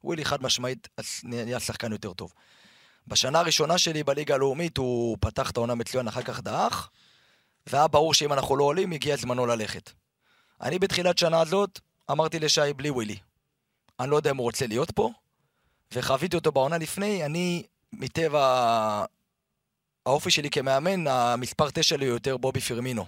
[0.04, 0.88] ווילי חד משמעית
[1.22, 2.32] נהיה שחקן יותר טוב.
[3.06, 6.90] בשנה הראשונה שלי בליגה הלאומית הוא פתח את העונה מצוין, אחר כך דעך,
[7.66, 9.90] והיה ברור שאם אנחנו לא עולים, הגיע זמנו ללכת.
[10.60, 11.80] אני בתחילת שנה הזאת
[12.10, 13.16] אמרתי לשי בלי ווילי.
[14.00, 15.10] אני לא יודע אם הוא רוצה להיות פה,
[15.94, 19.04] וחוויתי אותו בעונה לפני, אני, מטבע
[20.06, 23.06] האופי שלי כמאמן, המספר תשע לי הוא יותר בובי פרמינו.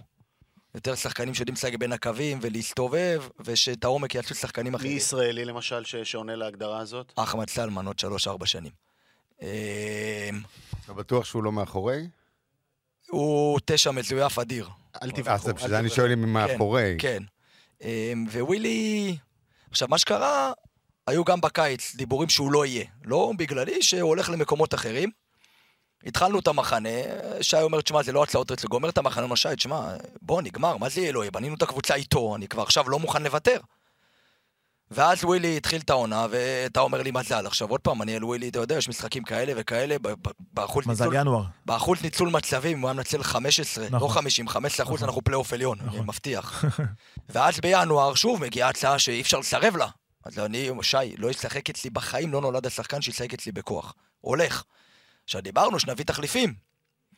[0.75, 4.97] יותר שחקנים שיודעים לשחק בין הקווים ולהסתובב, ושאת העומק יעשו שחקנים מי אחרים.
[4.97, 7.13] ישראלי למשל ש- שעונה להגדרה הזאת?
[7.17, 8.73] אחמד סלמן, עוד שלוש-ארבע שנים.
[9.43, 9.47] אמ,
[10.85, 12.09] אתה בטוח שהוא לא מאחורי?
[13.11, 14.69] הוא תשע מזויף אדיר.
[15.03, 15.55] אל אז תבחרו.
[15.55, 16.97] בשביל זה אני שואל אם מאחורי.
[16.99, 17.23] כן.
[17.83, 19.17] אמ, ווילי...
[19.71, 20.53] עכשיו, מה שקרה,
[21.07, 22.85] היו גם בקיץ דיבורים שהוא לא יהיה.
[23.05, 25.11] לא בגללי, שהוא הולך למקומות אחרים.
[26.07, 26.89] התחלנו את המחנה,
[27.41, 30.77] שי אומר, תשמע, זה לא הצעות רצו, גומר את המחנה, אומר, שי, תשמע, בוא, נגמר,
[30.77, 31.31] מה זה יהיה לא?
[31.33, 33.59] בנינו את הקבוצה איתו, אני כבר עכשיו לא מוכן לוותר.
[34.95, 37.47] ואז ווילי התחיל את העונה, ואתה אומר לי מזל.
[37.47, 39.97] עכשיו, עוד פעם, אני על ווילי, אתה יודע, יש משחקים כאלה וכאלה,
[40.55, 41.43] באחוז מזל ניצול- ינואר.
[41.67, 44.01] באחוז ניצול מצבים, הוא היה מנצל 15, נכון.
[44.09, 45.09] לא 50, 15 אחוז, נכון.
[45.09, 46.07] אנחנו פלייאוף עליון, אני נכון.
[46.07, 46.65] מבטיח.
[47.33, 49.87] ואז בינואר, שוב, מגיעה הצעה שאי אפשר לסרב לה.
[50.25, 53.95] אז אני, שי, לא ישחק אצלי בחיים, לא נולד השחקן שישחק אצלי בכוח.
[54.21, 54.63] הולך.
[55.25, 56.55] עכשיו, דיברנו שנביא תחליפים.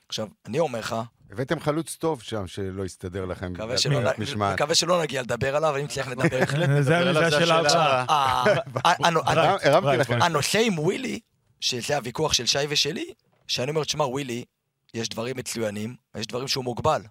[0.08, 0.96] עכשיו, אני אומר לך,
[1.30, 3.52] הבאתם חלוץ טוב שם שלא הסתדר לכם.
[3.52, 6.40] מקווה שלא, נגיע לדבר עליו, אם צריך לדבר.
[6.50, 8.02] זה נדבר על זה השאלה השאלה.
[8.02, 8.04] הבאה.
[8.08, 10.22] ה- ה- הנו- הנו- הרם- הרמתי רייט, לכם.
[10.22, 11.20] הנושא עם ווילי,
[11.60, 13.04] שזה הוויכוח של שי ושלי,
[13.48, 14.44] שאני אומר, תשמע, ווילי,
[14.94, 17.02] יש דברים מצוינים, יש דברים שהוא מוגבל.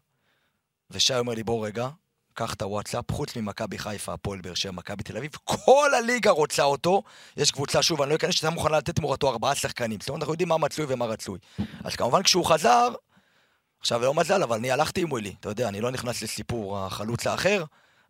[0.92, 1.88] ושי אומר לי, בוא רגע,
[2.34, 6.64] קח את הוואטסאפ, חוץ ממכבי חיפה, הפועל באר שבע, מכבי תל אביב, כל הליגה רוצה
[6.64, 7.04] אותו.
[7.38, 10.00] יש קבוצה, שוב, אני לא אכנס, שהייתה מוכנה לתת תמורתו ארבעה שחקנים.
[10.00, 11.40] זאת אומרת, אנחנו יודעים מה מצוי ומה רצוי.
[11.84, 12.90] אז כמובן, כשהוא חזר,
[13.80, 15.34] עכשיו, לא מזל, אבל אני הלכתי עם ווילי.
[15.40, 17.64] אתה יודע, אני לא נכנס לסיפור החלוץ האחר,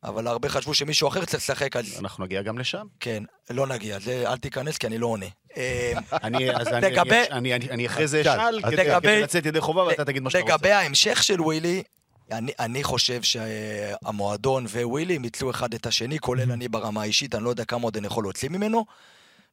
[0.03, 2.85] אבל הרבה חשבו שמישהו אחר צריך לשחק, אז אנחנו נגיע גם לשם.
[2.99, 3.99] כן, לא נגיע.
[3.99, 5.25] זה, אל תיכנס, כי אני לא עונה.
[5.57, 5.93] אה,
[6.23, 8.59] אני, אחרי זה שאל.
[8.59, 10.55] אשאל, כדי לצאת ידי חובה, ואתה תגיד מה שאתה רוצה.
[10.55, 11.83] לגבי ההמשך של ווילי,
[12.31, 17.49] אני, אני חושב שהמועדון ווילי ייצאו אחד את השני, כולל אני ברמה האישית, אני לא
[17.49, 18.85] יודע כמה עוד אני יכול להוציא ממנו.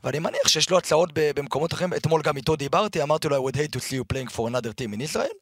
[0.05, 1.95] ואני מניח שיש לו הצעות במקומות אחרים.
[1.95, 4.73] אתמול גם איתו דיברתי, אמרתי לו, I would hate to see you playing for another
[4.81, 5.35] team in Israel,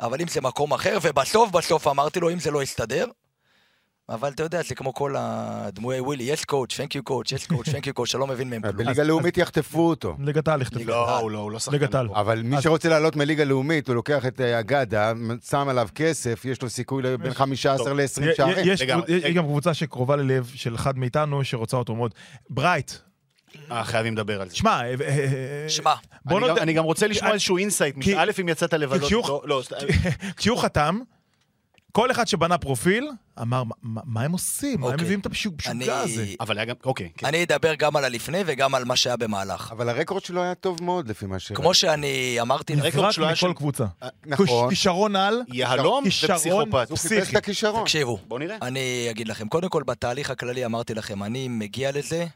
[0.00, 3.06] אבל אם זה מקום אחר, ובסוף בסוף אמרתי לו, אם זה לא יסתדר,
[4.08, 7.68] אבל אתה יודע, זה כמו כל הדמויי ווילי, יש קואוצ', תhank you קואוצ', יש קואוצ',
[7.68, 8.76] thank you קואוצ', שלא מבין מהם כלום.
[8.76, 10.16] בליגה לאומית יחטפו אותו.
[10.24, 10.84] ליגת העל יכתבו.
[10.84, 11.72] לא, הוא לא, הוא לא שחקן.
[11.72, 12.08] ליגת העל.
[12.14, 15.12] אבל מי שרוצה לעלות מליגה לאומית, הוא לוקח את אה, אגדה,
[15.48, 18.56] שם עליו כסף, יש לו סיכוי בין 15 ל-20 י- שערים.
[18.64, 18.82] יש.
[19.34, 22.14] גם קבוצה שקרובה ללב של אחד מאיתנו שרוצה אותו מאוד.
[22.50, 22.92] ברייט,
[23.70, 24.56] אה, חייבים לדבר על זה.
[24.56, 25.94] שמע, אה, אה, שמע,
[26.60, 27.96] אני, גם, רוצה לשמוע איזשהו אינסייט.
[28.16, 29.62] א', אם יצאת לבלות איתו, לא,
[30.36, 30.98] כשהוא חתם,
[31.96, 33.08] כל אחד שבנה פרופיל
[33.42, 34.80] אמר, "מה- הם עושים?
[34.80, 35.04] מה הם אוקיי.
[35.04, 36.26] מביאים את המשוגע אני, הזה?
[36.40, 37.26] אבל היה גם, אוקיי, כן.
[37.26, 39.68] אני אדבר גם על הלפני וגם על מה שהיה במהלך.
[39.72, 41.52] אבל הרקורד שלו היה טוב מאוד לפי מה ש...
[41.52, 43.84] כמו שאני אמרתי, הרקורד שלו היה מכל של- קבוצה.
[44.26, 44.70] נכון.
[44.70, 46.90] כישרון על, יהלום כישרון- ופסיכופת.
[46.90, 47.32] הוא חיפש פסיכי.
[47.32, 47.82] את הכישרון.
[47.84, 48.56] תקשיבו, בוא נראה.
[48.62, 52.26] אני אגיד לכם, קודם כל בתהליך הכללי אמרתי לכם, אני מגיע לזה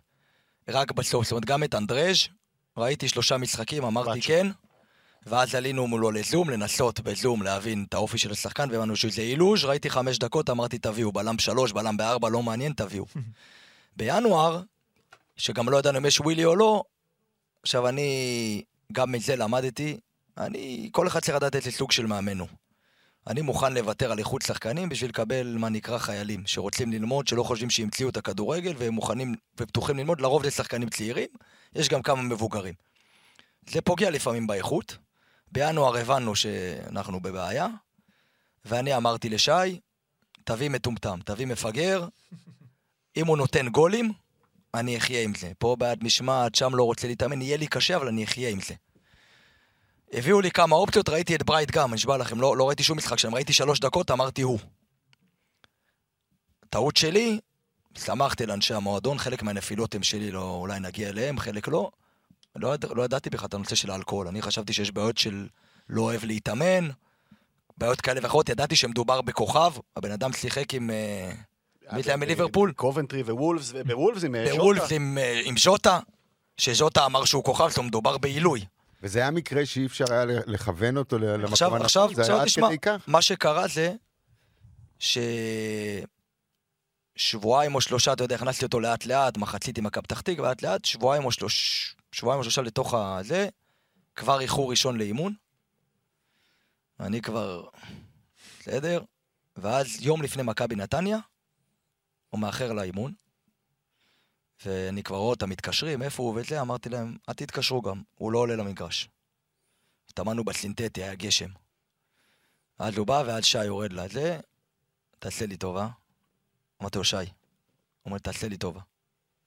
[0.69, 2.17] רק בסוף, זאת אומרת גם את אנדרז'
[2.77, 4.27] ראיתי שלושה משחקים, אמרתי בצ'ו.
[4.29, 4.47] כן,
[5.29, 9.91] ואז עלינו מולו לזום, לנסות בזום להבין את האופי של השחקן, והבנו שזה אילוז', ראיתי
[9.91, 13.05] חמש דקות, אמרתי תביאו, בלם שלוש, בלם בארבע, לא מעניין, תביאו.
[13.97, 14.63] בינואר,
[15.37, 16.83] שגם לא ידענו אם יש ווילי או לא,
[17.63, 18.63] עכשיו אני
[18.93, 19.99] גם מזה למדתי,
[20.39, 22.49] אני, כל אחד צריך לדעת איזה סוג של מאמן הוא.
[23.27, 27.71] אני מוכן לוותר על איכות שחקנים בשביל לקבל מה נקרא חיילים, שרוצים ללמוד, שלא חושבים
[27.71, 31.29] שהמציאו את הכדורגל, והם מוכנים ופתוחים ללמוד, לרוב זה שחקנים צעירים,
[31.75, 32.75] יש גם כמה מבוגרים.
[33.67, 34.97] זה פוגע לפעמים באיכות.
[35.53, 37.67] בינואר הבנו שאנחנו בבעיה,
[38.65, 39.81] ואני אמרתי לשי,
[40.45, 42.09] תביא מטומטם, תביא מפגר,
[43.17, 44.13] אם הוא נותן גולים,
[44.75, 45.53] אני אחיה עם זה.
[45.59, 48.75] פה בעד משמעת, שם לא רוצה להתאמן, יהיה לי קשה, אבל אני אחיה עם זה.
[50.13, 52.99] הביאו לי כמה אופציות, ראיתי את ברייט גם, אני נשבע לכם, לא, לא ראיתי שום
[52.99, 54.59] משחק שם, ראיתי שלוש דקות, אמרתי הוא.
[56.71, 57.41] טעות שלי,
[57.99, 61.91] שמחתי לאנשי המועדון, חלק מהנפילות הם שלי, לא, אולי נגיע אליהם, חלק לא.
[62.57, 64.29] לא, יד- לא ידעתי בכלל את הנושא של האלכוהול.
[64.29, 65.47] אני חשבתי שיש בעיות של
[65.89, 66.89] לא אוהב להתאמן,
[67.79, 68.49] בעיות כאלה ואחרות.
[68.49, 70.91] ידעתי שמדובר בכוכב, הבן אדם שיחק עם...
[70.91, 71.31] אה,
[71.93, 72.73] מי זה היה מליברפול?
[72.73, 74.95] קובנטרי ווולפס, ובוולפס עם אה, שוטה.
[74.95, 75.99] עם, אה, עם ז'וטה,
[76.57, 78.65] שז'וטה אמר שהוא כוכב, זאת אומרת, מדובר בעילוי.
[79.03, 81.85] וזה היה מקרה שאי אפשר היה לכוון אותו למקום עכשיו, הנכון?
[81.85, 82.69] עכשיו, עכשיו עד תשמע?
[83.07, 83.95] מה שקרה זה
[87.17, 90.63] ששבועיים או שלושה, אתה יודע, הכנסתי אותו לאט לאט, מחצית עם מכבי פתח תקווה, לאט
[90.63, 91.95] לאט, שבועיים או שלוש...
[92.13, 93.49] שבועיים או שלושה לתוך הזה,
[94.15, 95.35] כבר איחור ראשון לאימון.
[97.01, 97.69] אני כבר...
[98.61, 99.03] בסדר?
[99.57, 101.19] ואז יום לפני מכבי נתניה,
[102.31, 103.15] הוא מאחר לאימון.
[104.65, 108.39] ואני כבר רואה אותם מתקשרים, איפה הוא וזה, אמרתי להם, אל תתקשרו גם, הוא לא
[108.39, 109.09] עולה למגרש.
[110.09, 111.51] התאמנו בסינתטי, היה גשם.
[112.79, 114.41] אז הוא בא ואז שי יורד לזה,
[115.19, 115.89] תעשה לי טובה.
[116.81, 117.17] אמרתי לו, שי.
[117.17, 117.25] הוא
[118.07, 118.81] אומר, תעשה לי טובה.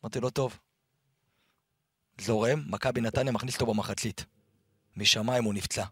[0.03, 0.59] אמרתי לו, טוב.
[2.22, 4.26] זורם, מכבי נתניה מכניס אותו במחצית.
[4.97, 5.84] משמיים הוא נפצע.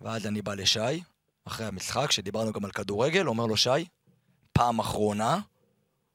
[0.00, 1.02] ואז אני בא לשי,
[1.44, 3.84] אחרי המשחק, שדיברנו גם על כדורגל, אומר לו, שי,
[4.52, 5.38] פעם אחרונה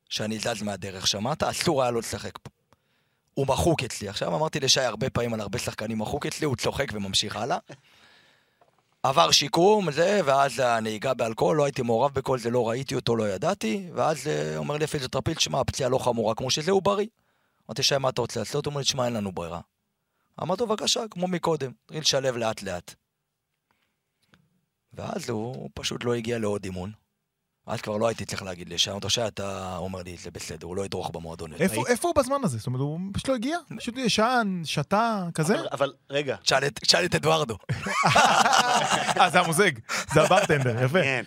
[0.09, 1.43] שאני זז מהדרך, שמעת?
[1.43, 2.49] אסור היה לו לשחק פה.
[3.33, 4.09] הוא מחוק אצלי.
[4.09, 7.57] עכשיו אמרתי לשי הרבה פעמים על הרבה שחקנים מחוק אצלי, הוא צוחק וממשיך הלאה.
[9.03, 13.29] עבר שיקום, זה, ואז הנהיגה באלכוהול, לא הייתי מעורב בכל זה, לא ראיתי אותו, לא
[13.29, 17.07] ידעתי, ואז אה, אומר לי הפיזיותרפיסט, שמע, הפציעה לא חמורה כמו שזה, הוא בריא.
[17.69, 18.65] אמרתי, שי, מה אתה רוצה לעשות?
[18.65, 19.59] הוא אומר לי, שמע, אין לנו ברירה.
[20.41, 22.93] אמרתי לו, בבקשה, כמו מקודם, תתחיל לשלב לאט לאט.
[24.93, 26.91] ואז הוא פשוט לא הגיע לעוד אימון.
[27.67, 30.67] אז כבר לא הייתי צריך להגיד לי, שאמרתי לו, שי, אתה אומר לי, זה בסדר,
[30.67, 31.51] הוא לא ידרוך במועדון.
[31.51, 32.57] יותר." איפה, איפה הוא בזמן הזה?
[32.57, 33.57] זאת אומרת, הוא פשוט לא הגיע?
[33.77, 35.55] פשוט ישן, שתה, כזה?
[35.59, 36.35] אבל- אבל רגע,
[36.81, 37.57] תשאל את- אדוארדו.
[39.19, 39.71] אה, זה המוזג,
[40.13, 41.01] זה הברטנדר, יפה.
[41.03, 41.23] כן.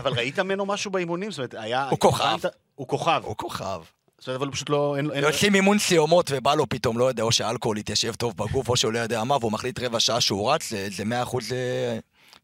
[0.00, 1.30] אבל- ראית ממנו משהו באימונים?
[1.30, 1.88] זאת אומרת, היה...
[1.88, 2.38] הוא כוכב.
[2.74, 3.20] הוא כוכב.
[3.24, 3.82] הוא כוכב.
[4.28, 4.94] אומרת, אבל הוא פשוט לא...
[4.96, 8.76] אין- יוצאים אימון סיומות ובא לו פתאום, לא יודע, או שהאלכוהול התיישב טוב בגוף, או
[8.76, 11.98] שהוא לא יודע מה, והוא מחליט רבע שעה שהוא רץ, זה- מאה אחוז, זה-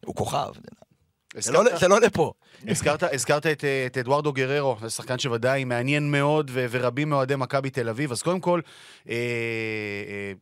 [0.05, 0.47] הוא כוכב.
[1.37, 2.33] זה לא- זה לא לפה.
[2.67, 7.89] הזכרת, את, אה, את אדוארדו גררו, זה שחקן שוודאי מעניין מאוד, ורבים מאוהדי מכבי תל
[7.89, 8.11] אביב.
[8.11, 8.61] אז קודם כל,
[9.09, 9.13] אה,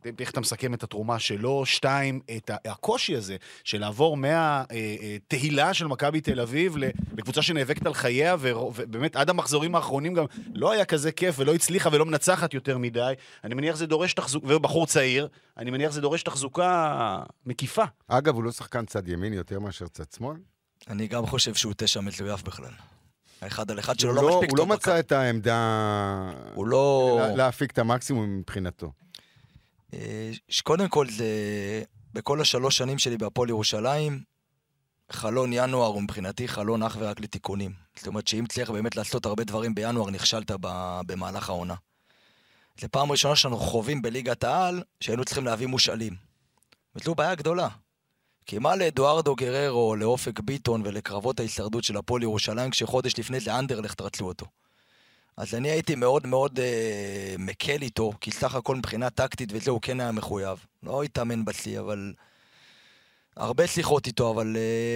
[0.05, 1.65] אה, איך אתה מסכם את התרומה שלו?
[1.65, 6.75] שתיים, את הקושי הזה של לעבור מהתהילה של מכבי תל אביב
[7.17, 11.89] לקבוצה שנאבקת על חייה, ובאמת עד המחזורים האחרונים גם לא היה כזה כיף ולא הצליחה
[11.91, 13.13] ולא מנצחת יותר מדי.
[13.43, 15.27] אני מניח זה דורש תחזוקה, ובחור צעיר,
[15.57, 17.83] אני מניח זה דורש תחזוקה מקיפה.
[18.07, 20.50] אגב, הוא לא שחקן צד ימין יותר מאשר צד שמאל?
[20.87, 22.71] אני גם חושב שהוא תשע מזויף בכלל.
[23.41, 24.73] האחד על אחד שלו הוא לא לא- מספיק הוא לא טוב.
[24.73, 26.31] מצא את העמדה...
[26.53, 27.17] הוא לא...
[27.21, 28.91] לה- להפיק את המקסימום מבחינתו.
[29.93, 31.25] אה, שקודם כל זה,
[32.13, 34.23] בכל השלוש שנים שלי בהפועל ירושלים,
[35.11, 37.73] חלון ינואר הוא מבחינתי חלון אך ורק לתיקונים.
[37.97, 40.51] זאת אומרת שאם צריך באמת לעשות הרבה דברים בינואר, נכשלת
[41.05, 41.75] במהלך העונה.
[42.81, 46.15] זו פעם ראשונה שאנחנו חווים בליגת העל, שהיינו צריכים להביא מושאלים.
[46.95, 47.67] וזו בעיה גדולה.
[48.45, 54.01] כי מה לאדוארדו גררו, לאופק ביטון ולקרבות ההישרדות של הפועל ירושלים, כשחודש לפני זה אנדרלכט
[54.01, 54.45] רצו אותו.
[55.37, 59.81] אז אני הייתי מאוד מאוד אה, מקל איתו, כי סך הכל מבחינה טקטית וזה, הוא
[59.81, 60.65] כן היה מחויב.
[60.83, 62.13] לא התאמן בשיא, אבל...
[63.37, 64.57] הרבה שיחות איתו, אבל...
[64.57, 64.95] אה,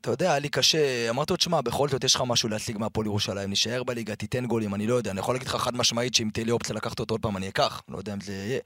[0.00, 3.06] אתה יודע, היה לי קשה, אמרתי לו, תשמע, בכל זאת יש לך משהו להשיג מהפועל
[3.06, 6.30] ירושלים, נשאר בליגה, תיתן גולים, אני לא יודע, אני יכול להגיד לך חד משמעית שאם
[6.32, 8.60] תהיה לי אופציה לקחת אותו עוד פעם, אני אקח, לא יודע אם זה יהיה.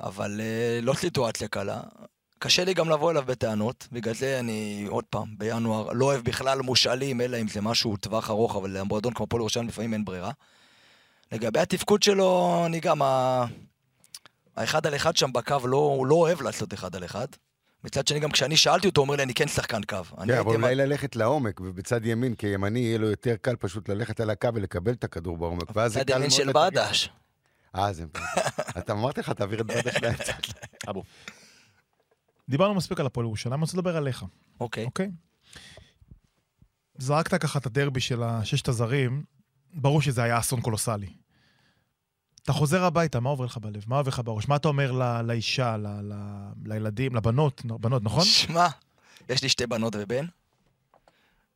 [0.00, 1.80] אבל אה, לא סיטואציה קלה.
[2.38, 6.60] קשה לי גם לבוא אליו בטענות, בגלל זה אני, עוד פעם, בינואר, לא אוהב בכלל
[6.60, 10.30] מושאלים, אלא אם זה משהו טווח ארוך, אבל למועדון כמו הפועל ירושלים לפעמים אין ברירה.
[11.32, 13.44] לגבי התפקוד שלו, אני גם, ה...
[14.56, 17.26] האחד על אחד שם בקו, לא, הוא לא אוהב לעשות אחד על אחד.
[17.84, 19.96] מצד שני, גם כשאני שאלתי אותו, הוא אומר לי, אני כן שחקן קו.
[20.26, 24.30] כן, אבל אולי ללכת לעומק, ובצד ימין, כימני, יהיה לו יותר קל פשוט ללכת על
[24.30, 25.76] הקו ולקבל את הכדור בעומק.
[25.76, 26.52] ואז זה צד קל ימין של.
[26.52, 27.10] בדש.
[27.76, 28.04] אה, זה...
[28.78, 30.32] אתה אמרתי לך, תעביר את בדש לאמצע.
[30.90, 31.02] אבו.
[32.48, 34.24] דיברנו מספיק על הפועל ירושלים, אני רוצה לדבר עליך,
[34.60, 34.84] אוקיי.
[34.84, 35.10] אוקיי?
[36.98, 39.24] זרקת ככה את הדרבי של הששת הזרים,
[39.74, 41.08] ברור שזה היה אסון קולוסלי.
[42.42, 43.84] אתה חוזר הביתה, מה עובר לך בלב?
[43.86, 44.48] מה עובר לך בראש?
[44.48, 44.92] מה אתה אומר
[45.22, 48.24] לאישה, ל- ל- לילדים, לבנות, בנות, נכון?
[48.24, 48.68] שמע,
[49.28, 50.26] יש לי שתי בנות ובן.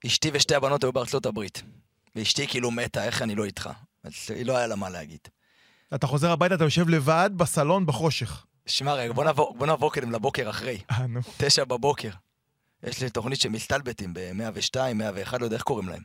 [0.06, 1.62] אשתי ושתי הבנות היו בארצות הברית.
[2.16, 3.70] ואשתי כאילו מתה, איך אני לא איתך?
[4.04, 5.20] אז היא לא היה לה מה להגיד.
[5.94, 8.44] אתה חוזר הביתה, אתה יושב לבד בסלון בחושך.
[8.66, 10.78] שמע רגע, בוא נעבור, בוא נעבור קודם לבוקר אחרי.
[10.90, 11.20] אה, נו.
[11.36, 12.10] תשע בבוקר.
[12.82, 16.02] יש לי תוכנית שמסתלבטים ב-102, 101, לא יודע איך קוראים להם.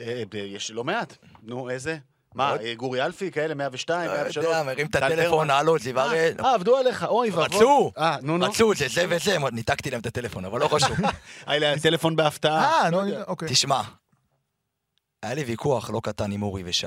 [0.00, 1.16] אה, יש לא מעט.
[1.42, 1.98] נו, איזה?
[2.34, 2.56] מה?
[2.60, 4.36] אה, גורי אלפי, כאלה, 102, לא 103?
[4.36, 5.50] יודע, מרים את טל הטלפון.
[5.50, 6.32] הלו, זיו אריה.
[6.44, 7.44] אה, עבדו עליך, אוי ואבוי.
[7.44, 7.92] רצו!
[7.98, 8.46] אה, נו, נו.
[8.46, 10.96] רצו, זה זה וזה, ניתקתי להם את הטלפון, אבל לא חשוב.
[11.46, 12.84] היה לי טלפון בהפתעה.
[12.84, 13.24] אה, נו, לא יודע.
[13.26, 13.48] אוקיי.
[13.48, 13.82] תשמע,
[15.22, 16.86] היה לי ויכוח לא קטן עם אורי ושי.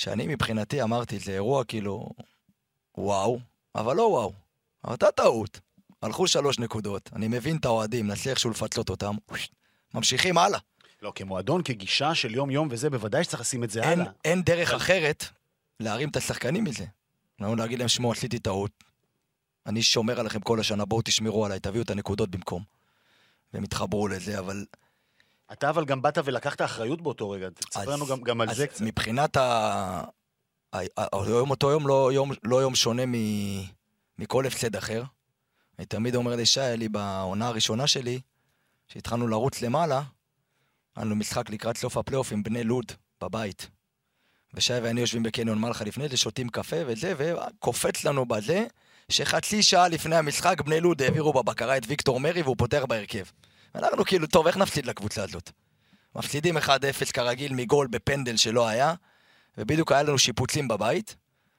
[0.00, 2.08] שאני מבחינתי אמרתי, זה אירוע כאילו,
[2.98, 3.38] וואו,
[3.74, 4.32] אבל לא וואו.
[4.84, 5.60] הייתה טעות.
[6.02, 9.14] הלכו שלוש נקודות, אני מבין את האוהדים, נצליח איכשהו לפצלות אותם,
[9.94, 10.58] ממשיכים הלאה.
[11.02, 14.12] לא, כמועדון, כגישה של יום-יום וזה, בוודאי שצריך לשים את זה אין, הלאה.
[14.24, 15.24] אין דרך אחרת
[15.80, 16.84] להרים את השחקנים מזה.
[17.40, 18.84] לא להגיד להם, שמעו, עשיתי טעות.
[19.66, 22.62] אני שומר עליכם כל השנה, בואו תשמרו עליי, תביאו את הנקודות במקום.
[23.52, 24.64] והם התחברו לזה, אבל...
[25.52, 28.80] אתה אבל גם באת ולקחת אחריות באותו רגע, תספר לנו גם, גם על זה קצת.
[28.80, 30.02] מבחינת ה...
[31.12, 33.14] היום, אותו יום לא יום, לא יום שונה מ...
[34.18, 35.02] מכל הפסד אחר.
[35.78, 38.20] אני תמיד אומר לשי, היה לי בעונה הראשונה שלי,
[38.88, 40.02] שהתחלנו לרוץ למעלה,
[40.96, 42.92] היה לנו משחק לקראת סוף הפלייאוף עם בני לוד
[43.22, 43.70] בבית.
[44.54, 48.66] ושי ואני יושבים בקניון מלחה לפני זה, שותים קפה וזה, וקופץ לנו בזה,
[49.08, 53.24] שחצי שעה לפני המשחק בני לוד העבירו בבקרה את ויקטור מרי והוא פותח בהרכב.
[53.74, 55.50] ואנחנו כאילו, טוב, איך נפסיד לקבוצה הזאת?
[56.16, 56.60] מפסידים 1-0
[57.12, 58.94] כרגיל מגול בפנדל שלא היה,
[59.58, 61.16] ובדיוק היה לנו שיפוצים בבית,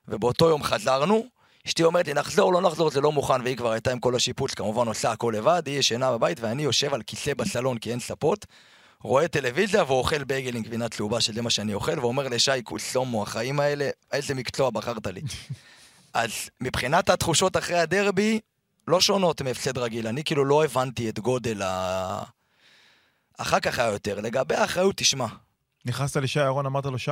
[0.08, 1.26] ובאותו יום חזרנו,
[1.68, 4.54] אשתי אומרת לי, נחזור, לא נחזור, זה לא מוכן, והיא כבר הייתה עם כל השיפוץ,
[4.54, 8.46] כמובן עושה הכל לבד, היא ישנה בבית, ואני יושב על כיסא בסלון כי אין ספות,
[9.02, 13.60] רואה טלוויזיה ואוכל בייגל עם גבינה צהובה, שזה מה שאני אוכל, ואומר לשי קוסומו, החיים
[13.60, 15.22] האלה, איזה מקצוע בחרת לי.
[16.14, 16.32] אז
[16.62, 18.40] מבחינת התחושות אחרי הדרבי,
[18.92, 20.08] לא שונות מהפסד רגיל.
[20.08, 22.24] אני כאילו לא הבנתי את גודל ה...
[23.38, 24.20] אחר כך היה יותר.
[24.20, 25.26] לגבי האחריות, תשמע,
[25.86, 27.12] נכנסת לשי אהרון, אמרת לו, שי,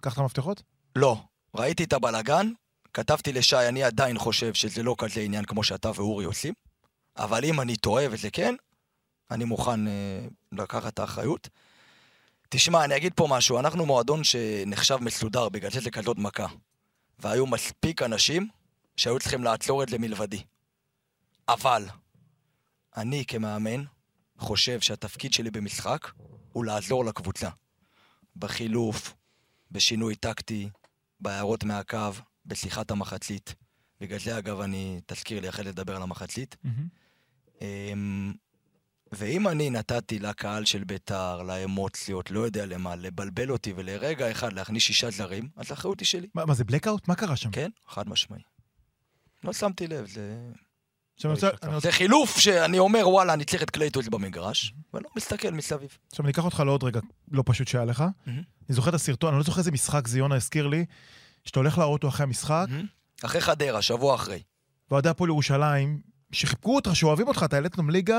[0.00, 0.62] קח את המפתחות?
[0.96, 1.16] לא.
[1.54, 2.50] ראיתי את הבלגן,
[2.94, 6.54] כתבתי לשי, אני עדיין חושב שזה לא כזה עניין כמו שאתה ואורי עושים,
[7.16, 8.54] אבל אם אני טועה וזה כן,
[9.30, 9.92] אני מוכן אה,
[10.52, 11.48] לקחת את האחריות.
[12.48, 16.46] תשמע, אני אגיד פה משהו, אנחנו מועדון שנחשב מסודר, בגלל זה זה כזאת מכה.
[17.18, 18.48] והיו מספיק אנשים
[18.96, 20.42] שהיו צריכים לעצור את זה מלבדי.
[21.48, 21.84] אבל,
[22.96, 23.84] אני כמאמן
[24.38, 26.10] חושב שהתפקיד שלי במשחק
[26.52, 27.48] הוא לעזור לקבוצה.
[28.36, 29.14] בחילוף,
[29.70, 30.68] בשינוי טקטי,
[31.20, 32.10] בהערות מהקו,
[32.46, 33.54] בשיחת המחצית.
[34.00, 36.56] בגלל זה, אגב, אני, תזכיר לי אחרי לדבר על המחצית.
[37.60, 38.32] אמ,
[39.12, 44.82] ואם אני נתתי לקהל של בית"ר, לאמוציות, לא יודע למה, לבלבל אותי ולרגע אחד להכניס
[44.82, 46.28] שישה זרים, אז האחריות היא שלי.
[46.34, 47.08] מה, מה זה blackout?
[47.08, 47.50] מה קרה שם?
[47.50, 48.40] כן, חד משמעי.
[49.44, 50.50] לא שמתי לב, זה...
[51.78, 55.98] זה חילוף שאני אומר, וואלה, אני צריך את קלייטוס במגרש, ולא מסתכל מסביב.
[56.10, 57.00] עכשיו אני אקח אותך לעוד רגע
[57.30, 58.04] לא פשוט שהיה לך.
[58.26, 58.34] אני
[58.68, 60.84] זוכר את הסרטון, אני לא זוכר איזה משחק זה יונה הזכיר לי,
[61.44, 62.66] שאתה הולך לאוטו אחרי המשחק,
[63.24, 64.42] אחרי חדרה, שבוע אחרי.
[64.90, 66.00] ואוהדי הפועל ירושלים,
[66.32, 68.18] שחיבקו אותך, שאוהבים אותך, אתה העלית אותם ליגה,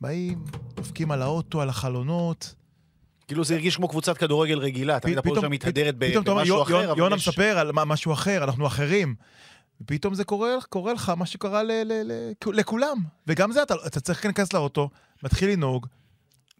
[0.00, 2.54] באים, דופקים על האוטו, על החלונות.
[3.26, 6.40] כאילו זה הרגיש כמו קבוצת כדורגל רגילה, תמיד הפועל שם מתהדרת ב- פתאום אתה אומר,
[6.42, 7.16] במשהו יו- אחר, יונה-.
[7.16, 9.14] מספר על משהו אחר, אנחנו אחרים.
[9.82, 12.96] ופתאום זה קורה, קורה לך מה שקרה ל- ל- ל- לכולם.
[13.26, 14.90] וגם זה, אתה, אתה צריך להיכנס לאוטו,
[15.22, 15.86] מתחיל לנהוג.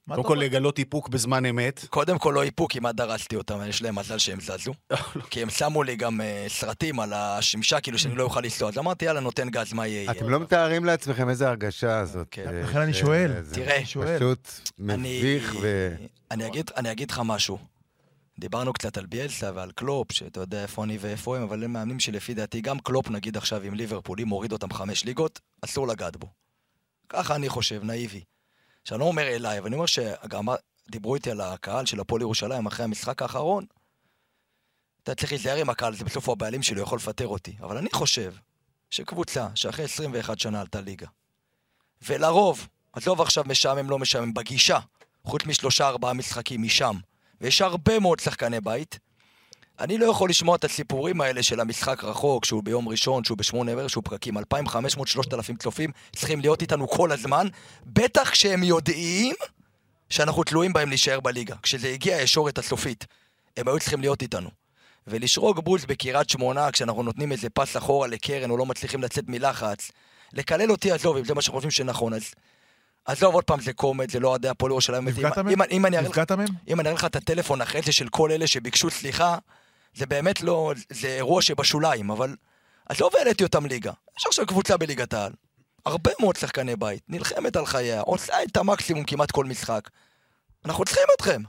[0.09, 0.35] קודם כל?
[0.35, 1.85] לגלות איפוק בזמן אמת.
[1.91, 4.73] קודם כל לא איפוק, כמעט דרסתי אותם, יש להם מזל שהם זזו.
[5.31, 8.69] כי הם שמו לי גם אה, סרטים על השמשה, כאילו שאני לא אוכל לנסוע.
[8.69, 10.11] אז אמרתי, יאללה, נותן גז, מה יהיה?
[10.11, 12.27] אתם לא מתארים לעצמכם איזה הרגשה זאת.
[12.31, 12.45] כן.
[12.49, 13.33] אה, לכן אני שואל.
[13.53, 14.17] תראה, שואל.
[14.17, 14.49] פשוט
[14.91, 15.95] אני- מביך ו...
[16.77, 17.59] אני אגיד לך משהו.
[18.43, 22.01] דיברנו קצת על ביאלסה ועל קלופ, שאתה יודע איפה אני ואיפה הם, אבל הם מאמנים
[22.01, 26.17] שלפי דעתי, גם קלופ נגיד עכשיו עם ליברפול, אם הוריד אותם חמש ליגות, אסור לגעת
[26.17, 26.27] בו.
[27.09, 28.25] ככה אני חושב, נאיבי.
[28.85, 30.47] שאני לא אומר אליי, אבל אני אומר שגם
[30.91, 33.65] דיברו איתי על הקהל של הפועל ירושלים אחרי המשחק האחרון.
[35.03, 37.57] אתה צריך להיזהר עם הקהל, זה בסוף הבעלים שלי, יכול לפטר אותי.
[37.61, 38.35] אבל אני חושב
[38.91, 41.07] שקבוצה שאחרי 21 שנה עלתה ליגה,
[42.09, 44.79] ולרוב, עזוב עכשיו משעמם, לא משעמם, בגישה,
[45.25, 46.97] חוץ משלושה ארבעה משחקים משם,
[47.43, 48.99] ויש הרבה מאוד שחקני בית,
[49.81, 53.73] אני לא יכול לשמוע את הסיפורים האלה של המשחק רחוק, שהוא ביום ראשון, שהוא בשמונה
[53.73, 54.43] ערב, שהוא פקקים 2,500-3,000
[55.59, 57.47] צופים, צריכים להיות איתנו כל הזמן,
[57.87, 59.35] בטח כשהם יודעים
[60.11, 61.55] שאנחנו תלויים בהם להישאר בליגה.
[61.63, 63.07] כשזה הגיע הישורת הסופית,
[63.57, 64.51] הם היו צריכים להיות איתנו.
[65.07, 69.91] ולשרוק בוז בקריית שמונה, כשאנחנו נותנים איזה פס אחורה לקרן, או לא מצליחים לצאת מלחץ,
[70.33, 72.23] לקלל אותי, עזוב, אם זה מה שאנחנו חושבים שנכון, אז...
[73.05, 75.09] עזוב, עוד פעם, זה קומץ, זה לא אוהדי הפועל ירושלים.
[75.09, 75.49] נפגעת מהם?
[75.71, 76.47] אם- אני אראה לך- נפגעת מהם?
[76.69, 79.39] אם אני אראה לך את הטלפון אחרי זה של כל אלה שביקשו סליחה,
[79.95, 82.37] זה באמת לא, זה אירוע שבשוליים, אבל
[82.89, 83.93] עזוב העליתי אותם ליגה.
[84.19, 85.33] יש עכשיו קבוצה בליגת העל.
[85.87, 89.89] הרבה מאוד שחקני בית, נלחמת על חייה, עושה את המקסימום כמעט כל משחק.
[90.65, 91.43] אנחנו צריכים אתכם,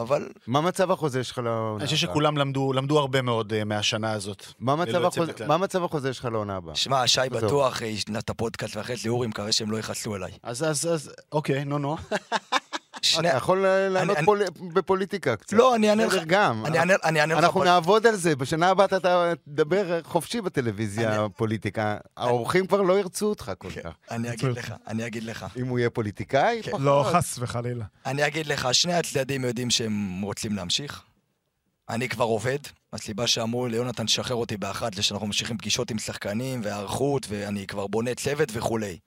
[0.00, 2.12] אבל מה מצב החוזה שלך לעונה אני חושב הבאה?
[2.14, 4.46] שכולם למדו למדו הרבה מאוד אה, מהשנה הזאת.
[4.58, 5.46] מה מצב החוזה- בכלל.
[5.46, 6.74] מה מצב החוזה שלך לעונה הבאה?
[6.74, 7.20] שמע, שי.
[7.30, 10.32] בטוח ישנה את הפודקאסט ואחרי זה אורי מקווה שהם לא יכעסו אליי.
[10.42, 11.96] אז, אז, אז, אוקיי, נו, נו.
[13.02, 13.28] שני...
[13.28, 14.18] אתה יכול לענות
[14.74, 15.52] בפוליטיקה קצת.
[15.52, 16.14] לא, אני אענה לך.
[16.26, 16.66] גם.
[16.66, 17.38] אני אענה- לך.
[17.44, 18.98] אנחנו נעבוד על זה, בשנה הבאה אתה
[19.44, 21.96] תדבר חופשי בטלוויזיה, פוליטיקה.
[22.16, 23.90] האורחים כבר לא ירצו אותך כל כך.
[24.10, 25.46] אני אגיד לך, אני אגיד לך.
[25.56, 26.80] אם הוא יהיה פוליטיקאי, פחות.
[26.80, 27.84] לא, חס וחלילה.
[28.06, 31.02] אני אגיד לך, שני הצדדים יודעים שהם רוצים להמשיך.
[31.88, 32.58] אני כבר עובד.
[32.92, 37.86] הסיבה שאמרו ליונתן לשחרר אותי באחת זה שאנחנו ממשיכים פגישות עם שחקנים והיערכות, ואני כבר
[37.86, 38.98] בונה צוות וכולי.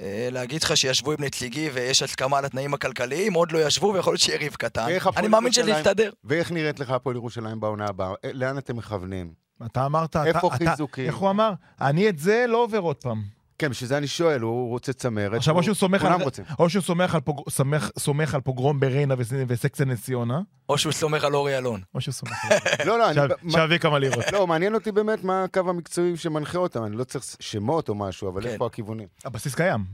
[0.00, 4.12] אה, להגיד לך שישבו עם נציגי ויש הסכמה על התנאים הכלכליים, עוד לא ישבו ויכול
[4.12, 4.86] להיות שיהיה ריב קטן.
[5.16, 6.10] אני מאמין שזה יסתדר.
[6.24, 8.12] ואיך נראית לך הפועל ירושלים בעונה הבאה?
[8.24, 9.32] אה, לאן אתם מכוונים?
[9.66, 11.06] אתה אמרת, איפה אתה- חיזוקים?
[11.06, 11.52] איך הוא אמר?
[11.80, 13.22] אני את זה לא עובר עוד פעם.
[13.58, 15.32] כן, בשביל זה אני שואל, הוא רוצה צמרת.
[15.36, 16.44] עכשיו, או שהוא סומך כולם על- רוצים.
[16.58, 20.78] או שהוא סומך על פוג- סומך- סומך על פוגרום בריינה וס- וסקציה נס ציונה, או
[20.78, 21.80] שהוא סומך על אורי אלון.
[21.94, 22.58] או שהוא סומך על...
[22.88, 23.20] לא, לא, אני...
[23.50, 24.24] שיביא כמה לירות.
[24.32, 28.28] לא, מעניין אותי באמת מה הקו המקצועי שמנחה אותם, אני לא צריך שמות או משהו,
[28.28, 28.48] אבל כן.
[28.48, 29.08] איפה הכיוונים?
[29.24, 29.84] הבסיס קיים.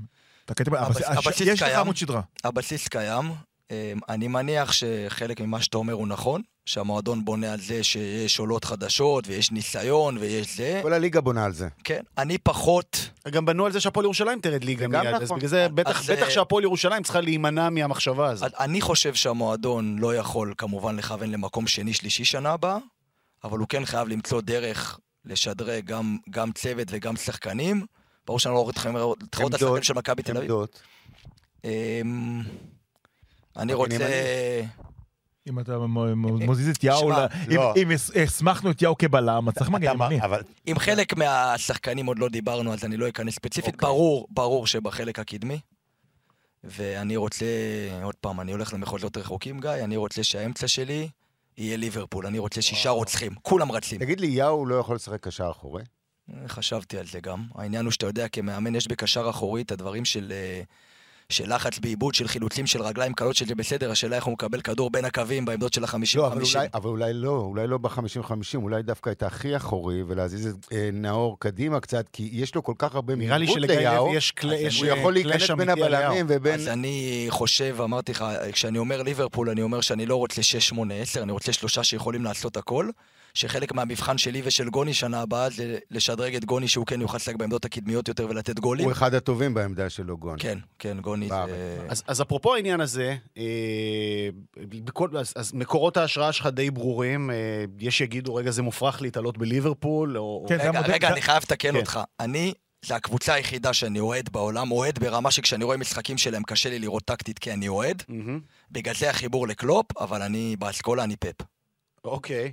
[0.49, 1.81] הבסיס- הבסיס יש לך קיים.
[1.81, 2.21] עמוד שדרה.
[2.45, 3.25] הבסיס קיים.
[3.71, 8.64] אה, אני מניח שחלק ממה שאתה אומר הוא נכון, שהמועדון בונה על זה שיש עולות
[8.64, 10.81] חדשות ויש ניסיון ויש זה.
[10.83, 11.68] כל הליגה בונה על זה.
[11.85, 13.11] כן, אני פחות...
[13.31, 15.37] גם בנו על זה שהפועל ירושלים תרד ליגה מיד, אז נכון.
[15.37, 18.53] בגלל זה בטח אז, בטח אה, שהפועל ירושלים צריכה להימנע מהמחשבה הזאת.
[18.61, 22.79] אני חושב שהמועדון לא יכול כמובן לכוון למקום שני-שלישי שנה הבאה,
[23.45, 27.87] אבל הוא כן חייב למצוא דרך לשדרג גם, גם צוות וגם שחקנים.
[28.27, 30.43] ברור שאני לא רואה אתכם לתחרות עמדות, הסגל של מכבי תל אביב.
[30.43, 30.81] עמדות.
[33.57, 34.61] אני רוצה...
[35.49, 37.75] אם אתה מ- מ- מזיז את יאו, אם- לא.
[37.77, 40.19] אם הס- הסמכנו את יאו כבלם, אז צריך מגן ימני.
[40.67, 43.75] עם חלק מהשחקנים עוד לא דיברנו, אז אני לא אכנס ספציפית.
[43.75, 43.89] אוקיי.
[43.89, 45.61] ברור, ברור שבחלק הקדמי.
[46.65, 47.47] ואני רוצה,
[48.03, 51.09] עוד פעם, אני הולך למחוזות רחוקים, גיא, אני רוצה שהאמצע שלי
[51.59, 52.27] יהיה ליברפול.
[52.27, 53.99] אני רוצה שישה רוצחים, כולם רצים.
[53.99, 55.83] תגיד לי, יאו לא יכול לשחק קשר אחורי?
[56.31, 57.45] אה, חשבתי על זה גם.
[57.55, 60.63] העניין הוא שאתה יודע, כמאמן יש בקשר אחורי את הדברים של, אה,
[61.31, 64.91] של לחץ בעיבוד, של חילוצים של רגליים קלות, שזה בסדר, השאלה איך הוא מקבל כדור
[64.91, 65.87] בין הקווים בעמדות של לא,
[66.26, 66.57] אבל ה-50-50.
[66.57, 70.91] אולי, אבל אולי לא, אולי לא ב-50-50, אולי דווקא את הכי אחורי, ולהזיז את אה,
[70.93, 74.55] נאור קדימה קצת, כי יש לו כל כך הרבה נראה לי מהירות לוי יש כלי-
[74.57, 75.68] אז יש, הוא אה, יכול כלי להיכנס בין.
[75.68, 76.55] הבלמים ובין...
[76.55, 80.95] אז אני חושב, אמרתי לך, כשאני אומר ליברפול, אני אומר שאני לא רוצה 6, 8,
[80.95, 82.89] 10, אני רוצה שלושה שיכולים לעשות הכל.
[83.35, 87.37] שחלק מהמבחן שלי ושל גוני שנה הבאה זה לשדרג את גוני שהוא כן יוכל לשחק
[87.37, 88.85] בעמדות הקדמיות יותר ולתת גולים.
[88.85, 90.37] הוא אחד הטובים בעמדה שלו, גון.
[90.39, 91.51] כן, כן, גוני בארץ.
[91.51, 91.87] זה...
[91.89, 97.64] אז, אז אפרופו העניין הזה, אה, בכל, אז, אז מקורות ההשראה שלך די ברורים, אה,
[97.78, 100.47] יש שיגידו, רגע, זה מופרך להתעלות בליברפול, או...
[100.49, 101.76] כן, רגע, רגע, אני חייב לתקן כן.
[101.76, 102.01] אותך.
[102.20, 102.53] אני,
[102.85, 107.05] זה הקבוצה היחידה שאני אוהד בעולם, אוהד ברמה שכשאני רואה משחקים שלהם קשה לי לראות
[107.05, 108.03] טקטית כי אני אוהד.
[108.09, 108.41] מהמם.
[108.70, 111.43] בגלל זה החיבור לקלופ, אבל אני באסכולה אני פפ.
[112.05, 112.53] אוקיי.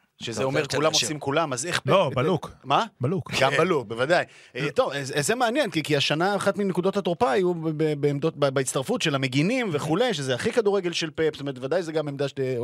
[0.21, 1.81] שזה זה אומר כולם עושים כולם, אז איך...
[1.85, 2.51] לא, בלוק.
[2.63, 2.85] מה?
[3.01, 3.31] בלוק.
[3.41, 4.25] גם בלוק, בוודאי.
[4.55, 9.01] אה, טוב, זה מעניין, כי כי השנה אחת מנקודות התורפה היו ב- ב- בעמדות, בהצטרפות
[9.01, 12.07] של המגינים וכולי, שזה הכי כדורגל של פאפ, זאת אומרת, ודאי זה גם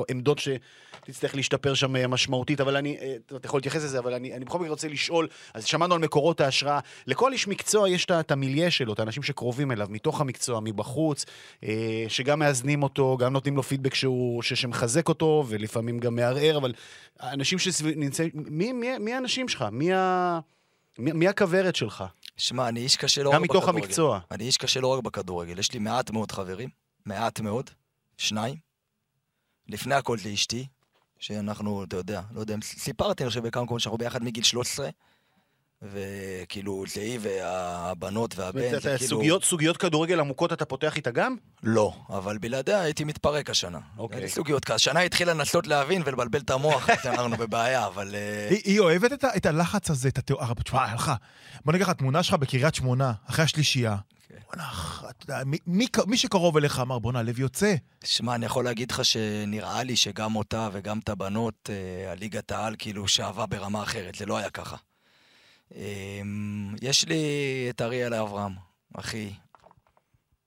[0.10, 4.34] עמדות שתצטרך להשתפר שם אה, משמעותית, אבל אני, אה, אתה יכול להתייחס לזה, אבל אני
[4.34, 8.32] אני בכל מקרה רוצה לשאול, אז שמענו על מקורות ההשראה, לכל איש מקצוע יש את
[8.32, 11.26] המיליה שלו, את האנשים שקרובים אליו, מתוך המקצוע, מבחוץ,
[12.08, 13.94] שגם מאזנים אותו, גם נותנים לו פידבק
[14.42, 16.74] שמחזק אותו, ולפעמים גם מערער, אבל
[17.54, 19.66] האנשים שנמצאים, מי, מי, מי האנשים שלך?
[19.72, 20.40] מי ה...
[21.00, 22.04] מי, מי הכוורת שלך?
[22.38, 23.86] שמע, אני איש קשה לא גם רק מתוך בכדורגל.
[23.86, 24.20] המקצוע.
[24.32, 26.70] אני איש קשה לא רק בכדורגל, יש לי מעט מאוד חברים,
[27.06, 27.70] מעט מאוד,
[28.18, 28.56] שניים.
[29.68, 30.68] לפני הכל זה אשתי,
[31.20, 34.90] שאנחנו, אתה יודע, לא יודע אם סיפרתי, אני חושב בכמה מקומות שאנחנו ביחד מגיל 13,
[35.82, 39.10] וכאילו, היא והבנות והבן, זה כאילו...
[39.10, 41.36] סוגיות, סוגיות כדורגל עמוקות אתה פותח איתה גם?
[41.64, 43.80] לא, אבל בלעדיה הייתי מתפרק השנה.
[43.98, 44.22] אוקיי.
[44.22, 44.70] לי סוגיות.
[44.70, 48.16] השנה התחילה לנסות להבין ולבלבל את המוח, אז אנחנו בבעיה, אבל...
[48.16, 50.54] אה, היא היא אוהבת את ה- את הלחץ הזה, את התיאור...
[50.64, 51.16] תשמע, הלכה.
[51.66, 53.96] בוא נגיד לך, התמונה שלך בקריית שמונה, אחרי השלישייה.
[54.48, 54.70] בוא'נה,
[55.10, 57.76] אתה יודע, מי- מי שקרוב אליך אמר, בוא'נה, הלב יוצא.
[58.04, 62.76] שמע, אני יכול להגיד לך שנראה לי שגם אותה וגם את הבנות, אה, הליגת העל
[62.78, 64.76] כאילו שאבה ברמה אחרת, זה לא היה ככה.
[65.76, 66.22] אה,
[66.82, 67.24] יש לי
[67.70, 68.54] את אריאל אברהם,
[68.96, 69.34] אחי,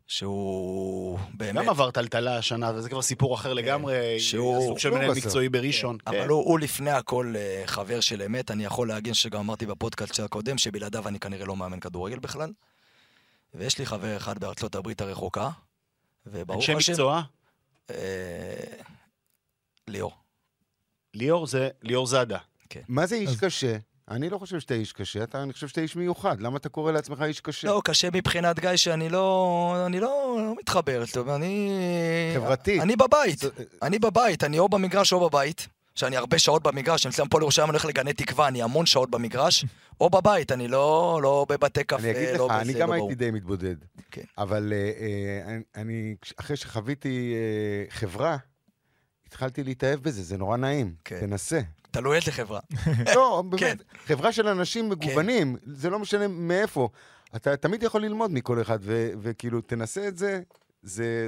[0.07, 1.63] שהוא באמת...
[1.63, 4.21] גם עבר טלטלה השנה, וזה כבר סיפור אחר לגמרי.
[4.21, 5.11] שהוא- סוג של מנהל.
[5.11, 5.99] מקצועי בראשון.
[6.07, 6.29] אבל כן.
[6.29, 10.59] הוא, הוא לפני הכל אה, חבר של אמת, אני יכול להגיד שגם אמרתי בפודקאסט הקודם,
[10.59, 12.53] שבלעדיו אני כנראה לא מאמן כדורגל בכלל.
[13.55, 15.51] ויש לי חבר אחד בארצות הברית הרחוקה,
[16.27, 16.93] וברוך אנשי השם...
[16.93, 17.23] מקצוע,
[17.91, 17.97] אה,
[19.89, 20.13] ליאור.
[21.15, 22.39] ליאור זה ליאור זאדה.
[22.89, 23.77] מה זה איש אז- קשה?
[24.11, 26.41] אני לא חושב שאתה איש קשה, אתה, אני חושב שאתה איש מיוחד.
[26.41, 27.69] למה אתה קורא לעצמך איש קשה?
[27.69, 29.75] לא, קשה מבחינת גיא שאני לא...
[29.87, 30.09] אני לא,
[30.39, 31.71] לא מתחבר, אומרת, אני...
[32.35, 32.81] חברתי.
[32.81, 33.49] אני בבית, זה-
[33.83, 35.69] אני בבית, אני או במגרש או בבית.
[35.95, 39.11] שאני הרבה שעות במגרש, אני מסיים פה לירושלים, אני הולך לגני תקווה, אני המון שעות
[39.11, 39.65] במגרש,
[40.01, 42.89] או בבית, אני לא, לא בבתי קפה, אני אגיד לא לך, בזה, אני לא גם
[42.89, 43.09] ברור.
[43.09, 43.77] הייתי די מתבודד.
[44.11, 44.23] כן.
[44.39, 48.37] אבל אה, אה, אני- אני, אחרי שחוויתי אה, חברה,
[49.27, 50.95] התחלתי להתאהב בזה, זה נורא נעים.
[51.05, 51.21] כן.
[51.21, 51.61] תנסה.
[51.91, 52.61] תלוי איזה חברה.
[53.15, 53.67] לא, כן.
[53.67, 56.89] באמת, חברה של אנשים מגוונים, זה לא משנה מאיפה.
[57.37, 58.79] אתה תמיד יכול ללמוד מכל אחד,
[59.23, 60.41] וכאילו, תנסה את זה,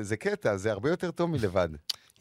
[0.03, 1.69] זה קטע, זה הרבה יותר טוב מלבד.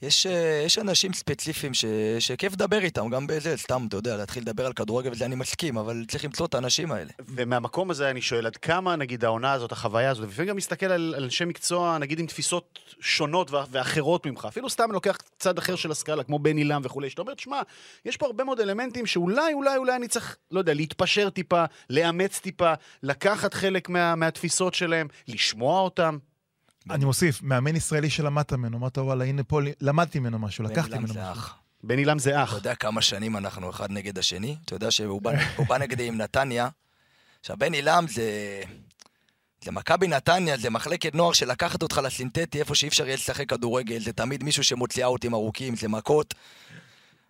[0.01, 1.85] יש, אה, יש אנשים ספציפיים ש,
[2.19, 5.77] שכיף לדבר איתם, גם בזה, סתם, אתה יודע, להתחיל לדבר על כדורגל וזה אני מסכים,
[5.77, 7.11] אבל צריך למצוא את האנשים האלה.
[7.27, 11.13] ומהמקום הזה אני שואל, עד כמה, נגיד, העונה הזאת, החוויה הזאת, ולפעמים גם מסתכל על,
[11.17, 15.91] על אנשי מקצוע, נגיד, עם תפיסות שונות ואחרות ממך, אפילו סתם לוקח צד אחר של
[15.91, 17.61] הסקאלה, כמו בן עילם וכולי, שאתה אומר, תשמע,
[18.05, 22.39] יש פה הרבה מאוד אלמנטים שאולי, אולי, אולי אני צריך, לא יודע, להתפשר טיפה, לאמץ
[22.39, 22.73] טיפה,
[23.03, 26.17] לקחת חלק מה, מהתפיסות שלהם, לשמוע אותם.
[26.89, 31.13] אני מוסיף, מאמן ישראלי שלמדת ממנו, אמרת וואלה, הנה פה למדתי ממנו משהו, לקחתי ממנו
[31.13, 31.53] משהו.
[31.83, 32.53] בן עילם זה אתה אח.
[32.53, 34.55] יודע כמה שנים אנחנו אחד נגד השני?
[34.65, 36.69] אתה יודע שהוא בא, נגדי עם נתניה.
[37.39, 38.61] עכשיו, בן עילם זה...
[39.63, 43.99] זה מכבי נתניה, זה מחלקת נוער שלקחת אותך לסינתטי, איפה שאי אפשר יהיה לשחק כדורגל,
[43.99, 46.33] זה תמיד מישהו שמוציאה אותים ארוכים, זה מכות.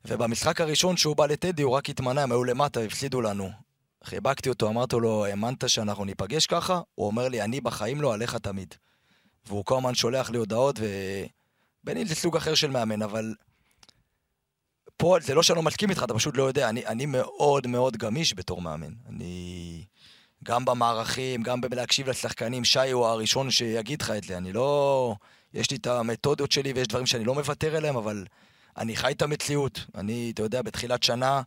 [0.06, 3.52] ובמשחק הראשון שהוא בא לטדי, הוא רק התמנה, הם היו למטה, הפסידו לנו.
[4.04, 6.82] חיבקתי אותו, אמרתי לו, האמנת שאנחנו ניפגש ככה?
[6.95, 8.76] הוא אומר לי, אני בחיים לא, עליך תמיד.
[9.48, 10.86] והוא כל הזמן שולח לי הודעות, ו...
[11.84, 13.34] בני זה סוג אחר של מאמן, אבל
[14.98, 16.70] פה זה לא שאני לא מסכים איתך, אתה פשוט לא יודע.
[16.70, 18.94] אני, אני מאוד מאוד גמיש בתור מאמן.
[19.10, 19.84] אני...
[20.44, 24.38] גם במערכים, גם בלהקשיב לשחקנים, שי הוא הראשון שיגיד לך את זה.
[24.38, 25.16] אני לא...
[25.54, 28.26] יש לי את המתודות שלי ויש דברים שאני לא מוותר עליהם, אבל
[28.78, 29.86] אני חי את המציאות.
[29.96, 31.42] אני, אתה יודע, בתחילת שנה,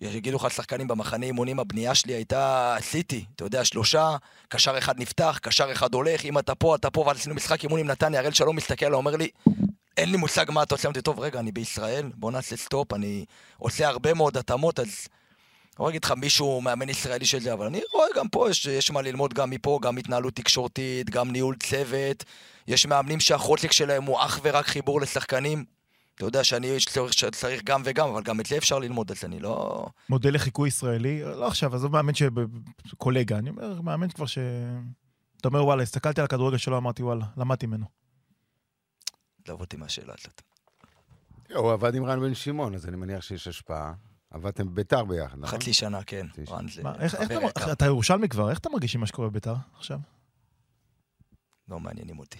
[0.00, 3.24] יגידו לך שחקנים במחנה אימונים, הבנייה שלי הייתה סיטי.
[3.36, 4.16] אתה יודע, שלושה,
[4.48, 7.80] קשר אחד נפתח, קשר אחד הולך, אם אתה פה, אתה פה, ואז עשינו משחק אימון
[7.80, 9.28] עם נתניה, הראל שלום מסתכל אומר לי,
[9.96, 13.24] אין לי מושג מה אתה עושה, אמרתי, טוב, רגע, אני בישראל, בוא נעשה stop, אני
[13.58, 15.08] עושה הרבה מאוד התאמות, אז...
[15.80, 18.66] אני לא אגיד לך מישהו מאמן ישראלי של זה, אבל אני רואה גם פה, יש,
[18.66, 22.24] יש מה ללמוד גם מפה, גם התנהלות תקשורתית, גם ניהול צוות.
[22.68, 25.64] יש מאמנים שהחוזק שלהם הוא אך ורק חיבור לשחקנים.
[26.14, 29.24] אתה יודע שאני איש צריך, צריך גם וגם, אבל גם את זה אפשר ללמוד, אז
[29.24, 29.86] אני לא...
[30.08, 32.12] מודל לחיקוי ישראלי, לא עכשיו, עזוב מאמן
[32.86, 34.38] שקולגה, אני אומר, מאמן כבר ש...
[35.36, 37.86] אתה אומר, וואלה, הסתכלתי על הכדורגל שלו, אמרתי, וואלה, למדתי ממנו.
[39.44, 40.42] עזוב אותי מהשאלה הזאת.
[41.54, 43.92] הוא עבד עם רן בן שמעון, אז אני מניח שיש השפעה.
[44.30, 45.58] עבדתם בביתר ביחד, נכון?
[45.58, 46.26] חצי שנה, כן.
[46.48, 46.82] רן זה.
[47.72, 49.98] אתה ירושלמי כבר, איך אתה מרגיש עם מה שקורה בביתר עכשיו?
[51.68, 52.38] לא מעניינים אותי.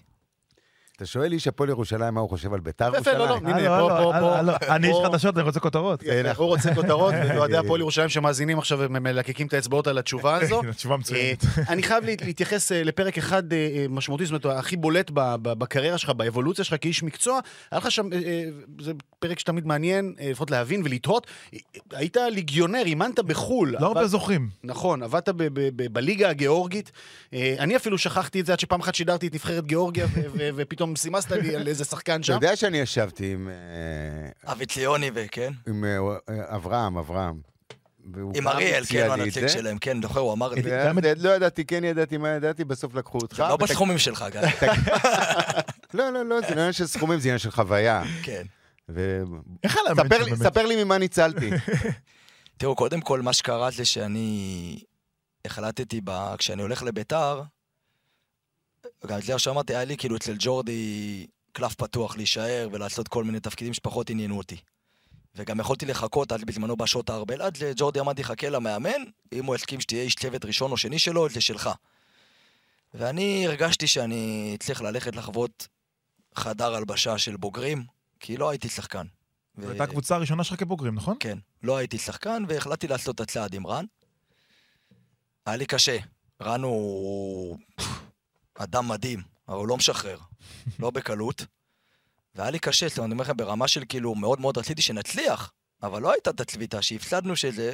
[1.01, 3.55] אתה שואל איש הפועל ירושלים מה הוא חושב על ביתר יפה, לא, לא, ירושלים?
[3.55, 4.43] הנה, פה, פה, לא, פה.
[4.43, 4.97] לא, אני איש.
[5.07, 6.03] חדשות, אני רוצה כותרות.
[6.37, 10.61] הוא רוצה כותרות, ואוהדי הפועל ירושלים שמאזינים עכשיו ומלקקים את האצבעות על התשובה הזו.
[10.77, 11.45] תשובה מצוינת.
[11.45, 15.11] אה, אני חייב לה- להתייחס אה, לפרק אחד אה, משמעותי, זאת אומרת, הכי בולט
[15.43, 17.41] בקריירה שלך, באבולוציה שלך כאיש מקצוע.
[17.71, 18.09] היה לך שם,
[18.81, 21.27] זה פרק שתמיד מעניין, לפחות להבין ולתהות.
[21.93, 23.77] היית ליגיונר, אימנת בחו"ל.
[23.81, 24.49] לא הרבה זוכרים.
[24.65, 25.29] נכון, עבדת
[25.93, 26.93] בליגה הגיאורגית.
[27.33, 30.53] אני אפילו שכחתי את זה עד שפעם אחת שידרתי את נבחרת גיאורגיה, ו-
[30.91, 32.33] ופתאום סימסת לי על איזה שחקן אתה שם.
[32.33, 35.53] יודע שאני ישבתי עם אה, אבי ציוני וכן.
[35.69, 37.41] עם אה, אה, אברהם, אברהם.
[38.35, 39.47] עם אריאל, כן, הוא הנציג.
[39.47, 40.61] שלהם, כן, זוכר, הוא אמר לי.
[40.61, 43.39] את- לא ידעתי, כן ידעתי, מה ידעתי, בסוף לקחו אותך.
[43.49, 44.41] לא בסכומים שלך, גיא.
[45.95, 48.03] לא, לא, לא, זה לא עניין של סכומים, זה עניין של חוויה.
[48.23, 48.43] כן.
[48.89, 49.23] ו-
[49.65, 50.37] איך ספר שם?
[50.37, 51.51] ספר לי ממה ניצלתי.
[52.59, 54.79] תראו, קודם כל, מה שקרה זה שאני
[55.45, 56.01] החלטתי.
[56.39, 57.43] כשאני הולך לביתר,
[59.07, 63.41] גם את זה שאמרתי, היה לי כאילו אצל ג'ורדי קלף פתוח להישאר ולעשות כל מיני
[63.41, 64.57] תפקידים שפחות עניינו אותי.
[65.35, 69.81] וגם יכולתי לחכות עד בזמנו בשעות הארבל, עד לג'ורדי אמרתי, חכה למאמן, אם הוא הסכים
[69.81, 71.71] שתהיה איש צוות ראשון או שני שלו, זה שלך.
[72.95, 75.69] ואני הרגשתי שאני צריך ללכת לחוות
[76.35, 77.85] חדר הלבשה של בוגרים,
[78.21, 79.07] כי לא הייתי שחקן.
[79.59, 81.17] זו הייתה הקבוצה הראשונה שלך כבוגרים, נכון?
[81.21, 83.85] כן, לא הייתי שחקן, והחלטתי לעשות את הצעד עם רן.
[85.47, 85.99] היה לי קשה.
[86.43, 87.59] רן הוא
[88.63, 90.19] אדם מדהים, אבל הוא לא משחרר,
[90.79, 91.47] לא בקלות.
[92.35, 95.53] והיה לי קשה, זאת אומרת, אני אומר לכם, ברמה של כאילו, מאוד מאוד רציתי שנצליח,
[95.83, 97.73] אבל לא הייתה את הצביטה שהפסדנו שזה...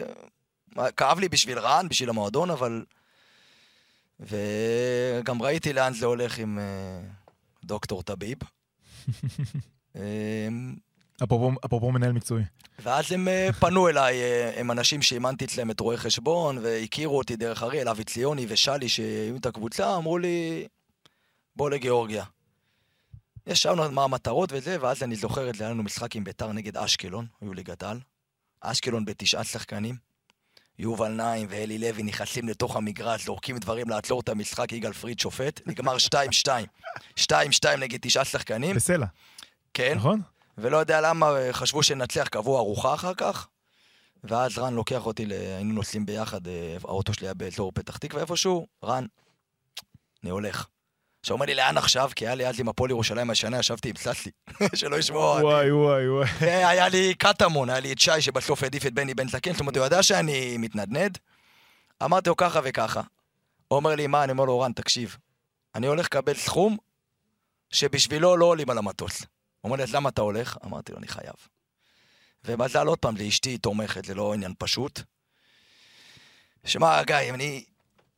[0.97, 2.85] כאב לי בשביל רן, בשביל המועדון, אבל...
[4.21, 7.01] וגם ראיתי לאן זה הולך עם אה,
[7.65, 8.39] דוקטור טביב.
[11.25, 12.45] אפרופו אפרופו מנהל מקצועי.
[12.79, 17.37] ואז הם אה, פנו אליי, אה, הם אנשים שאימנתי אצלם את רואי חשבון, והכירו אותי
[17.37, 20.67] דרך אריאל, אבי ציוני ושלי, שהיו את הקבוצה, אמרו לי,
[21.57, 22.25] בוא לגיאורגיה.
[23.47, 26.77] ישבנו מה המטרות וזה, ואז אני זוכר את זה, היה לנו משחק עם ביתר נגד
[26.77, 28.01] אשקלון, היו ליגת על.
[28.61, 29.97] אשקלון בתשעה שחקנים.
[30.79, 35.61] יובל נעים ואלי לוי נכנסים לתוך המגרש, זורקים דברים לעצור את המשחק, יגאל פריד שופט,
[35.67, 35.97] נגמר
[36.47, 36.49] 2-2.
[37.21, 37.25] 2-2
[37.79, 39.07] נגד תשעה שחקנים, בסלע,
[39.75, 39.95] כן.
[39.97, 40.21] נכון?
[40.59, 43.49] ולא יודע למה אה, חשבו שנצליח, קבעו ארוחה אחר כך.
[44.25, 45.27] ואז רן לוקח אותי.
[45.57, 49.07] היינו נוסעים ביחד, אה, האוטו שלי היה באזור פתח תקווה איפשהו, רן,
[50.23, 50.67] אני הולך.
[51.27, 52.11] עכשיו אומר לי, לאן עכשיו?
[52.17, 54.31] כי היה לי אז עם הפועל ירושלים השנה, ישבתי עם ססי,
[54.75, 55.21] שלא ישמעו.
[55.21, 56.27] וואי, וואי, וואי.
[56.41, 59.77] והיה לי קטמון, היה לי את שי שבסוף העדיף את בני בן זקן, זאת אומרת,
[59.77, 61.19] הוא ידע שאני מתנדנד.
[62.05, 63.01] אמרתי לו ככה וככה.
[63.69, 64.25] הוא אומר לי, מה?
[64.25, 65.17] אני אומר לו, רן, תקשיב,
[65.75, 66.77] אני הולך לקבל סכום
[67.71, 69.21] שבשבילו לא עולים על המטוס.
[69.21, 69.29] הוא
[69.65, 70.57] אומר לי, אז למה אתה הולך?
[70.65, 71.35] אמרתי לו, אני חייב.
[72.45, 75.01] ומזל עוד פעם, לאשתי תומכת, זה לא עניין פשוט.
[76.65, 77.65] שמע, גיא, אני,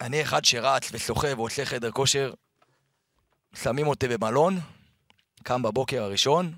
[0.00, 2.32] אני אחד שרץ ושוחה ועושה חדר כושר,
[3.54, 4.60] שמים אותי במלון,
[5.42, 6.52] קם בבוקר הראשון,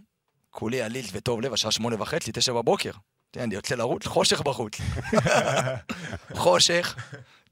[0.51, 2.91] כולי עליז וטוב לב, השעה שמונה וחצי, תשע בבוקר.
[3.30, 4.72] תראה, אני יוצא לרוץ, חושך בחוץ.
[6.45, 6.97] חושך.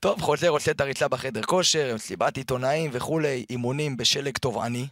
[0.01, 4.87] טוב, חוזר, עושה את הריצה בחדר כושר, מסיבת עיתונאים וכולי, אימונים בשלג טובעני.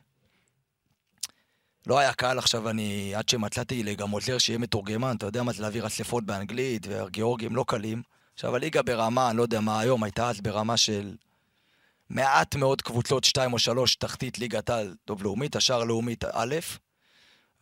[1.86, 5.52] לא היה קל עכשיו, אני, עד שמצאתי לי גם עוזר שיהיה מתורגמן, אתה יודע מה
[5.52, 8.02] זה להעביר אספות באנגלית, והגיאורגים לא קלים.
[8.34, 11.14] עכשיו, הליגה ברמה, אני לא יודע מה היום, הייתה אז ברמה של
[12.10, 16.54] מעט מאוד קבוצות, שתיים או שלוש, תחתית ליגת על, טוב, לאומית, השאר לאומית א',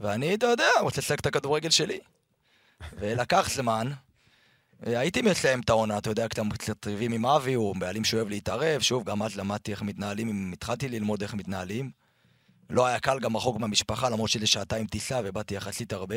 [0.01, 1.99] ואני, אתה יודע, רוצה לשחק את הכדורגל שלי.
[2.93, 3.93] ולקח זמן,
[4.83, 9.05] הייתי מסיים את העונה, אתה יודע, קצת ריבים עם אבי, הוא בעלים שאוהב להתערב, שוב,
[9.05, 11.91] גם אז למדתי איך מתנהלים, התחלתי ללמוד איך מתנהלים.
[12.71, 16.17] לא היה קל גם רחוק מהמשפחה, למרות שזה שעתיים טיסה ובאתי יחסית הרבה.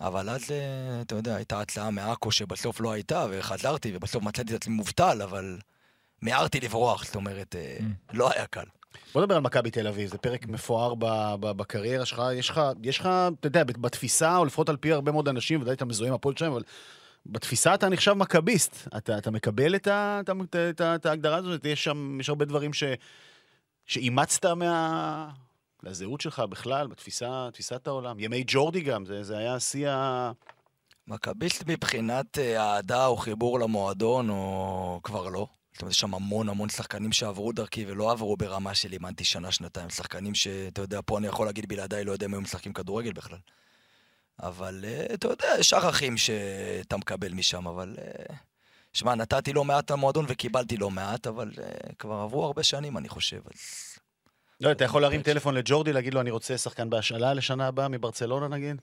[0.00, 4.62] אבל אז, אה, אתה יודע, הייתה הצעה מעכו שבסוף לא הייתה, וחזרתי, ובסוף מצאתי את
[4.62, 5.58] עצמי מובטל, אבל
[6.22, 7.78] מיהרתי לברוח, זאת אומרת, אה,
[8.12, 8.64] לא היה קל.
[9.14, 12.22] בוא נדבר על מכבי תל אביב, זה פרק מפואר ב- ב- בקריירה שלך.
[12.34, 13.08] יש לך, יש לך,
[13.40, 16.36] אתה יודע, בתפיסה, או לפחות על פי הרבה מאוד אנשים, ודאי אתה מזוהה עם הפועל
[16.36, 16.62] שלהם, אבל
[17.26, 18.88] בתפיסה אתה נחשב מכביסט.
[18.96, 21.64] אתה, אתה מקבל את, ה, את, את, את ההגדרה הזאת?
[21.64, 22.84] יש שם, יש הרבה דברים ש,
[23.86, 25.28] שאימצת מה...
[25.82, 28.20] לזהות שלך בכלל, בתפיסה, תפיסת העולם.
[28.20, 30.32] ימי ג'ורדי גם, זה, זה היה שיא ה...
[31.06, 35.46] מכביסט מבחינת אה, אהדה או חיבור למועדון, או כבר לא.
[35.72, 39.52] זאת אומרת, יש שם המון המון שחקנים שעברו דרכי ולא עברו ברמה של אימנתי שנה,
[39.52, 39.90] שנתיים.
[39.90, 43.38] שחקנים שאתה יודע, פה אני יכול להגיד בלעדיי, לא יודע אם היו משחקים כדורגל בכלל.
[44.42, 47.96] אבל אה, אתה יודע, יש ערכים שאתה מקבל משם, אבל...
[47.98, 48.34] אה,
[48.92, 53.08] שמע, נתתי לא מעט למועדון וקיבלתי לא מעט, אבל אה, כבר עברו הרבה שנים, אני
[53.08, 53.92] חושב, אז...
[54.60, 58.48] לא, אתה יכול להרים טלפון לג'ורדי, להגיד לו, אני רוצה שחקן בהשאלה לשנה הבאה מברצלונה
[58.48, 58.76] נגיד?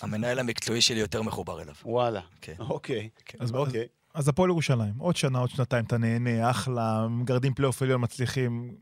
[0.00, 1.74] המנהל המקצועי שלי יותר מחובר אליו.
[1.84, 2.20] וואלה.
[2.40, 2.54] כן.
[2.58, 3.08] אוקיי.
[3.40, 3.86] אז אוקיי.
[4.14, 8.74] אז הפועל ירושלים, עוד שנה, עוד שנתיים, אתה נהנה, אחלה, מגרדים פלייאוף עליון, מצליחים.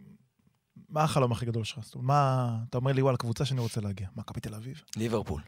[0.89, 1.78] מה החלום הכי גדול שלך?
[1.83, 4.07] זאת אומרת, מה, אתה אומר לי, וואלה, קבוצה שאני רוצה להגיע.
[4.16, 4.83] מה, מכבי תל אביב?
[4.97, 5.43] ליברפול.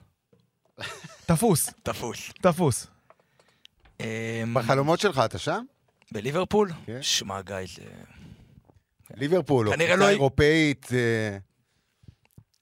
[1.27, 2.31] תפוס, תפוס.
[2.43, 2.87] תפוס.
[4.01, 4.07] אמ,
[4.55, 5.65] בחלומות שלך אתה שם?
[6.13, 6.71] בליברפול?
[6.87, 6.99] כן.
[7.03, 7.83] שמע, גיא, זה...
[9.15, 10.89] ליברפול, או קבוצה לא- אירופאית,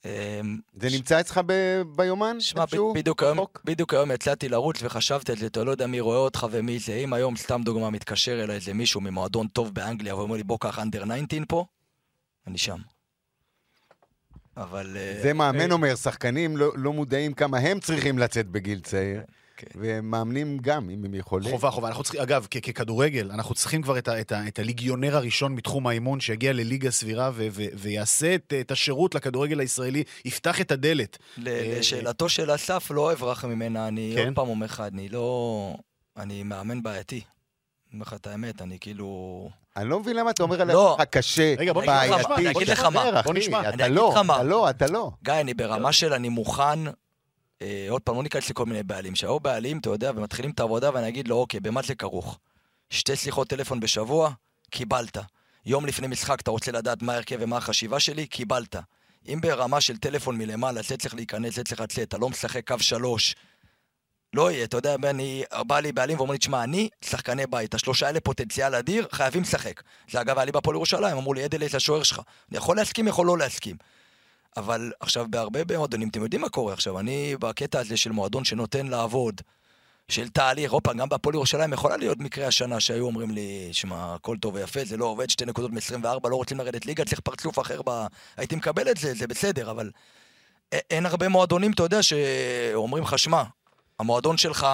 [0.07, 2.41] אה, אמ, זה נמצא אצלך ב- ביומן?
[2.41, 2.65] שמע?
[2.65, 3.63] ב- בדיוק היום, רחוק?
[3.65, 6.95] בדיוק היום יצאתי לרוץ וחשבתי על זה, אתה לא יודע מי רואה אותך ומי זה.
[6.95, 10.79] אם היום, סתם דוגמה, מתקשר אליי איזה מישהו ממועדון טוב באנגליה ואומר לי, בוא קח
[10.79, 11.65] אנדר 19 פה,
[12.47, 12.79] אני שם.
[14.57, 14.97] אבל...
[14.97, 19.23] אה, זה מאמן אומר, שחקנים לא לא מודעים כמה הם צריכים לצאת בגיל צעיר,
[19.57, 19.67] כן.
[19.75, 21.51] ומאמנים גם, אם הם יכולים.
[21.51, 21.89] חובה, חובה.
[21.89, 25.55] אנחנו צריכים, אגב, כ- ככדורגל, אנחנו צריכים כבר את, ה, את, ה, את הליגיונר הראשון
[25.55, 30.71] מתחום האימון שיגיע לליגה סבירה ו, ו, ויעשה את, את השירות לכדורגל הישראלי, יפתח את
[30.73, 31.19] הדלת.
[31.39, 34.25] ל- לשאלתו של אסף, לא אברח ממנה, אני כן?
[34.27, 35.77] עוד פעם אומר לך, אני לא...
[36.17, 37.15] אני מאמן בעייתי.
[37.17, 37.25] אני
[37.95, 39.49] אומר לך את האמת, אני כאילו...
[39.77, 40.93] אני לא מבין למה אתה אומר על לא.
[40.95, 42.15] עצמך קשה, רגע, בוא בעייתי.
[42.37, 43.23] אני אגיד לך מה.
[43.23, 43.61] בוא נשמע.
[43.61, 44.35] אני אתה אגיד לא, לך מה.
[44.37, 45.11] אתה לא, אתה לא.
[45.25, 46.79] גיא, אני ברמה של אני מוכן,
[47.63, 49.15] אה, עוד פעם, לא ניכנס לכל מיני בעלים.
[49.15, 52.39] שהיו בעלים, אתה יודע, ומתחילים את העבודה, ואני אגיד לו, אוקיי, במה זה כרוך?
[52.91, 54.31] שתי שיחות טלפון בשבוע,
[54.71, 55.19] קיבלת.
[55.67, 58.77] יום לפני משחק אתה רוצה לדעת מה ההרכב ומה החשיבה שלי, קיבלת.
[59.29, 62.79] אם ברמה של טלפון מלמעלה, זה צריך להיכנס, זה צריך לצאת, אתה לא משחק קו
[62.79, 63.35] שלוש,
[64.35, 68.07] לא יהיה, אתה יודע, אני, בא לי בעלים ואומר לי, תשמע, אני שחקני בית, השלושה
[68.07, 69.83] האלה פוטנציאל אדיר, חייבים לשחק.
[70.11, 72.21] זה אגב היה לי בהפועל ירושלים, אמרו לי, אדלס השוער שלך.
[72.51, 73.77] אני יכול להסכים, יכול לא להסכים.
[74.57, 78.87] אבל עכשיו, בהרבה מועדונים, אתם יודעים מה קורה עכשיו, אני בקטע הזה של מועדון שנותן
[78.87, 79.41] לעבוד,
[80.09, 84.15] של תהליך, עוד פעם, גם בהפועל ירושלים יכולה להיות מקרה השנה שהיו אומרים לי, שמע,
[84.15, 87.59] הכל טוב ויפה, זה לא עובד, שתי נקודות מ-24, לא רוצים לרדת ליגה, צריך פרצוף
[87.59, 88.07] אחר ב...
[88.37, 89.91] הייתי מקבל את זה, זה בסדר, אבל
[90.73, 93.43] אין הרבה מועדונים, אתה יודע, שאומרים לך, שמע,
[93.99, 94.67] המועדון שלך,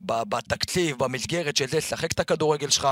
[0.00, 2.88] בתקציב, במסגרת של זה, שחק את הכדורגל שלך.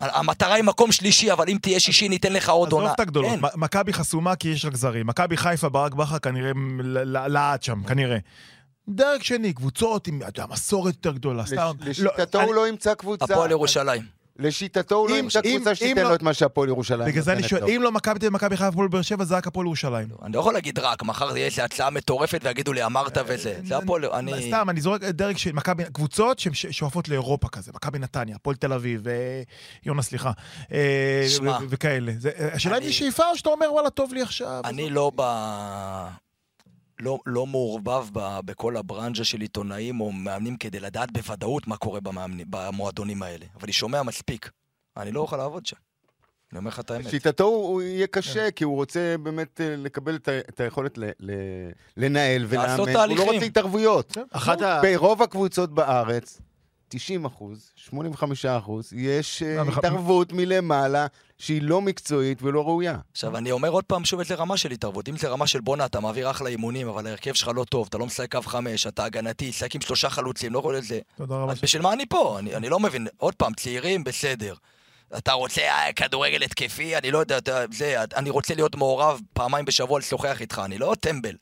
[0.00, 2.84] המטרה היא מקום שלישי, אבל אם תהיה שישי, ניתן לך עוד עונה.
[2.86, 5.06] עזוב את הגדולות, מכבי חסומה כי יש רק זרים.
[5.06, 6.52] מכבי חיפה, ברק בכר כנראה
[6.82, 8.18] ל- ל- לעד שם, כנראה.
[8.88, 10.20] דרג שני, קבוצות עם
[10.50, 11.44] מסורת יותר גדולה.
[11.80, 13.24] לשיטתו לא, הוא לא ימצא קבוצה.
[13.24, 14.02] הפועל ירושלים.
[14.38, 17.32] לשיטתו הוא לא אם- ימצא קבוצה שתיתן לא- לו את מה שהפועל ירושלים בגלל זה
[17.32, 17.64] אני שואל.
[17.64, 20.08] אם לא מכבי תל אביב, מכבי חיפה, הפועל באר שבע, זה רק הפועל ירושלים.
[20.22, 23.60] אני לא יכול להגיד רק, מחר איזו הצעה מטורפת ויגידו לי אמרת וזה.
[23.64, 24.46] זה הפועל, אני...
[24.48, 29.08] סתם, אני זורק דרג של מכבי, קבוצות ששואפות לאירופה כזה, מכבי נתניה, הפועל תל אביב,
[29.08, 29.42] אה,
[29.86, 30.30] יונה, סליחה,
[30.72, 32.12] אה, שמע, וכאלה.
[32.52, 34.60] השאלה אם אני- זה שאיפה או שאתה אומר, וואלה, טוב לי עכשיו.
[34.64, 35.22] אני לא ב...
[37.00, 42.00] לא, לא מעורבב ב, בכל הברנז'ה של עיתונאים או מאמנים כדי לדעת בוודאות מה קורה
[42.00, 43.46] במאמנים, במועדונים האלה.
[43.54, 44.50] אבל אני שומע מספיק.
[44.96, 45.76] אני לא אוכל לעבוד שם.
[46.52, 47.04] אני אומר לך את האמת.
[47.06, 48.12] לשיטתו הוא הוא יהיה כן.
[48.20, 52.66] קשה, כי הוא רוצה באמת אה, לקבל את ה- את היכולת ל- ל- לנהל ולאמן.
[52.68, 53.24] לעשות הוא לא תהליכים.
[53.34, 54.16] רוצה התערבויות.
[54.30, 54.80] אחת ה...
[54.82, 56.40] ברוב הקבוצות בארץ,
[56.88, 61.06] 90 אחוז, 85 אחוז, יש אה, אה, התערבות מלמעלה
[61.38, 62.98] שהיא לא מקצועית ולא ראויה.
[63.12, 65.08] עכשיו, אני אומר עוד פעם שוב איזה רמה של התערבות.
[65.08, 67.98] אם זה רמה של בואנה, אתה מעביר אחלה אימונים, אבל ההרכב שלך לא טוב, אתה
[67.98, 71.00] לא משחק קו חמש, אתה הגנתי, משחק עם שלושה חלוצים, לא יכול לזה.
[71.16, 71.52] תודה רבה.
[71.52, 72.38] אז בשביל מה אני פה?
[72.38, 73.06] אני, אני לא מבין.
[73.16, 74.54] עוד פעם, צעירים, בסדר.
[75.18, 79.64] אתה רוצה אה, כדורגל התקפי, אני לא יודע, אתה, זה, אני רוצה להיות מעורב פעמיים
[79.64, 81.34] בשבוע לשוחח איתך, אני לא טמבל.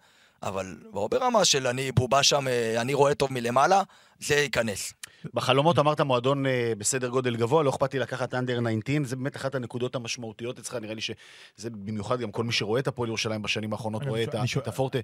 [0.42, 3.82] אבל לא ברמה של אני בובה שם, אני רואה טוב מלמעלה,
[4.20, 4.92] זה ייכנס.
[5.34, 9.36] בחלומות אמרת מועדון אה, בסדר גודל גבוה, לא אכפת לי לקחת אנדר 19, זה באמת
[9.36, 13.42] אחת הנקודות המשמעותיות אצלך, נראה לי שזה במיוחד גם כל מי שרואה את הפועל ירושלים
[13.42, 14.98] בשנים האחרונות רואה את הפורטה.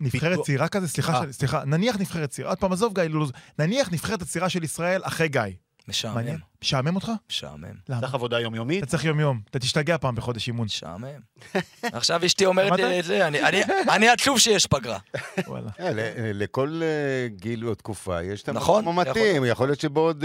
[0.00, 1.32] נבחרת צעירה כזה, סליחה, אה.
[1.32, 5.28] סליחה, נניח נבחרת צעירה, עוד פעם, עזוב גיא לוז, נניח נבחרת הצעירה של ישראל אחרי
[5.28, 5.40] גיא.
[5.88, 6.36] משעמם?
[6.66, 7.10] משעמם אותך?
[7.30, 8.00] משעמם, למה?
[8.00, 8.78] צריך עבודה יומיומית.
[8.82, 10.64] אתה צריך יום-יום, אתה תשתגע פעם בחודש אימון.
[10.64, 11.06] משעמם.
[11.82, 13.00] עכשיו אשתי אומרת לי?
[13.00, 14.98] את זה, אני- אני- אני עצוב שיש פגרה.
[15.46, 15.70] וואלה.
[15.80, 16.00] אה, ל-
[16.42, 19.44] לכל אה, גיל או תקופה יש את נכון, המקום המתאים.
[19.44, 20.24] יכול להיות שבעוד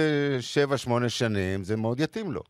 [0.87, 2.41] 7-8 שנים זה מאוד יתאים לו.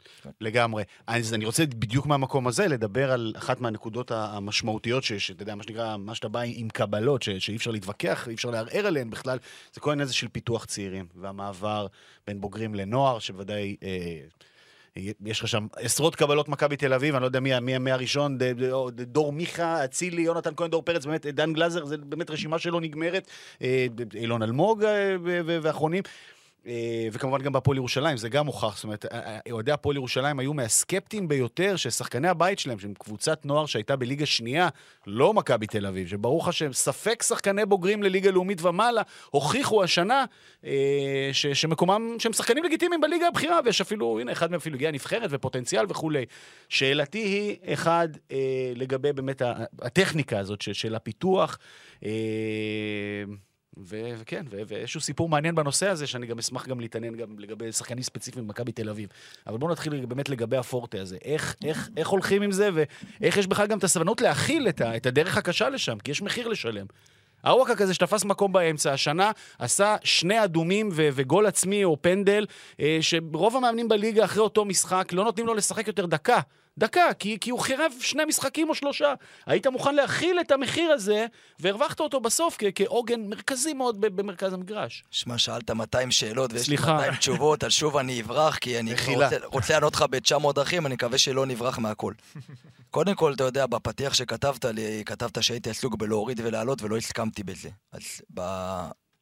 [0.42, 0.84] לגמרי.
[1.08, 5.64] אז אני רוצה בדיוק מהמקום הזה לדבר על אחת מהנקודות המשמעותיות, ש- שאתה יודע, מה
[5.64, 9.38] שנקרא, מה שאתה בא עם קבלות, שאי אפשר להתווכח, אי אפשר לערער עליהן בכלל,
[9.74, 11.88] זה כל העניין הזה של פיתוח צעירים, והמעבר
[12.28, 13.76] בין בוגרים לנוער, שבוודאי...
[13.84, 14.20] אה,
[15.26, 18.38] יש לך שם עשרות קבלות מכבי תל אביב, אני לא יודע מי, מי, מי הראשון,
[18.38, 18.64] ד, ד,
[18.96, 22.82] ד, דור מיכה, אצילי, יונתן כהן, דור פרץ, באמת, דן גלזר, זה באמת רשימה שלא
[22.82, 23.28] נגמרת,
[23.62, 25.16] אה, אילון אלמוג אה,
[25.46, 26.04] ואחרונים.
[26.68, 28.76] אה, וכמובן גם בהפועל ירושלים, זה גם הוכח.
[28.76, 33.46] זאת אומרת, אה, אה, אוהדי הפועל ירושלים היו מהסקפטיים ביותר ששחקני הבית שלהם, שהם קבוצת
[33.46, 34.70] נוער שהייתה בליגה שנייה,
[35.08, 40.26] לא מכבי תל אביב, שברור לך שהם ספק שחקני בוגרים לליגה לאומית ומעלה, הוכיחו השנה
[41.32, 45.30] ש, שמקומם, שהם שחקנים לגיטימיים בליגה הבכירה, ויש אפילו, הנה, אחד מהם אפילו הגיע נבחרת
[45.30, 46.26] ופוטנציאל וכולי.
[46.70, 48.10] שאלתי היא, אחד,
[48.76, 49.42] לגבי באמת
[49.82, 51.58] הטכניקה הזאת של הפיתוח.
[53.80, 58.48] וכן, ואיזשהו סיפור מעניין בנושא הזה, שאני גם אשמח גם להתעניין גם לגבי שחקנים ספציפיים
[58.48, 59.10] במכבי תל אביב.
[59.48, 61.18] אבל בואו נתחיל באמת לגבי הפורטה הזה.
[61.26, 64.96] איך, איך, איך הולכים עם זה, ואיך יש בכלל גם את הסבלנות להכיל את, ה-
[64.96, 66.86] את הדרך הקשה לשם, כי יש מחיר לשלם.
[67.44, 72.46] הוואקה כזה שתפס מקום באמצע, השנה עשה שני אדומים ו- וגול עצמי או פנדל,
[72.80, 76.40] אה, שרוב המאמנים בליגה אחרי אותו משחק לא נותנים לו לשחק יותר דקה.
[76.78, 79.14] דקה, כי, כי הוא חירב שני משחקים או שלושה.
[79.46, 81.26] היית מוכן להכיל את המחיר הזה,
[81.60, 85.04] והרווחת אותו בסוף כ- כעוגן מרכזי מאוד ב- במרכז המגרש.
[85.12, 86.94] שמע, שאלת 200 שאלות ויש לי סליחה.
[86.94, 88.92] 200 תשובות, אז שוב אני אברח, כי אני.
[89.26, 92.14] רוצה- רוצה לענות לך ב-900 דרכים, אני מקווה שלא נברח מהכל.
[92.92, 97.70] קודם כל, אתה יודע, בפתיח שכתבת לי, כתבת שהייתי עסוק בלהוריד ולהעלות ולא הסכמתי בזה.
[97.92, 98.02] אז
[98.34, 98.42] ב...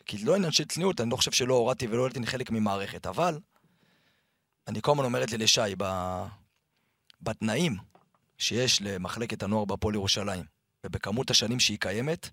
[0.05, 3.07] כי זה לא עניין של צניעות, אני לא חושב שלא הורדתי ולא הייתי חלק ממערכת,
[3.07, 3.39] אבל
[4.67, 5.83] אני כל הזמן אומר את זה לשי, ב...
[7.21, 7.75] בתנאים
[8.37, 10.43] שיש למחלקת הנוער בהפועל ירושלים,
[10.85, 12.29] ובכמות השנים שהיא קיימת,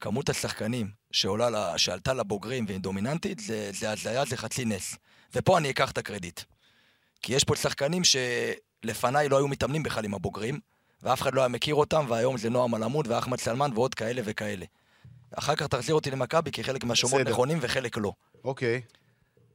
[0.00, 4.96] כמות השחקנים שעולה, לה- שעלתה לבוגרים והיא דומיננטית, זה, זה הזיה, זה חצי נס.
[5.34, 6.40] ופה אני אקח את הקרדיט.
[7.22, 10.60] כי יש פה שחקנים שלפניי לא היו מתאמנים בכלל עם הבוגרים,
[11.02, 14.66] ואף אחד לא היה מכיר אותם, והיום זה נועם אלעמוד ואחמד סלמן ועוד כאלה וכאלה.
[15.34, 17.20] אחר כך תחזיר אותי למכבי, כי חלק מהשומות.
[17.20, 18.12] נכונים וחלק לא.
[18.44, 18.82] אוקיי.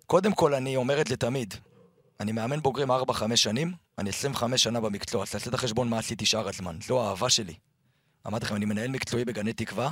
[0.07, 1.53] קודם כל, אני אומר את זה תמיד.
[2.19, 2.93] אני מאמן בוגרים 4-5
[3.35, 6.77] שנים, אני 25 שנה במקצוע, אז תעשה את החשבון מה עשיתי שאר הזמן.
[6.87, 7.53] זו האהבה שלי.
[8.27, 9.91] אמרתי לכם, אני מנהל מקצועי בגני תקווה.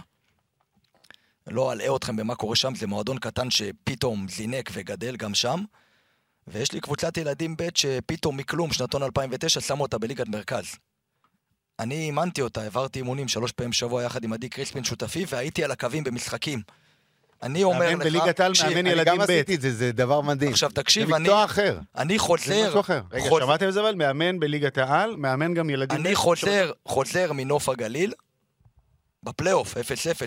[1.48, 5.64] לא אלאה אתכם במה קורה שם, זה מועדון קטן שפתאום זינק וגדל גם שם.
[6.48, 10.66] ויש לי קבוצת ילדים ב' שפתאום מכלום, שנתון 2009, שמו אותה בליגת מרכז.
[11.80, 15.72] אני אימנתי אותה, העברתי אימונים שלוש פעמים בשבוע יחד עם עדי קריספין שותפי, והייתי על
[15.72, 16.62] הקווים במשחקים.
[17.44, 17.92] אני אומר לך...
[17.92, 19.22] מאמן בליגת העל, מאמן אני ילדים גם ב'.
[19.22, 20.52] עשיתי את זה, זה דבר מדהים.
[20.52, 21.80] עכשיו, תקשיב, זה אני- מקצוע אחר.
[21.98, 22.68] אני זה חוזר...
[22.68, 23.02] משהו אחר.
[23.12, 23.96] רגע, שמעתם את זה אבל?
[23.96, 26.16] מאמן בליגת העל, מאמן גם ילדים אני ב'.
[26.16, 28.14] חוזר, חוזר מנוף הגליל,
[29.24, 29.80] בפלייאוף, 0-0,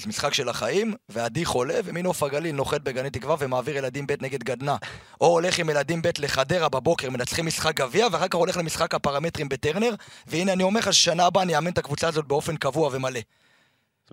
[0.09, 4.77] משחק של החיים, ועדי חולה, ומנוף הגליל נוחת בגני תקווה ומעביר ילדים ב' נגד גדנ"ע.
[5.21, 9.49] או הולך עם ילדים ב' לחדרה בבוקר, מנצחים משחק גביע, ואחר כך הולך למשחק הפרמטרים
[9.49, 9.95] בטרנר,
[10.27, 13.21] והנה אני אומר לך ששנה הבאה אני אאמן את הקבוצה הזאת באופן קבוע ומלא.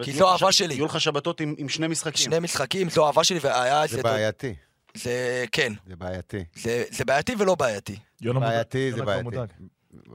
[0.04, 0.74] כי זו אהבה שלי.
[0.74, 2.26] יהיו לך שבתות עם עם שני משחקים.
[2.26, 4.04] שני משחקים, זו אהבה שלי, והיה זה איזה...
[4.04, 4.56] בעייתי.
[4.94, 6.44] זה כן, זה בעייתי.
[6.56, 7.96] זה, זה בעייתי ולא בעייתי.
[8.22, 9.30] בעייתי, זה בעייתי.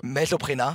[0.02, 0.72] מאיזו בחינה?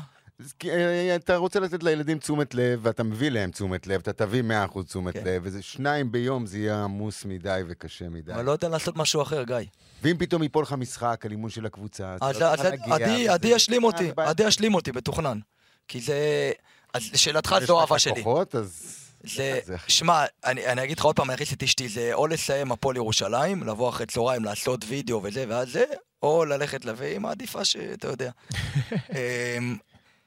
[0.60, 4.44] כי, אה, אתה רוצה לתת לילדים תשומת לב, ואתה מביא להם תשומת לב, אתה תביא
[4.74, 5.24] 100% תשומת כן.
[5.26, 8.34] לב, וזה שניים ביום זה יהיה עמוס מדי וקשה מדי.
[8.34, 9.56] אבל לא יודע לעשות משהו אחר, גיא.
[10.04, 12.90] ואם פתאום ייפול לך משחק על אימון של הקבוצה, אז אז אתה לא אז תוכל
[12.90, 14.30] להגיע, עדי ישלים אותי, אה, בעיה.
[14.30, 15.40] עדי ישלים אותי, מתוכנן.
[15.88, 16.52] כי זה...
[16.94, 18.22] אז לשאלתך יש זו לך אהבה שלי.
[18.22, 18.96] הכוחות, אז...
[19.24, 22.72] זה, שמע, אני, אני אגיד לך עוד פעם, אני אכניס את אשתי, זה או לסיים
[22.72, 25.84] הפועל ירושלים, לבוא אחרי צהריים, לעשות וידאו וזה ואז זה,
[26.24, 26.94] או ללכת ל...
[26.98, 28.32] והיא מעדיפה שאתה יודע.
[29.58, 29.78] אמ,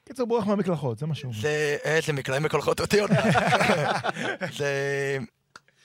[0.07, 1.41] קיצור, בורח מהמקלחות, זה מה שהוא אומר.
[1.41, 3.11] זה, איזה מקלעים מקלחות אותי עוד.
[4.57, 5.17] זה...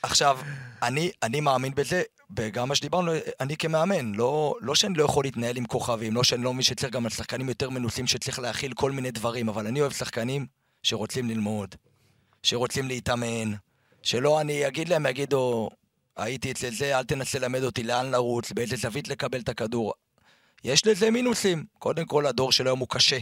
[0.03, 0.39] עכשיו,
[0.83, 2.01] אני, אני מאמין בזה,
[2.37, 6.43] וגם מה שדיברנו, אני כמאמן, לא, לא שאני לא יכול להתנהל עם כוכבים, לא שאני
[6.43, 9.81] לא מבין שצריך גם על שחקנים יותר מנוסים שצריך להכיל כל מיני דברים, אבל אני
[9.81, 10.45] אוהב שחקנים
[10.83, 11.75] שרוצים ללמוד,
[12.43, 13.53] שרוצים להתאמן,
[14.03, 15.69] שלא אני אגיד להם, יגידו,
[16.17, 19.93] הייתי אצל זה, אל תנסה ללמד אותי לאן לרוץ, באיזה זווית לקבל את הכדור.
[20.63, 21.65] יש לזה מינוסים.
[21.79, 23.17] קודם כל, הדור של היום הוא קשה.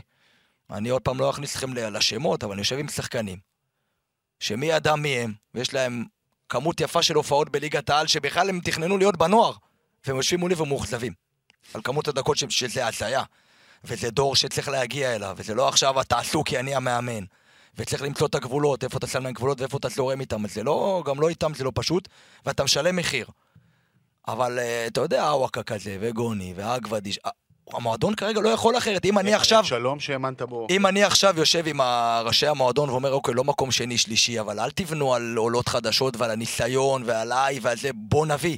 [0.71, 3.39] אני עוד פעם לא אכניס אתכם לשמות, אבל אני יושב עם שחקנים,
[4.39, 6.05] שמי ידע מי הם, ויש להם
[6.49, 9.53] כמות יפה של הופעות בליגת העל, שבכלל הם תכננו להיות בנוער,
[10.05, 11.13] והם יושבים מולי ומאוכזבים.
[11.73, 13.23] על כמות הדקות ש- שזה הזיה.
[13.83, 17.23] וזה דור שצריך להגיע אליו, וזה לא עכשיו תעשו כי אני המאמן.
[17.77, 20.45] וצריך למצוא את הגבולות, איפה אתה שם להם גבולות ואיפה אתה זורם איתם.
[20.45, 22.07] אז זה לא, גם לא איתם זה לא פשוט,
[22.45, 23.27] ואתה משלם מחיר.
[24.27, 27.31] אבל אה, אתה יודע, אוואקה כזה, וגוני, ואגוודיש, אה,
[27.73, 29.05] המועדון כרגע לא יכול אחרת.
[29.05, 29.65] אם אני עכשיו...
[29.65, 30.67] שלום שהאמנת בו.
[30.69, 31.81] אם אני עכשיו יושב עם
[32.25, 36.31] ראשי המועדון ואומר, אוקיי, לא מקום שני, שלישי, אבל אל תבנו על עולות חדשות ועל
[36.31, 38.57] הניסיון ועליי ועל זה, בוא נביא.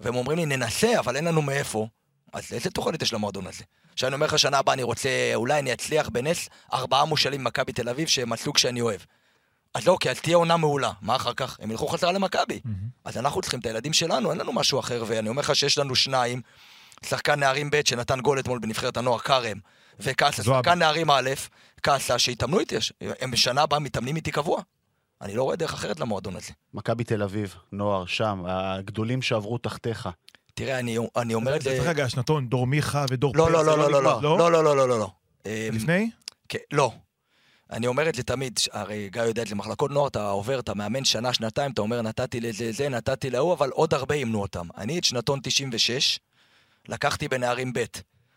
[0.00, 1.86] והם אומרים לי, ננסה, אבל אין לנו מאיפה.
[2.32, 3.64] אז איזה תוחלת יש למועדון הזה?
[3.96, 7.88] שאני אומר לך, שנה הבאה אני רוצה, אולי אני אצליח בנס, ארבעה מושאלים ממכבי תל
[7.88, 9.00] אביב שהם הסוג שאני אוהב.
[9.74, 10.92] אז לא, אוקיי, אז תהיה עונה מעולה.
[11.02, 11.56] מה אחר כך?
[11.60, 12.60] הם ילכו חזרה למכבי.
[13.04, 15.94] אז אנחנו צריכים את הילדים שלנו, אין לנו משהו אחר, ואני אומר לך שיש לנו
[15.94, 16.42] שניים,
[17.04, 19.58] שחקן נערים ב' שנתן גול אתמול בנבחרת הנוער, כרם,
[20.00, 20.42] וקאסה.
[20.42, 21.30] שחקן נערים א',
[21.82, 22.76] קאסה, שהתאמנו איתי,
[23.20, 24.62] הם בשנה הבאה מתאמנים איתי קבוע.
[25.22, 26.52] אני לא רואה דרך אחרת למועדון הזה.
[26.74, 30.08] מכבי תל אביב, נוער, שם, הגדולים שעברו תחתיך.
[30.54, 31.70] תראה, אני, אני אומר את זה.
[31.70, 34.20] צריך רגע, שנתון, דור מיכה ודור לא, לא, זה לא, לא, לא, נגמר.
[34.20, 35.10] לא, לא, לא, לא, לא, לא, לא.
[35.46, 36.10] אמ, לפני?
[36.48, 36.92] כן, לא.
[37.72, 40.74] אני אומר את זה תמיד, הרי גיא יודע את זה, מחלקות נוער, אתה עובר, אתה
[40.74, 44.66] מאמן שנה, שנתיים, אתה אומר, נתתי לזה, זה, נתתי להוא, אבל עוד הרבה אימנו אותם.
[44.78, 46.18] אני את שנתון 96,
[46.88, 47.84] לקחתי בנערים ב',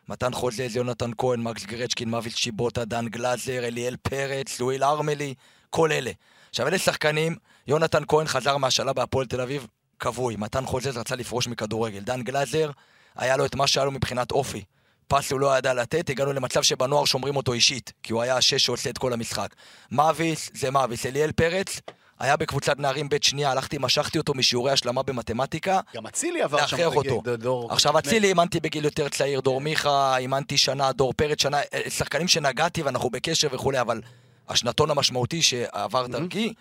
[0.10, 5.34] מתן חוזז, יונתן כהן, מקס גרצ'קין, מביס שיבוטה, דן גלאזר, אליאל פרץ, לואיל ארמלי,
[5.69, 6.11] כל אלה.
[6.49, 7.35] עכשיו, אלה שחקנים,
[7.68, 9.68] יונתן כהן חזר מהשאלה בהפועל תל אביב,
[9.99, 10.36] כבוי.
[10.36, 11.99] מתן חוזז רצה לפרוש מכדורגל.
[11.99, 12.72] דן גלאזר,
[13.15, 14.64] היה לו את מה שהיה לו מבחינת אופי.
[15.07, 18.65] פס הוא לא ידע לתת, הגענו למצב שבנוער שומרים אותו אישית, כי הוא היה השש
[18.65, 19.56] שעושה את כל המשחק.
[19.91, 21.80] מאביס זה מאביס, אליאל פרץ
[22.20, 26.78] היה בקבוצת נערים ב' שנייה, הלכתי, משכתי אותו משיעורי השלמה במתמטיקה, גם אצילי עבר שם
[26.95, 27.22] אותו.
[27.38, 27.72] דור...
[27.72, 32.28] עכשיו אצילי אימנתי בגיל יותר צעיר, דור מיכה, אימנתי שנה, דור פרץ שנה, אה, שחקנים
[32.28, 34.02] שנגעתי ואנחנו בקשר וכולי, אבל
[34.49, 36.53] השנתון המשמעותי שעבר דרכי זה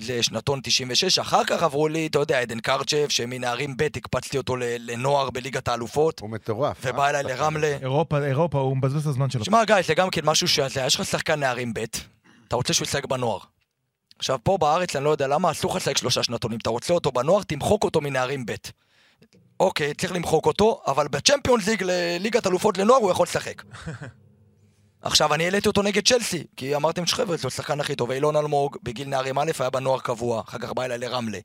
[0.00, 5.30] שנתון 96, אחר כך עברו לי, אתה יודע, עדן קרצ'ב, שמנערים ב' הקפצתי אותו לנוער
[5.30, 6.76] בליגת האלופות, הוא מטורף.
[6.82, 7.10] ובא אה?
[7.10, 7.76] אליי לרמלה.
[7.82, 9.44] אירופה, אירופה, הוא מבזבז את הזמן שלו.
[9.44, 11.84] שמע, גיא, זה גם כן משהו שזה, יש לך שחקן נערים ב',
[12.48, 13.38] אתה רוצה שהוא ישחק בנוער.
[14.18, 16.58] עכשיו, פה בארץ, אני לא יודע למה, אסור לך לשחק שלושה שנתונים.
[16.62, 18.52] אתה רוצה אותו בנוער, תמחוק אותו מנערים ב'.
[19.60, 23.62] אוקיי, צריך למחוק אותו, אבל בצ'מפיונס ליג, לליגת אלופות לנוער, הוא יכול לשחק.
[25.02, 28.10] עכשיו, אני העליתי אותו נגד צ'לסי, כי אמרתם שחבר'ה, זה השחקן הכי טוב.
[28.10, 31.38] אילון אלמוג, בגיל נערים א', היה בנוער קבוע, אחר כך בא אליי לרמלה.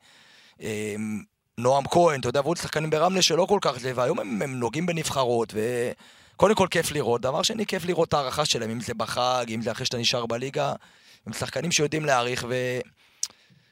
[0.59, 1.23] אמ,
[1.57, 4.85] נועם כהן, אתה יודע, ועוד שחקנים ברמלה שלא כל כך זה, והיום הם, הם נוגעים
[4.85, 7.21] בנבחרות, וקודם כל כיף לראות.
[7.21, 10.25] דבר שני, כיף לראות את ההערכה שלהם, אם זה בחג, אם זה אחרי שאתה נשאר
[10.25, 10.73] בליגה.
[11.27, 12.79] הם שחקנים שיודעים להעריך, ו...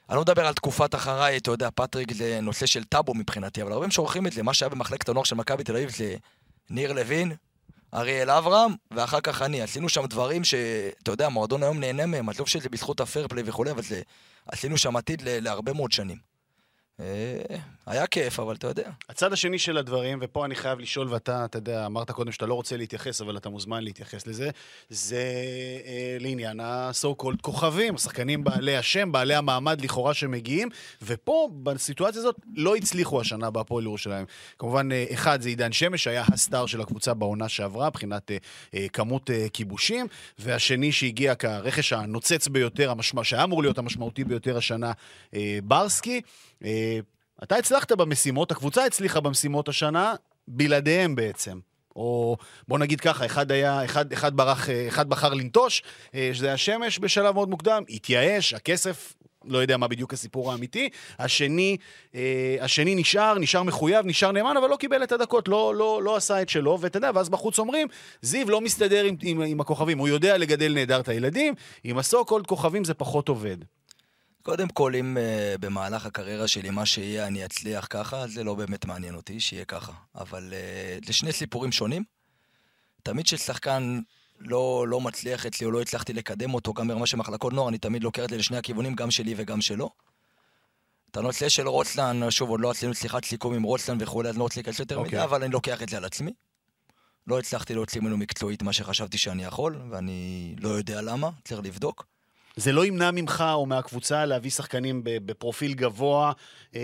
[0.08, 3.72] אני לא מדבר על תקופת אחריי, אתה יודע, פטריק זה נושא של טאבו מבחינתי, אבל
[3.72, 6.16] הרבה שוכחים את זה, מה שהיה במחלקת הנוער של מכבי תל אביב זה
[6.70, 7.32] ניר לוין,
[7.94, 9.62] אריאל אברהם, ואחר כך אני.
[9.62, 13.82] עשינו שם דברים שאתה יודע, המועדון היום נהנה מהם, עזוב שזה בזכות הפיירפליי וכולי, אבל
[13.82, 14.02] זה...
[14.46, 16.29] עשינו שם עתיד להרבה מאוד שנים.
[17.00, 17.56] אה,
[17.86, 18.90] היה כיף, אבל אתה יודע.
[19.08, 22.54] הצד השני של הדברים, ופה אני חייב לשאול, ואתה, אתה יודע, אמרת קודם שאתה לא
[22.54, 24.50] רוצה להתייחס, אבל אתה מוזמן להתייחס לזה,
[24.88, 25.24] זה
[25.86, 30.68] אה, לעניין ה-so called כוכבים, השחקנים בעלי השם, בעלי המעמד לכאורה שמגיעים,
[31.02, 34.26] ופה, בסיטואציה הזאת, לא הצליחו השנה בהפועל ירושלים.
[34.58, 38.36] כמובן, אה, אחד זה עידן שמש, שהיה הסטאר של הקבוצה בעונה שעברה, מבחינת אה,
[38.74, 40.06] אה, כמות אה, כיבושים,
[40.38, 44.92] והשני שהגיע כרכש הנוצץ ביותר, המשמע, שהיה אמור להיות המשמעותי ביותר השנה,
[45.34, 46.20] אה, ברסקי.
[46.64, 46.98] אה,
[47.42, 50.14] אתה הצלחת במשימות, הקבוצה הצליחה במשימות השנה,
[50.48, 51.58] בלעדיהם בעצם.
[51.96, 52.36] או
[52.68, 55.82] בוא נגיד ככה, אחד היה, אחד, אחד ברח, אה, אחד בחר לנטוש,
[56.14, 59.14] אה, שזה היה שמש בשלב מאוד מוקדם, התייאש, הכסף
[59.44, 60.88] לא יודע מה בדיוק הסיפור האמיתי.
[61.18, 61.76] השני,
[62.60, 66.42] השני נשאר, נשאר מחויב, נשאר נאמן, אבל לא קיבל את הדקות, לא, לא, לא עשה
[66.42, 67.88] את שלו, ואתה יודע, ואז בחוץ אומרים,
[68.22, 71.54] זיו לא מסתדר עם, עם, עם הכוכבים, הוא יודע לגדל נהדר את הילדים,
[71.84, 73.56] עם הסו קולד כוכבים זה פחות עובד.
[74.42, 78.84] קודם כל, אם uh, במהלך הקריירה שלי מה שיהיה אני אצליח ככה, זה לא באמת
[78.84, 79.92] מעניין אותי שיהיה ככה.
[80.14, 82.04] אבל uh, זה שני סיפורים שונים.
[83.02, 84.00] תמיד כששחקן
[84.38, 87.78] לא, לא מצליח אצלי או לא הצלחתי לקדם אותו, גם ברמה של מחלקות נוער, אני
[87.78, 89.90] תמיד לוקח את זה לשני הכיוונים, גם שלי וגם שלו.
[91.10, 94.38] את הנושא של רוצלן, שוב, עוד לא עשינו שיחת סיכום עם רוצלן וכולי, אז אני
[94.38, 95.18] לא רוצה להיכנס יותר אוקיי.
[95.18, 96.32] מדי, אבל אני לוקח את זה על עצמי.
[97.26, 102.09] לא הצלחתי להוציא ממנו מקצועית מה שחשבתי שאני יכול, ואני לא יודע למה, צריך לבדוק.
[102.60, 106.32] זה לא ימנע ממך או מהקבוצה להביא שחקנים בפרופיל גבוה,
[106.74, 106.80] אה,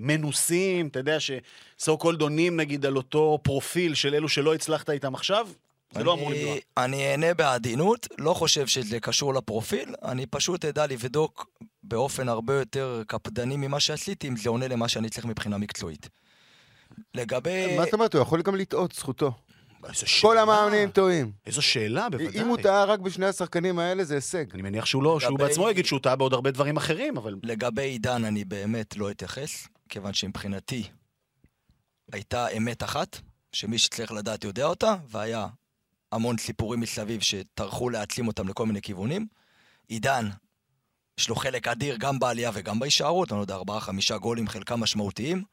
[0.00, 5.14] מנוסים, אתה יודע שסו קולד עונים נגיד על אותו פרופיל של אלו שלא הצלחת איתם
[5.14, 5.48] עכשיו?
[5.94, 6.56] זה לא אמור אני- למנוע.
[6.76, 11.46] אני אענה בעדינות, לא חושב שזה קשור לפרופיל, אני פשוט אדע לבדוק
[11.82, 16.08] באופן הרבה יותר קפדני ממה שעשיתי, אם זה עונה למה שאני צריך מבחינה מקצועית.
[17.14, 17.76] לגבי...
[17.76, 18.14] מה זאת אומרת?
[18.14, 19.32] הוא יכול גם לטעות, זכותו.
[19.84, 20.42] איזו כל שאלה.
[20.42, 21.32] המאמנים טועים.
[21.46, 22.42] איזו שאלה, בוודאי.
[22.42, 24.44] אם הוא טעה רק בשני השחקנים האלה, זה הישג.
[24.54, 27.34] אני מניח שהוא לא, שהוא לגבי- בעצמו יגיד שהוא טעה בעוד הרבה דברים אחרים, אבל...
[27.42, 30.84] לגבי עידן אני באמת לא אתייחס, כיוון שמבחינתי
[32.12, 33.18] הייתה אמת אחת,
[33.52, 35.46] שמי שצריך לדעת יודע אותה, והיה
[36.12, 39.26] המון סיפורים מסביב שטרחו להעצים אותם לכל מיני כיוונים.
[39.88, 40.28] עידן,
[41.18, 44.80] יש לו חלק אדיר גם בעלייה וגם בהישארות, אני לא יודע, ארבעה, חמישה גולים, חלקם
[44.80, 45.44] משמעותיים.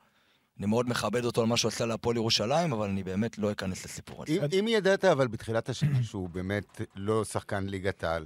[0.60, 3.86] אני מאוד מכבד אותו על מה שהוא עשה להפועל ירושלים, אבל אני באמת לא אכנס
[3.86, 4.34] לסיפור הזה.
[4.34, 8.26] אם, אם ידעת אבל בתחילת השנה שהוא באמת לא שחקן ליגת העל,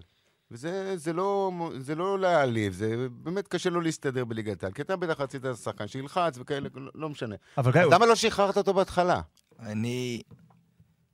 [0.52, 4.96] וזה זה לא, זה לא להעליב, זה באמת קשה לו להסתדר בליגת העל, כי אתה
[4.96, 7.36] בטח רצית שחקן שילחץ וכאלה, לא, לא משנה.
[7.58, 9.22] אבל גיא, למה לא שחררת אותו בהתחלה?
[9.60, 10.22] אני,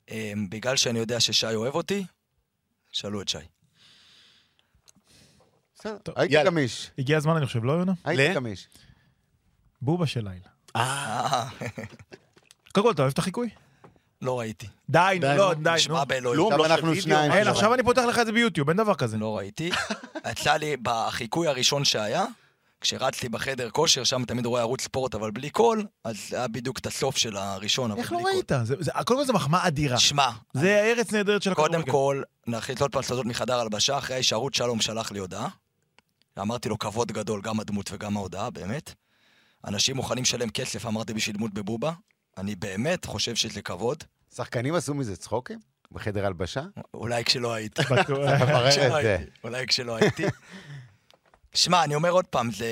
[0.10, 2.06] אמ, בגלל שאני יודע ששי אוהב אותי,
[2.92, 3.38] שאלו את שי.
[5.76, 6.44] בסדר, הייתי.
[6.46, 7.94] גמיש, הגיע הזמן, אני חושב, לא, יונה?
[8.04, 8.34] הייתי?
[8.34, 8.68] גמיש.
[9.82, 10.55] בובה של לילה.
[10.76, 11.48] אה,
[12.74, 13.50] קודם כל, אתה אוהב את החיקוי?
[14.22, 14.68] לא ראיתי.
[14.90, 15.54] די, לא.
[15.54, 15.70] די.
[15.76, 16.42] נשמע באלוהים.
[16.42, 17.32] עכשיו לא אנחנו שניים.
[17.32, 17.48] אין?
[17.48, 19.18] עכשיו אני פותח לך את זה ביוטיוב, אין דבר כזה.
[19.18, 19.72] לא ראיתי.
[20.32, 22.26] יצא לי בחיקוי הראשון שהיה,
[22.82, 26.78] כשרצתי בחדר כושר, שם תמיד רואה ערוץ ספורט, אבל בלי קול, אז זה היה בדיוק
[26.80, 28.32] את הסוף של הראשון, אבל איך בלי לא קול.
[28.34, 28.52] ראית?
[28.64, 29.98] זה- זה- קודם כל זו מחמאה אדירה.
[29.98, 31.72] שמע, זה ארץ נהדרת של הכדורגל.
[31.78, 35.48] קודם כל, נכניס עוד פעם סודות מחדר הלבשה, אחרי ההישארות שלום שלח לי הודעה.
[36.40, 38.94] אמרתי לו, כבוד גדול, גם הדמות וגם ההודעה, באמת.
[39.68, 41.92] אנשים מוכנים לשלם כסף, אמרתי, בשביל דמות בבובה.
[42.38, 44.04] אני באמת חושב שזה כבוד.
[44.36, 45.60] שחקנים עשו מזה צחוקים?
[45.92, 46.62] בחדר הלבשה?
[46.94, 47.82] אולי כשלא הייתי.
[49.44, 50.24] אולי כשלא הייתי.
[51.54, 52.68] שמע, אני אומר עוד פעם, זה...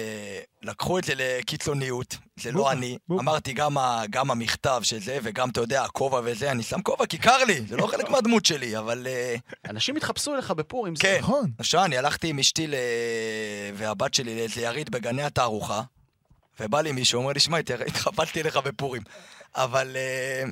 [0.63, 2.97] לקחו את זה לקיצוניות, זה לא אני.
[3.11, 4.01] אמרתי, גם, ה...
[4.09, 7.61] גם המכתב של זה, וגם, אתה יודע, הכובע וזה, אני שם כובע כי קר לי,
[7.67, 9.07] זה לא חלק מהדמות שלי, אבל...
[9.07, 9.35] אה,
[9.69, 10.95] אנשים התחפשו אליך בפורים.
[10.95, 11.17] זה- כן.
[11.19, 11.51] נכון.
[11.57, 12.73] עכשיו, אני הלכתי עם אשתי ל...
[13.75, 15.81] והבת שלי לאיזה יריד בגני התערוכה,
[16.59, 17.57] ובא לי מישהו, אומר לי, שמע,
[17.87, 19.01] התחפשתי אליך בפורים.
[19.55, 19.95] אבל...
[19.95, 20.43] אה,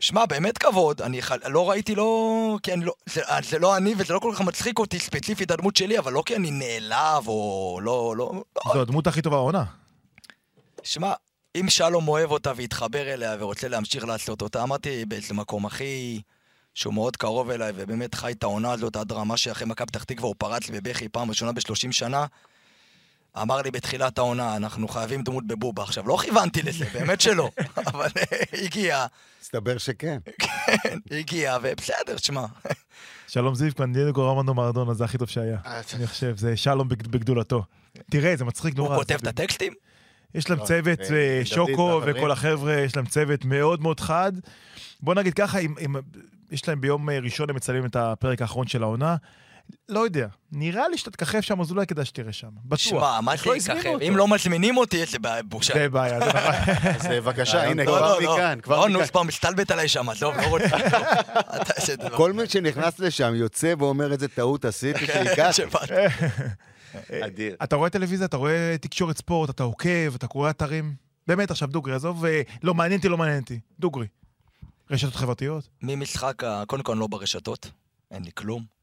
[0.00, 1.32] שמע, באמת כבוד, אני ח...
[1.32, 2.58] לא ראיתי, לא...
[2.62, 2.92] כי אני לא...
[3.06, 6.22] זה, זה לא אני, וזה לא כל כך מצחיק אותי ספציפית הדמות שלי, אבל לא
[6.26, 8.14] כי אני נעלב, או לא...
[8.16, 8.32] לא...
[8.56, 8.72] לא.
[8.72, 9.64] זו הדמות הכי טובה העונה.
[10.82, 11.12] שמע,
[11.60, 16.20] אם שלום אוהב אותה והתחבר אליה ורוצה להמשיך לעשות אותה, אמרתי באיזה מקום הכי...
[16.78, 20.26] שהוא מאוד קרוב אליי, ובאמת חי את העונה הזאת עד רמה שאחרי מכבי פתח תקווה
[20.26, 22.26] הוא פרץ בבכי פעם ראשונה ב-30 שנה.
[23.42, 25.82] אמר לי בתחילת העונה, אנחנו חייבים דמות בבובה.
[25.82, 27.50] עכשיו, לא כיוונתי לזה, באמת שלא,
[27.86, 29.06] אבל אה, הגיע,
[29.42, 30.18] מסתבר שכן.
[30.38, 32.44] כן, הגיע, ובסדר, שמע.
[33.28, 35.58] שלום זיו, קוונדיאגו רמנו מרדונה, זה הכי טוב שהיה.
[35.94, 37.64] אני חושב, זה שלום בגד- בגדולתו.
[38.10, 38.96] תראה, זה מצחיק הוא נורא.
[38.98, 39.72] כותב זה- את הטקסטים?
[40.34, 42.00] יש להם לא, צוות, אה, אה, שוקו.
[42.06, 44.32] וכל החבר'ה, יש להם צוות מאוד מאוד חד.
[45.00, 45.58] בוא נגיד ככה,
[46.50, 49.16] יש להם ביום אה, ראשון, הם מצלמים את הפרק האחרון של העונה.
[49.88, 52.48] לא יודע, נראה לי שאתה תככב שם, אז אולי כדאי שתראה שם.
[52.64, 52.78] בטוח.
[52.78, 53.86] שמע, מה זה לא יככב?
[53.86, 54.04] אותו?
[54.08, 55.74] אם לא מזמינים אותי, זה בעיה, בושה.
[55.74, 56.40] זה בעיה, זה נכון.
[56.94, 58.34] אז אה, בבקשה, הנה, לא, כבר לא, לא.
[58.34, 59.00] מכאן, כבר לא, מכאן.
[59.00, 60.76] נו, כבר מסתלבט עליי שם, עזוב, לא רוצה.
[61.86, 61.96] זה.
[62.16, 65.52] כל מי שנכנס לשם יוצא ואומר איזה טעות עשיתי שהגעתי.
[65.62, 65.90] שבאת.
[67.26, 67.56] אדיר.
[67.62, 70.94] אתה רואה טלוויזיה, אתה רואה תקשורת ספורט, אתה עוקב, אתה קורא אתרים.
[71.26, 73.60] באמת, עכשיו דוגרי, עזוב, אה, לא מעניין אותי, לא מעניין אותי.
[73.80, 74.06] דוגרי.
[74.90, 75.68] רשתות חברתיות?
[75.82, 77.70] ממשחק, קודם כל לא ברשתות,
[78.10, 78.77] אין לי כלום.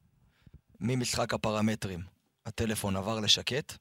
[0.79, 1.99] ממשחק הפרמטרים,
[2.45, 3.73] הטלפון עבר לשקט.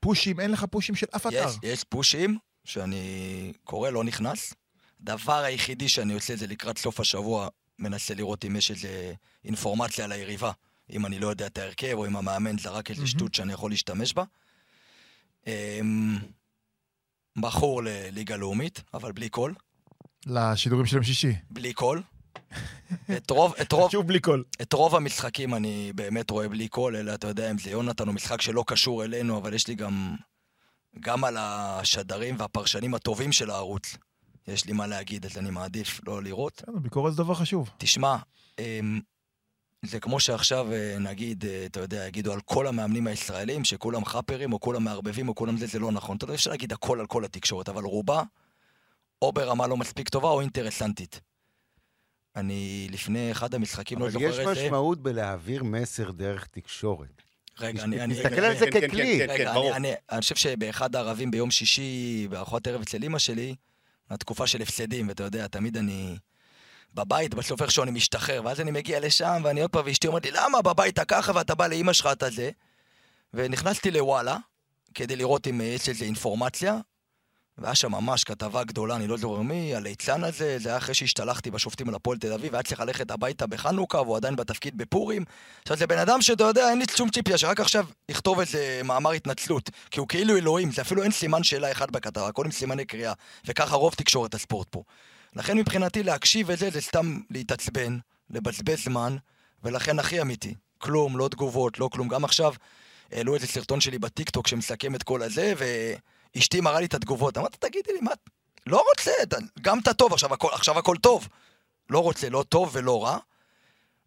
[0.00, 1.46] פושים, אין לך פושים של אף אתר.
[1.48, 4.54] יש, יש פושים שאני קורא, לא נכנס.
[5.00, 7.48] דבר היחידי שאני עושה זה לקראת סוף השבוע,
[7.78, 9.14] מנסה לראות אם יש איזה
[9.44, 10.52] אינפורמציה על היריבה.
[10.90, 13.06] אם אני לא יודע את ההרכב, או אם המאמן זרק איזה מהמם.
[13.06, 14.24] שטות שאני יכול להשתמש בה.
[15.46, 16.18] אמ,
[17.36, 19.54] בחור לליגה לאומית, אבל בלי קול.
[20.26, 21.32] לשידורים של יום שישי.
[21.50, 22.02] בלי קול.
[23.16, 24.44] את רוב, את רוב, שוב בלי קול.
[24.62, 28.12] את רוב המשחקים אני באמת רואה בלי קול, אלא אתה יודע, אם זה יונתן או
[28.12, 30.16] משחק שלא קשור אלינו, אבל יש לי גם,
[31.00, 33.96] גם על השדרים והפרשנים הטובים של הערוץ.
[34.48, 36.62] יש לי מה להגיד, אז אני מעדיף לא לראות.
[36.74, 37.70] ביקורת זה דבר חשוב.
[37.78, 38.16] תשמע,
[38.58, 39.00] אמ,
[39.82, 44.52] זה כמו שעכשיו, אה, נגיד, אה, אתה יודע, יגידו על כל המאמנים הישראלים, שכולם חאפרים,
[44.52, 46.16] או כולם מערבבים, או כולם זה, זה לא נכון.
[46.16, 48.22] אתה יודע, אפשר להגיד הכל על כל התקשורת, אבל רובה,
[49.22, 51.20] או ברמה לא מספיק טובה, או אינטרסנטית.
[52.36, 54.52] אני לפני אחד המשחקים, לא אבל זוכר יש איזה...
[54.52, 57.22] משמעות בלהעביר מסר דרך תקשורת.
[57.58, 58.00] רגע, אני...
[58.00, 59.18] אני תסתכל על זה ככלי.
[59.18, 59.76] כן, כן, רגע, ברור.
[59.76, 63.54] אני, חושב שבאחד הערבים ביום שישי, בארוחת ערב אצל אמא שלי,
[64.10, 66.16] התקופה של הפסדים, ואתה יודע, תמיד אני
[66.94, 70.30] בבית, בסוף איכשהו אני משתחרר, ואז אני מגיע לשם, ואני עוד פעם, ואשתי אומרת לי,
[70.30, 72.50] למה בבית ככה, ואתה בא לאמא שלך, אתה זה?
[73.34, 74.36] ונכנסתי לוואלה,
[74.94, 76.78] כדי לראות אם יש איזו אינפורמציה,
[77.58, 81.50] והיה שם ממש כתבה גדולה, אני לא זוכר מי, הליצן הזה, זה היה אחרי שהשתלחתי
[81.50, 85.24] בשופטים על הפועל תל אביב, והיה צריך ללכת הביתה בחנוכה, והוא עדיין בתפקיד בפורים.
[85.62, 89.10] עכשיו, זה בן אדם שאתה יודע, אין לי שום ציפייה, שרק עכשיו יכתוב איזה מאמר
[89.12, 92.84] התנצלות, כי הוא כאילו אלוהים, זה אפילו אין סימן שאלה אחד בכתבה, הכל עם סימני
[92.84, 93.12] קריאה,
[93.46, 94.82] וככה רוב תקשורת הספורט פה.
[95.36, 97.98] לכן מבחינתי להקשיב את זה, זה סתם להתעצבן,
[98.30, 99.16] לבזבז זמן,
[99.62, 100.54] ולכן הכי אמיתי.
[100.78, 102.08] כלום, לא תגובות, לא כלום.
[102.08, 102.54] גם עכשיו
[103.12, 105.54] העלו איזה סרטון שלי בטיקטוק שמסכם את כל הזה,
[106.36, 107.38] ואשתי מראה לי את התגובות.
[107.38, 108.10] אמרתי, תגידי לי, מה...
[108.66, 109.10] לא רוצה,
[109.60, 111.28] גם אתה טוב, עכשיו הכל, עכשיו הכל טוב.
[111.90, 113.18] לא רוצה, לא טוב ולא רע.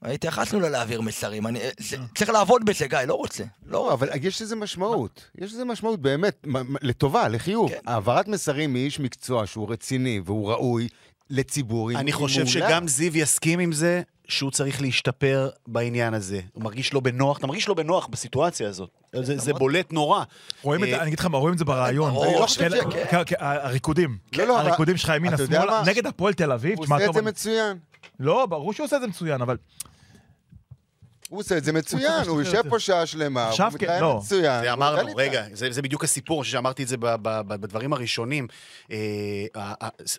[0.01, 3.43] התייחסנו ללהעביר מסרים, אני, זה, צריך לעבוד בזה, גיא, לא רוצה.
[3.65, 5.29] לא, אבל יש לזה משמעות.
[5.37, 6.45] יש לזה משמעות באמת,
[6.81, 7.69] לטובה, לחיוב.
[7.69, 7.79] כן.
[7.85, 10.87] העברת מסרים מאיש מקצוע שהוא רציני והוא ראוי
[11.29, 12.45] לציבור, אני חושב.
[12.45, 16.41] שגם זיו יסכים עם זה שהוא צריך להשתפר בעניין הזה.
[16.53, 18.89] הוא מרגיש לא בנוח, אתה מרגיש לא בנוח בסיטואציה הזאת.
[19.21, 20.23] זה, זה בולט נורא.
[20.61, 22.13] רואים את אה, זה, אני אגיד לך מה, רואים את זה ברעיון.
[22.13, 22.69] לא כן.
[23.09, 24.17] כן, כן, הריקודים.
[24.37, 25.81] לא, לא, הריקודים שלך ימינה, שמאלה?
[25.87, 26.77] נגד הפועל תל אביב.
[26.77, 27.77] הוא עושה את זה מצוין.
[28.19, 29.57] לא, ברור שהוא עושה את זה מצוין, אבל
[31.29, 34.19] הוא עושה את זה מצוין, הוא יושב פה שעה שלמה, הוא מתראיין לא.
[34.23, 34.61] מצוין.
[34.61, 35.45] זה אמרנו, רגע.
[35.53, 38.47] זה, זה בדיוק הסיפור, שאמרתי את זה בדברים הראשונים.
[38.91, 38.97] אה,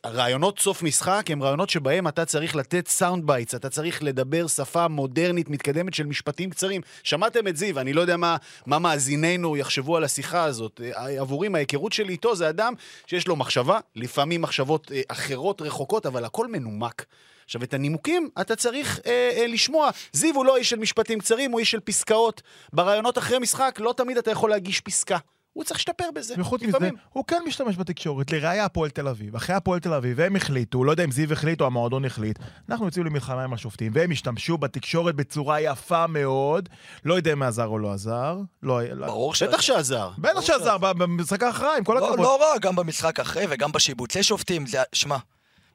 [0.04, 4.88] הראיונות סוף משחק הם ראיונות שבהם אתה צריך לתת sound bites, אתה צריך לדבר שפה
[4.88, 6.80] מודרנית, מתקדמת של משפטים קצרים.
[7.02, 10.80] שמעתם את זיו, אני לא יודע מה, מאזיננו יחשבו על השיחה הזאת.
[10.84, 12.72] אה, עבורי, מההיכרות שלי איתו, זה אדם
[13.06, 17.04] שיש לו מחשבה, לפעמים מחשבות אה, אחרות, רחוקות, אבל הכל מנומק.
[17.50, 19.90] עכשיו, את הנימוקים אתה צריך אה, אה, לשמוע.
[20.12, 22.42] זיו הוא לא איש של משפטים קצרים, הוא איש של פסקאות.
[22.72, 25.18] ברעיונות אחרי משחק, לא תמיד אתה יכול להגיש פסקה.
[25.52, 26.34] הוא צריך להשתפר בזה.
[26.38, 26.90] וחוץ מזה.
[27.12, 28.32] הוא כן משתמש בתקשורת.
[28.32, 29.36] לראיה הפועל תל אביב.
[29.36, 32.86] אחרי הפועל תל אביב, והם החליטו, לא יודע אם זיו החליט או המועדון החליט, אנחנו
[32.86, 36.68] יוצאים למלחמה עם השופטים, והם השתמשו בתקשורת בצורה יפה מאוד.
[37.04, 38.38] לא יודע אם עזר או לא עזר.
[38.62, 39.42] לא, לא- ברור ש...
[39.42, 40.10] בטח שעזר.
[40.18, 42.18] בטח שעזר במשחק ההכרעה, עם כל לא, הכבוד.
[42.18, 44.66] לא רע, גם במשחק אחרי וגם בשיבוצי שופטים.
[44.66, 44.78] זה...
[44.92, 45.16] שמע,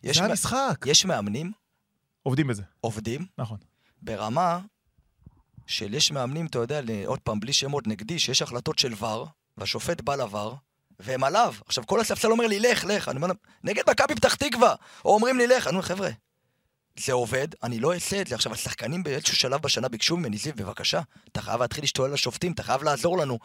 [0.03, 0.85] יש, זה המשחק.
[0.85, 1.64] יש מאמנים,
[2.25, 3.57] עובדים בזה, עובדים, נכון.
[4.01, 4.59] ברמה
[5.67, 9.27] של יש מאמנים, אתה יודע, עוד פעם, בלי שמות נגדי, שיש החלטות של ור,
[9.57, 10.53] והשופט בא לבר,
[10.99, 11.53] והם עליו.
[11.65, 13.09] עכשיו, כל הספסל אומר לי, לך, לך.
[13.09, 14.75] אני אומר, להם, נגד מכבי פתח תקווה.
[15.05, 15.67] או אומרים לי, לך.
[15.67, 16.09] אני אומר, חבר'ה,
[16.99, 18.35] זה עובד, אני לא אעשה את זה.
[18.35, 22.63] עכשיו, השחקנים באיזשהו שלב בשנה ביקשו ממני, זיו, בבקשה, אתה חייב להתחיל להשתולל לשופטים, אתה
[22.63, 23.39] חייב לעזור לנו.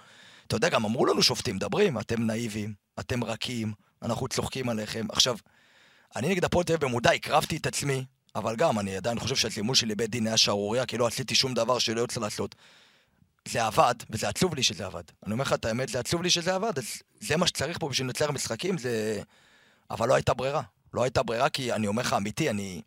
[0.47, 5.07] אתה יודע, גם אמרו לנו שופטים, מדברים, אתם נאיבים, אתם רכים, אנחנו צוחקים עליכם.
[5.13, 5.37] עכשיו,
[6.17, 8.05] אני נגד הפועל תל אביב במודע הקרבתי את עצמי,
[8.35, 11.55] אבל גם, אני עדיין חושב שהזימון שלי לבית דין היה שערורייה, כי לא עשיתי שום
[11.55, 12.55] דבר שלא יוצא לעשות.
[13.49, 15.03] זה עבד, וזה עצוב לי שזה עבד.
[15.27, 17.89] אני אומר לך את האמת, זה עצוב לי שזה עבד, אז זה מה שצריך פה
[17.89, 19.23] בשביל לנצח משחקים, זה...
[19.91, 20.63] אבל לא הייתה ברירה.
[20.95, 22.83] לא הייתה ברירה, כי אני אומר לך, אמיתי, אני...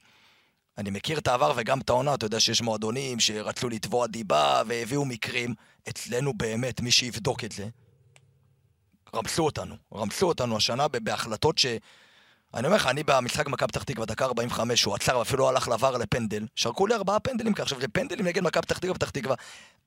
[0.78, 5.06] אני מכיר את העבר וגם את העונה, אתה יודע שיש מועדונים שרצו לתבוע דיבה והביאו
[5.06, 5.54] מקרים.
[5.90, 7.68] אצלנו באמת, מי שיבדוק את זה,
[9.16, 9.76] רמסו אותנו.
[9.96, 11.66] רמסו אותנו השנה בהחלטות ש...
[12.54, 15.98] אני אומר לך, אני במשחק מכבי פתח תקווה, דקה 45, הוא עצר ואפילו הלך לבר
[15.98, 16.46] לפנדל.
[16.56, 17.64] שרקו לי ארבעה פנדלים ככה.
[17.64, 19.36] עכשיו, זה פנדלים נגד מכבי פתח תקווה, פתח תקווה.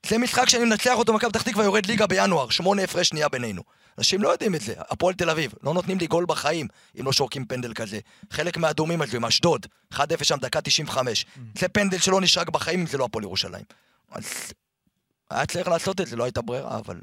[0.06, 3.62] זה משחק שאני מנצח אותו, מכבי פתח תקווה יורד ליגה בינואר, שמונה הפרש שנייה בינינו.
[3.98, 4.74] אנשים לא יודעים את זה.
[4.78, 6.68] הפועל תל אביב, לא נותנים לי גול בחיים
[7.00, 7.98] אם לא שורקים פנדל כזה.
[8.30, 11.26] חלק מהאדומים על זה, עם אשדוד, 1-0 שם, דקה 95.
[11.58, 13.64] זה פנדל שלא נשרק בחיים אם זה לא הפועל ירושלים.
[14.10, 14.24] אז
[15.30, 17.00] היה צריך לעשות את זה, לא הייתה ברירה, אבל...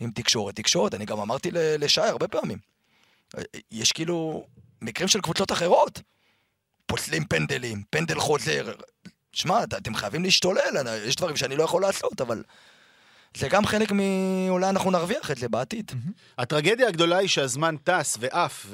[0.00, 2.69] עם תקשורת, תקשורת, אני גם אמרתי לשי הרבה פעמים.
[3.70, 4.46] יש כאילו
[4.82, 6.00] מקרים של קבוצות אחרות.
[6.86, 8.72] פוסלים פנדלים, פנדל חוזר.
[9.32, 10.60] שמע, את- אתם חייבים להשתולל,
[11.06, 12.42] יש דברים שאני לא יכול לעשות, אבל...
[13.36, 14.00] זה גם חלק מ...
[14.48, 15.92] אולי אנחנו נרוויח את זה בעתיד.
[16.38, 18.66] הטרגדיה הגדולה היא שהזמן טס ועף,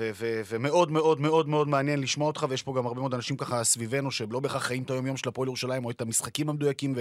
[0.48, 4.10] ומאוד מאוד מאוד מאוד מעניין לשמוע אותך, ויש פה גם הרבה מאוד אנשים ככה סביבנו,
[4.10, 6.94] שהם לא בהכרח חיים את היום-יום של הפועל ירושלים, או את המשחקים המדויקים,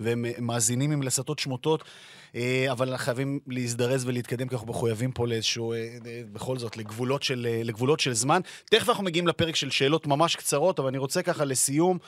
[0.00, 1.84] והם, מאזינים עם לסתות שמוטות,
[2.34, 7.22] אה, אבל חייבים להזדרז ולהתקדם, כי אנחנו מחויבים פה לאיזשהו, אה, אה, בכל זאת, לגבולות
[7.22, 8.40] של, לגבולות של זמן.
[8.70, 11.98] תכף אנחנו מגיעים לפרק של שאלות ממש קצרות, אבל אני רוצה ככה לסיום,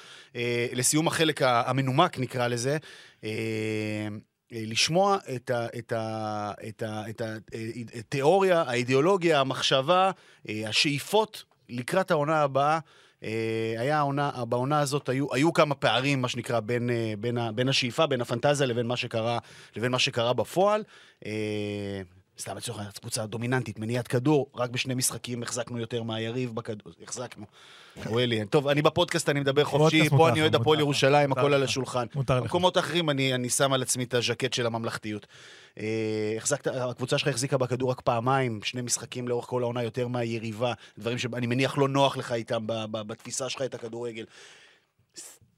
[0.72, 2.76] לסיום החלק המנומק, נקרא לזה,
[4.52, 7.68] לשמוע את, ה, את, ה, את, ה, את ה- אה,
[7.98, 10.10] התיאוריה, האידיאולוגיה, המחשבה,
[10.48, 12.78] אה, השאיפות לקראת העונה הבאה.
[13.24, 17.68] אה, היה העונה, בעונה הזאת היו, היו כמה פערים, מה שנקרא, בין, אה, בין, בין
[17.68, 19.38] השאיפה, בין הפנטזיה לבין מה שקרה,
[19.76, 20.82] לבין מה שקרה בפועל.
[22.40, 27.46] סתם לצורך העניין, קבוצה דומיננטית, מניעת כדור, רק בשני משחקים החזקנו יותר מהיריב בכדור, החזקנו.
[28.06, 30.80] אוהלי, טוב, אני בפודקאסט, אני מדבר חופשי, פה אני אוהד הפועל.
[30.80, 31.62] ירושלים, הכל על.
[31.62, 32.06] השולחן.
[32.28, 35.26] במקומות אחרים אני, שם על עצמי את הז'קט של הממלכתיות.
[35.78, 40.72] אה, החזקת, הקבוצה שלך החזיקה בכדור רק פעמיים, שני משחקים לאורך כל העונה יותר מהיריבה,
[40.98, 44.24] דברים שאני מניח לא נוח לך איתם בתפיסה שלך את הכדורגל.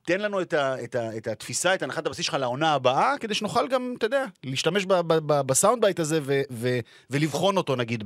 [0.03, 3.35] תן לנו את, ה, את, ה, את התפיסה, את הנחת הבסיס שלך לעונה הבאה, כדי
[3.35, 6.79] שנוכל גם, אתה יודע, להשתמש ב, ב, ב, ב sound bite הזה ו, ו,
[7.11, 8.05] ולבחון אותו, נגיד,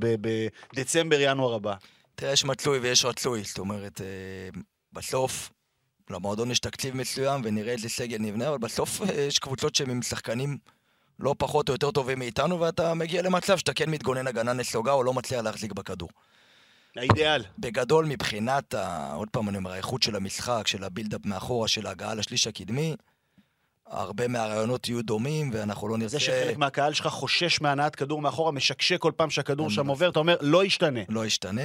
[0.73, 1.74] בדצמבר, ינואר הבא.
[2.14, 3.43] תראה, יש מצוי ויש רצוי.
[3.44, 4.60] זאת אומרת, אה,
[4.93, 5.51] בסוף,
[6.10, 10.02] למועדון יש תקציב מסוים ונראה איזה סגל נבנה, אבל בסוף אה, יש קבוצות שהן עם
[10.02, 10.59] שחקנים
[11.20, 15.05] לא פחות או יותר טובים מאיתנו, ואתה מגיע למצב שאתה כן מתגונן הגנה נסוגה או
[15.05, 16.09] לא מצליח להחזיק בכדור.
[16.98, 17.43] האידיאל.
[17.59, 19.12] בגדול, מבחינת, ה...
[19.14, 22.97] עוד פעם אני אומר, האיכות של המשחק, של הבילדאפ מאחורה, של ההגעה לשליש הקדמי,
[23.86, 26.12] הרבה מהרעיונות יהיו דומים, ואנחנו לא נרצה...
[26.12, 30.18] זה שחלק מהקהל שלך חושש מהנעת כדור מאחורה, משקשק כל פעם שהכדור שם עובר, אתה
[30.18, 31.01] אומר, לא ישתנה.
[31.09, 31.62] לא ישתנה,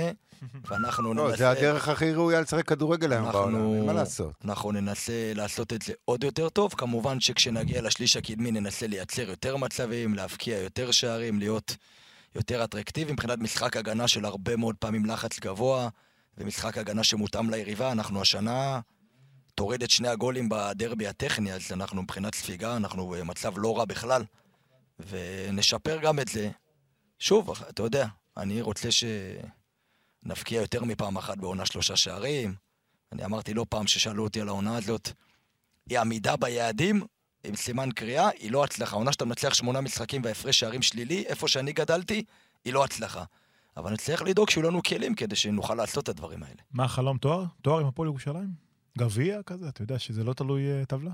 [0.69, 1.37] ואנחנו לא, ננסה...
[1.37, 4.33] זה הדרך הכי ראויה לשחק כדורגל היום אנחנו- בעולם, מה לעשות.
[4.45, 6.73] אנחנו ננסה לעשות את זה עוד יותר טוב.
[6.77, 11.75] כמובן שכשנגיע לשליש הקדמי ננסה לייצר יותר מצבים, להבקיע יותר שערים, להיות
[12.35, 15.89] יותר אטרקטיביים מבחינת משחק הגנה של הרבה מאוד פעמים לחץ גבוה,
[16.37, 17.91] ומשחק הגנה שמותאם ליריבה.
[17.91, 18.79] אנחנו השנה
[19.55, 24.23] תוריד את שני הגולים בדרבי הטכני, אז אנחנו מבחינת ספיגה, אנחנו במצב לא רע בכלל,
[24.99, 26.49] ונשפר גם את זה.
[27.19, 32.55] שוב, אתה יודע, אני רוצה שנבקיע יותר מפעם אחת בעונה שלושה שערים.
[33.11, 35.11] אני אמרתי לא פעם ששאלו אותי על העונה הזאת,
[35.89, 37.01] היא עמידה ביעדים
[37.43, 38.95] עם סימן קריאה, היא לא הצלחה.
[38.95, 42.23] העונה שאתה מנצח שמונה משחקים והפרש שערים שלילי, איפה שאני גדלתי,
[42.65, 43.23] היא לא הצלחה.
[43.77, 46.61] אבל נצטרך לדאוג שיהיו לנו כלים כדי שנוכל לעשות את הדברים האלה.
[46.71, 47.17] מה החלום?
[47.17, 47.45] תואר?
[47.61, 48.49] תואר עם הפועל ירושלים?
[48.97, 49.69] גביע כזה?
[49.69, 51.11] אתה יודע שזה לא תלוי אה, טבלה?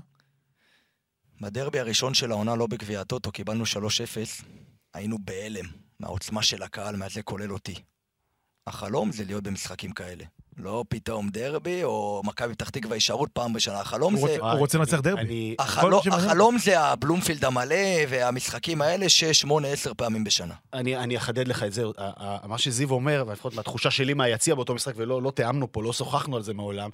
[1.40, 3.68] בדרבי הראשון של העונה, לא בגביע הטוטו, קיבלנו 3-0,
[4.94, 5.64] היינו בהלם
[6.00, 7.74] מהעוצמה של הקהל, מהזה כולל אותי.
[8.66, 10.24] החלום זה להיות במשחקים כאלה.
[10.58, 13.80] לא פתאום דרבי, או מכבי פתח תקווה הישארות פעם בשנה.
[13.80, 14.36] החלום הוא זה...
[14.40, 15.20] הוא רוצה לנצח דרבי.
[15.20, 17.76] אני- החלום, זה הבלומפילד המלא
[18.08, 20.54] והמשחקים האלה, שש, שמונה, עשר פעמים בשנה.
[20.74, 21.82] אני, אני אחדד לך את זה,
[22.44, 26.36] מה שזיו אומר, ולפחות מהתחושה שלי מהיציע באותו משחק, ולא לא תיאמנו פה, לא שוחחנו
[26.36, 26.90] על זה מעולם,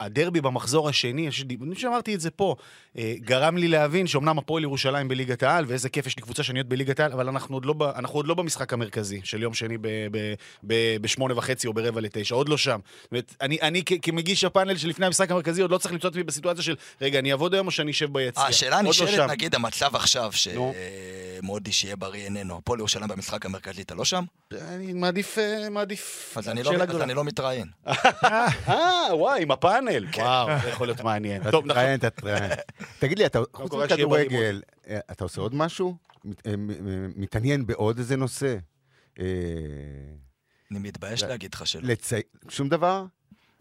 [0.00, 1.28] הדרבי במחזור השני,
[1.62, 2.56] אני שאמרתי את זה פה,
[2.98, 6.58] אה, גרם לי להבין שאומנם הפועל ירושלים בליגת העל, ואיזה כיף יש לי קבוצה שאני
[6.58, 9.78] עוד בליגת העל, אבל אנחנו עוד לא, אנחנו עוד לא במשחק המרכזי של יום שני
[11.00, 12.80] בשמונה וחצי או ברבע לתשע, עוד לא שם.
[13.02, 16.24] זאת אומרת, אני, אני כמגיש הפאנל שלפני המשחק המרכזי, עוד לא צריך למצוא את עצמי
[16.24, 18.42] בסיטואציה של, רגע, אני אעבוד היום או שאני אשב ביציע?
[18.42, 19.30] אה, השאלה לא נשאלת, שם.
[19.30, 20.30] נגיד, המצב עכשיו.
[20.32, 24.24] שמודי שיהיה בריא איננו, הפועל ירושלים במשחק המרכזי, אתה לא שם?
[24.52, 26.34] אני מעדיף, אה, מעדיף...
[26.36, 26.70] אז אני לא-.
[27.00, 27.66] אני לא מתראיין.
[29.20, 30.06] אה, וואי, עם הפאנל.
[30.12, 30.22] כן.
[30.22, 31.42] וואו, זה יכול להיות מעניין.
[31.42, 31.68] טוב, נכון.
[31.68, 32.50] תתראיין, אתה תתראיין.
[32.98, 35.96] תגיד לי, אתה חוץ מכדורגל, אה, אתה עושה עוד משהו?
[36.46, 38.56] אה, מ- מתעניין בעוד איזה נושא?
[39.18, 39.24] אה,
[40.70, 41.94] אני מתבייש להגיד לך שלא.
[42.48, 43.04] שום דבר?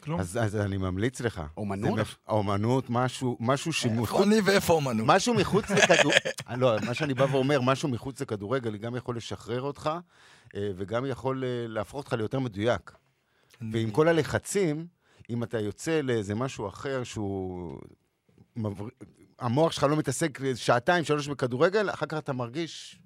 [0.04, 0.20] כלום.
[0.20, 1.42] אז, אז אני ממליץ לך.
[1.58, 2.00] אומנות?
[2.00, 4.28] מפ- אומנות, משהו, משהו איפה שמחוץ...
[4.28, 5.08] אני ואיפה אומנות?
[5.10, 6.12] משהו מחוץ לכדור...
[6.50, 9.90] אה, לא, מה שאני בא ואומר, משהו מחוץ לכדורגל גם יכול לשחרר אותך,
[10.56, 12.92] אה, וגם יכול אה, להפוך אותך ליותר מדויק.
[13.72, 14.88] ועם כל הלחצים,
[15.30, 17.78] אם אתה יוצא לאיזה משהו אחר שהוא...
[18.56, 18.86] מבר...
[19.40, 23.00] המוח שלך לא מתעסק שעתיים, שלוש בכדורגל, אחר כך אתה מרגיש...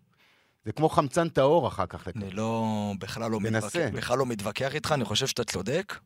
[0.65, 2.07] זה כמו חמצן טהור אחר כך.
[2.07, 2.65] אני לא,
[2.99, 3.39] בכלל לא.
[3.39, 5.99] מתווכח, בכלל לא מתווכח איתך, אני חושב שאתה צודק.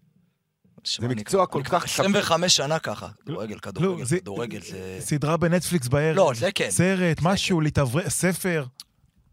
[0.99, 3.07] אני מקצוע כל כך 25 שנה ככה.
[3.26, 4.98] כדורגל, לא, כדורגל, זה- כדורגל זה...
[4.99, 6.15] סדרה בנטפליקס בערב.
[6.15, 6.72] לא, זה כן.
[6.72, 8.65] סרט, משהו, להתאוורר, ספר.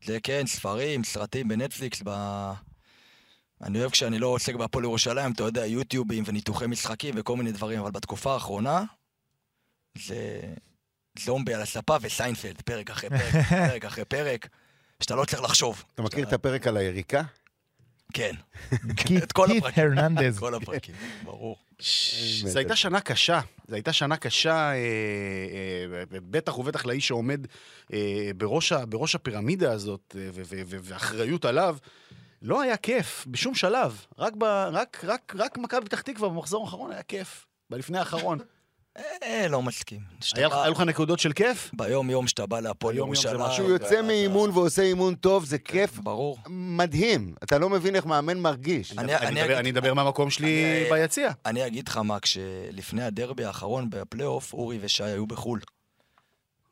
[0.05, 2.11] זה כן, ספרים, סרטים בנטפליקס, ב...
[3.62, 7.81] אני אוהב כשאני לא עוסק בהפועל ירושלים, אתה יודע, יוטיובים וניתוחי משחקים וכל מיני דברים,
[7.81, 8.82] אבל בתקופה האחרונה,
[9.98, 10.40] זה
[11.18, 13.35] זומבי על הספה וסיינפלד, פרק אחרי פרק,
[13.68, 14.48] פרק אחרי פרק,
[15.01, 15.85] שאתה לא צריך לחשוב.
[15.94, 17.22] אתה מכיר את הפרק על היריקה?
[18.12, 18.35] כן,
[18.97, 19.85] קית' את כל הפרקים.
[19.85, 20.39] הרננדז.
[20.44, 20.94] כל הפרקים,
[21.24, 21.56] ברור.
[22.44, 27.47] זו הייתה שנה קשה, זו הייתה שנה קשה, אה, אה, בטח ובטח לאיש שעומד
[27.93, 30.28] אה, בראש, הפירמידה הזאת, אה,
[30.66, 31.76] ואחריות עליו.
[32.44, 36.92] לא היה כיף בשום שלב, רק, ב, רק, רק, רק מכבי פתח תקווה במחזור האחרון
[36.92, 38.38] היה כיף, בלפני האחרון.
[39.22, 40.00] אה, לא מסכים.
[40.36, 41.70] היה לך- היו לך נקודות של כיף?
[41.72, 43.40] ביום-יום שאתה בא להפועל ירושלים.
[43.52, 46.38] כשהוא יוצא מאימון ועושה אימון טוב, זה כיף ברור.
[46.48, 47.34] מדהים.
[47.42, 48.98] אתה לא מבין איך מאמן מרגיש.
[48.98, 51.30] אני- מדבר מהמקום שלי ביציע.
[51.46, 55.60] אני אגיד לך מה, כשלפני הדרבי האחרון בפלייאוף, אורי ושי היו בחו"ל.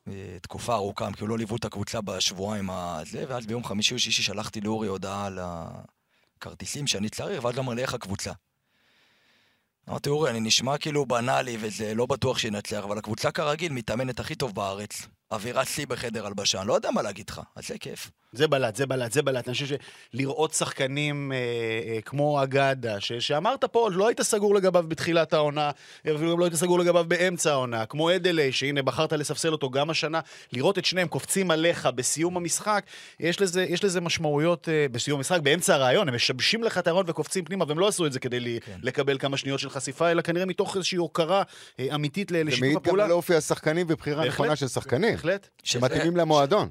[0.08, 3.98] אה, תקופה ארוכה, הם כאילו לא ליוו את הקבוצה בשבועיים הזה, ואז ביום חמישי או
[3.98, 8.32] שישי שלחתי לאורי הודעה על הכרטיסים שאני צריך, ואז הוא אמר לי, איך הקבוצה?
[9.88, 14.34] אמרתי, אורי, אני נשמע כאילו בנאלי וזה, לא בטוח שינצח, אבל הקבוצה כרגיל מתאמנת הכי
[14.34, 15.06] טוב בארץ.
[15.30, 18.10] אווירת שיא בחדר הלבשה, אני לא יודע מה להגיד לך, אז זה כיף.
[18.32, 19.48] זה בלט, זה בלט, זה בלט.
[19.48, 19.76] אני חושב
[20.14, 21.36] שלראות שחקנים אה,
[21.94, 25.70] אה, כמו אגדה, ש- שאמרת פה, עוד לא היית סגור לגביו בתחילת העונה,
[26.02, 29.90] אפילו גם לא היית סגור לגביו באמצע העונה, כמו אדלי, שהנה בחרת לספסל אותו גם
[29.90, 30.20] השנה,
[30.52, 32.84] לראות את שניהם קופצים עליך בסיום המשחק,
[33.20, 37.04] יש לזה, יש לזה משמעויות אה, בסיום המשחק, באמצע הרעיון, הם משבשים לך את הרעיון
[37.08, 38.78] וקופצים פנימה, והם לא עשו את זה כדי לי, כן.
[38.82, 41.42] לקבל כמה שניות של חשיפה, אלא כנראה מתוך איזושהי הוקרה
[41.80, 43.04] אה, אמיתית ל- זה לשיתוף מעיד גם הפעולה.
[43.04, 44.24] על אופי השחקנים ובחירה.
[44.26, 45.48] נכונה של שחקנים, בהחלט.
[45.62, 46.68] שמתאימים למועדון.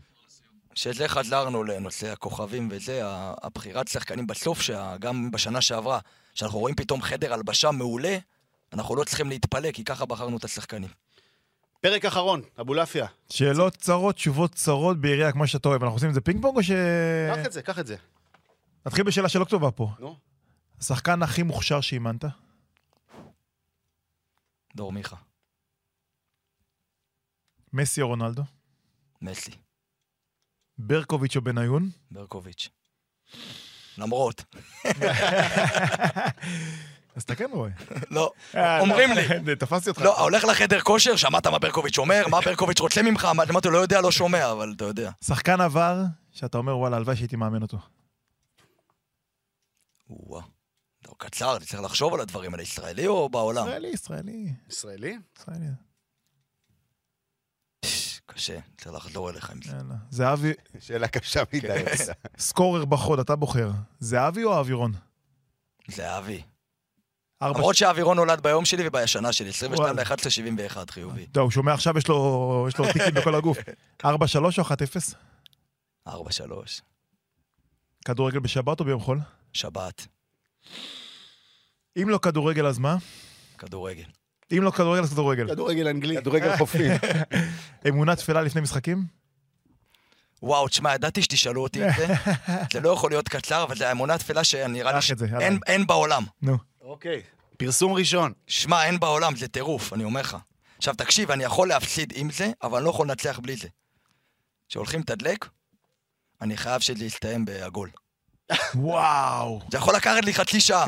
[0.76, 3.02] שזה חזרנו לנושא הכוכבים וזה,
[3.42, 6.00] הבחירת שחקנים בסוף, שגם בשנה שעברה,
[6.34, 8.18] שאנחנו רואים פתאום חדר הלבשה מעולה,
[8.74, 10.90] אנחנו לא צריכים להתפלא, כי ככה בחרנו את השחקנים.
[11.82, 15.84] פרק אחרון, אבולעפיה, שאלות צרות, תשובות צרות בעירייה כמו שאתה אוהב.
[15.84, 16.72] אנחנו עושים את זה פינג פונג או ש...
[17.36, 17.96] קח את זה, קח את זה.
[18.86, 19.90] נתחיל בשאלה שלא כתובה פה.
[20.00, 20.18] נו.
[20.80, 22.26] השחקן הכי מוכשר שאימנת?
[24.76, 25.16] דור מיכה,
[27.74, 28.44] מסי או רונלדו?
[29.22, 29.52] מסי,
[30.88, 31.90] ברקוביץ' או בניון?
[32.12, 32.70] ברקוביץ'.
[33.98, 34.44] למרות,
[37.16, 37.70] אז אתה כן רואה.
[38.12, 38.32] לא,
[38.80, 39.56] אומרים לי.
[39.60, 40.02] תפסתי אותך.
[40.02, 43.74] לא, הולך לחדר כושר, שמעת מה ברקוביץ' אומר, מה ברקוביץ' רוצה ממך, מה- אמרתי לו,
[43.74, 45.12] לא יודע, לא שומע, אבל אתה יודע.
[45.26, 46.02] שחקן עבר,
[46.32, 47.78] שאתה אומר, וואלה, הלוואי שהייתי מאמן אותו.
[50.10, 50.44] וואה.
[51.08, 53.68] לא, קצר, אני צריך לחשוב על הדברים האלה, ישראלי או בעולם?
[53.68, 55.18] ישראלי, ישראלי, ישראלי?
[55.40, 55.66] ישראלי.
[58.34, 59.72] קשה, צריך לחזור אליך עם זה.
[60.10, 61.84] זהבי, שאלה קשה מדי.
[61.92, 62.12] עושה.
[62.38, 63.72] סקורר בחוד, אתה בוחר.
[64.00, 64.92] זהבי או אווירון?
[65.88, 66.42] זה אבי.
[67.42, 67.60] ארבע...
[67.60, 70.04] למרות שאווירון נולד ביום שלי ובשנה שלי, 22 וואלה.
[70.04, 71.26] ל-11 71 חיובי.
[71.26, 73.58] טוב, הוא שומע עכשיו, יש לו יש לו טיקים בכל הגוף.
[74.04, 75.16] 4-3 או 1-0?
[76.08, 76.82] 4 3
[78.06, 79.20] כדורגל בשבת או ביום חול?
[79.54, 80.08] שבת,
[82.02, 82.96] אם לא כדורגל, אז מה?
[83.58, 84.04] כדורגל.
[84.58, 85.48] אם לא כדורגל, אז כדורגל.
[85.48, 86.18] כדורגל אנגלי.
[86.18, 86.92] כדורגל חופים.
[87.90, 89.06] אמונה תפלה לפני משחקים?
[90.44, 92.08] וואו, תשמע, ידעתי שתשאלו אותי את זה.
[92.74, 95.02] זה לא יכול להיות קצר, אבל זה אמונה תפלה שנראה לי.
[95.02, 96.24] שאין אין בעולם.
[96.42, 96.58] נו.
[96.82, 97.22] אוקיי.
[97.58, 98.34] פרסום ראשון.
[98.48, 100.38] שמע, אין בעולם, זה טירוף, אני אומר לך.
[100.78, 103.68] עכשיו, תקשיב, אני יכול להפסיד עם זה, אבל אני לא יכול לנצח בלי זה.
[104.70, 105.50] כשהולכים לתדלק,
[106.42, 107.90] אני חייב שזה יסתיים בעגול.
[108.76, 109.62] וואו.
[109.72, 110.86] זה יכול לקחת לי חצי שעה.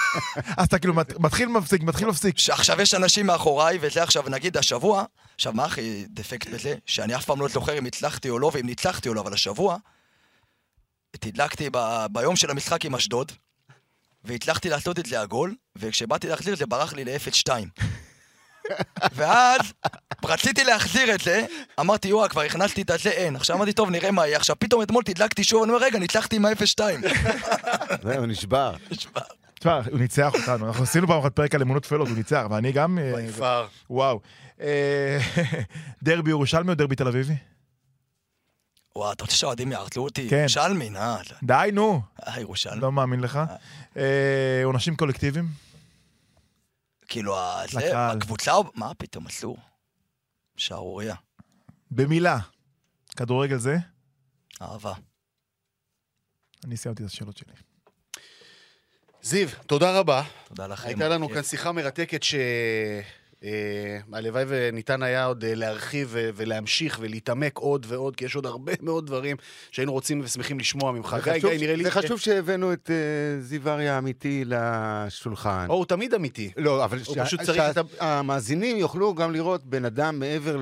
[0.58, 2.36] אז אתה כאילו מת- מתחיל מפסיק, מתחיל מפסיק.
[2.50, 5.04] עכשיו יש אנשים מאחוריי, וזה עכשיו, נגיד השבוע,
[5.34, 6.74] עכשיו מה הכי דפקט בזה?
[6.86, 9.76] שאני אף פעם לא זוכר אם הצלחתי או לא, ואם ניצחתי או לא, אבל השבוע,
[11.10, 12.06] תדלקתי ב...
[12.12, 13.32] ביום של המשחק עם אשדוד,
[14.24, 17.50] והצלחתי לעשות את זה עגול, וכשבאתי להחזיר זה ברח לי ל-0-2.
[19.16, 19.60] ואז
[20.24, 21.44] רציתי להחזיר את זה,
[21.80, 23.36] אמרתי, יואו, כבר הכנסתי את הזה, אין.
[23.36, 24.36] עכשיו אמרתי, טוב, נראה מה יהיה.
[24.36, 26.80] עכשיו פתאום אתמול תדלקתי שוב, אני אומר, רגע, ניצחתי עם ה-0-2.
[28.02, 28.74] זהו, נשבר.
[29.58, 30.66] תשמע, הוא ניצח אותנו.
[30.66, 32.98] אנחנו עשינו פעם אחת פרק על אמונות טפלות, הוא ניצח, ואני גם...
[32.98, 33.66] אה, ביפר.
[33.90, 34.20] וואו.
[34.60, 35.18] אה,
[36.02, 37.34] דרבי ירושלמי או דרבי תל אביבי?
[38.96, 40.28] וואו, אתה רוצה שהאוהדים יערצו אותי?
[40.30, 40.36] כן.
[40.40, 42.00] ירושלמי, אה, די, נו.
[42.26, 42.80] אה, ירושלמי.
[42.80, 43.40] לא מאמין לך.
[43.96, 45.48] אה, עונשים קולקטיביים?
[47.08, 47.36] כאילו.
[47.94, 49.56] הקבוצה, מה פתאום, אסור.
[50.56, 51.14] שערורייה.
[51.90, 52.38] במילה.
[53.16, 53.76] כדורגל זה?
[54.62, 54.94] אהבה.
[56.64, 57.52] אני סיימתי את השאלות שלי.
[59.22, 60.22] זיו, תודה רבה.
[60.48, 60.88] תודה לכם.
[60.88, 61.28] הייתה לנו.
[61.28, 62.34] כאן שיחה מרתקת ש...
[63.44, 68.46] אה, הלוואי וניתן היה עוד אה, להרחיב ו- ולהמשיך ולהתעמק עוד ועוד, כי יש עוד
[68.46, 69.36] הרבה מאוד דברים
[69.70, 71.16] שהיינו רוצים ושמחים לשמוע ממך.
[71.24, 71.84] גיא, גיא, נראה לי...
[71.84, 75.66] זה חשוב שהבאנו את אה, זיו אריה האמיתי לשולחן.
[75.68, 76.50] או, הוא תמיד אמיתי.
[76.56, 76.98] לא, אבל
[77.38, 80.56] שהמאזינים יוכלו גם לראות בן אדם מעבר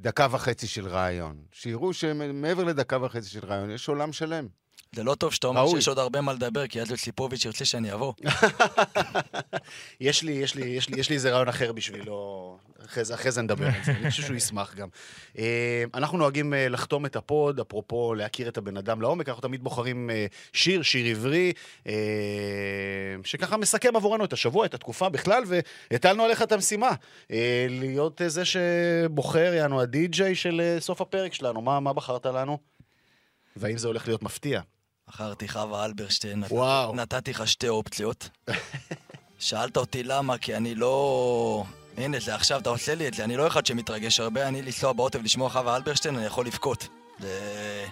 [0.00, 1.36] לדקה וחצי של רעיון.
[1.52, 4.61] שיראו שמעבר לדקה וחצי של רעיון יש עולם שלם.
[4.96, 5.66] זה לא טוב שאתה אומר.
[5.68, 8.12] שיש עוד הרבה מה לדבר, כי אז יוסיפוביץ' ירצה שאני אבוא.
[10.00, 12.58] יש לי, יש לי, יש לי, יש לי איזה רעיון אחר בשבילו.
[12.86, 14.88] אחרי זה, אחרי זה נדבר על זה, אני חושב שהוא ישמח גם.
[15.38, 19.64] אה, אנחנו נוהגים אה, לחתום את הפוד, אפרופו להכיר את הבן אדם לעומק, אנחנו תמיד
[19.64, 21.52] בוחרים אה, שיר, שיר עברי,
[23.24, 25.42] שככה מסכם עבורנו את השבוע, את התקופה בכלל,
[25.90, 26.90] והטלנו עליך את המשימה,
[27.68, 31.60] להיות זה שבוחר, יענו, הדי-ג'יי של סוף הפרק שלנו.
[31.62, 32.58] מה, מה בחרת לנו?
[33.56, 34.60] והאם זה הולך להיות מפתיע?
[35.12, 36.94] בחרתי חווה אלברשטיין, וואו.
[36.94, 38.28] נתתי לך שתי אופציות.
[39.38, 41.64] שאלת אותי למה, כי אני לא...
[41.96, 44.92] הנה, זה עכשיו אתה עושה לי את זה, אני לא אחד שמתרגש הרבה, אני לנסוע
[44.92, 46.88] באוטו ולשמוע חווה אלברשטיין, אני יכול לבכות.
[47.20, 47.86] זה...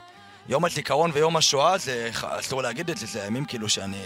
[0.48, 4.02] יום הזיכרון ויום השואה, זה אסור להגיד את זה, זה הימים כאילו שאני...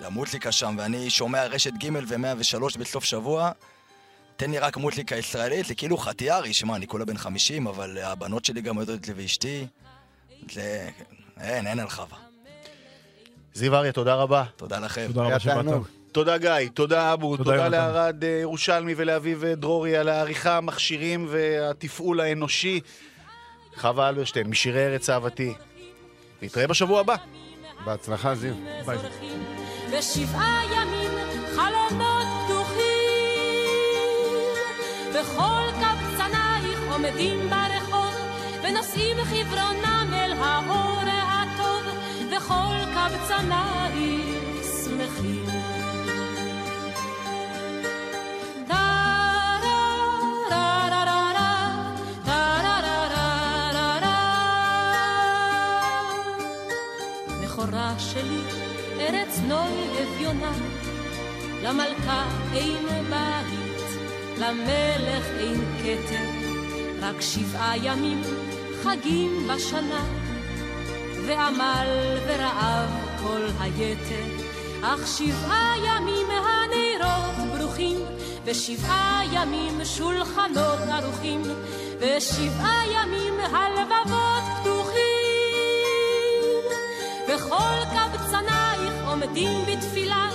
[0.00, 3.50] המוזיקה שם, ואני שומע רשת ג' ו-103 בסוף שבוע,
[4.36, 8.44] תן לי רק מוזיקה ישראלית, זה כאילו חטיארי, שמע, אני כולה בן 50, אבל הבנות
[8.44, 9.66] שלי גם יודעות את זה ואשתי,
[10.52, 10.88] זה...
[11.40, 12.25] אין, אין על חווה.
[13.56, 14.44] זיו אריה, תודה רבה.
[14.56, 15.06] תודה לכם.
[15.06, 15.64] תודה רבה שבאת.
[16.12, 17.68] תודה גיא, תודה אבו, תודה, תודה.
[17.68, 22.80] לערד אה, ירושלמי ולאביב אה, דרורי על העריכה, המכשירים והתפעול האנושי.
[23.76, 25.54] חווה אלברשטיין, משירי ארץ אהבתי.
[26.42, 27.14] נתראה בשבוע הבא.
[27.84, 28.54] בהצלחה, זיו.
[28.86, 28.98] ביי.
[29.90, 31.10] ושבעה ימים
[31.54, 32.86] חלומות פתוחים
[35.10, 38.14] וכל קבצנייך עומדים ברחוב
[38.62, 40.95] ונושאים חברונם אל האור
[42.46, 45.46] וכל קבצנייך שמחים.
[57.98, 58.40] שלי,
[59.00, 59.40] ארץ
[61.62, 64.00] למלכה אין בית,
[64.38, 66.30] למלך אין כתר,
[67.00, 68.22] רק שבעה ימים
[68.82, 70.25] חגים בשנה,
[71.26, 72.90] ועמל ורעב
[73.22, 74.44] כל היתר,
[74.82, 77.96] אך שבעה ימים הנרות ברוכים,
[78.44, 81.42] ושבעה ימים שולחנות ערוכים,
[82.00, 84.96] ושבעה ימים הלבבות פתוחים.
[87.28, 90.28] וכל קבצנייך עומדים בתפילה,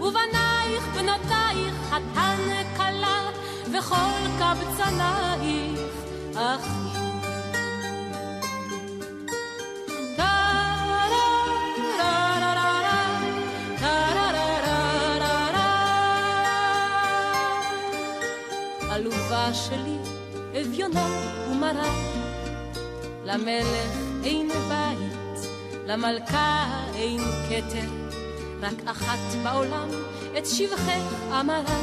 [0.00, 2.38] ובנייך בנותייך חתן
[2.76, 3.30] כלה,
[3.72, 5.90] וכל קבצנייך
[6.34, 7.01] אחים.
[19.42, 19.96] עלובה שלי,
[20.60, 21.08] אביונה
[21.50, 21.94] ומרה,
[23.24, 25.50] למלך אין בית,
[25.86, 27.88] למלכה אין כתר,
[28.60, 29.88] רק אחת בעולם
[30.38, 31.80] את שבחך אמרה,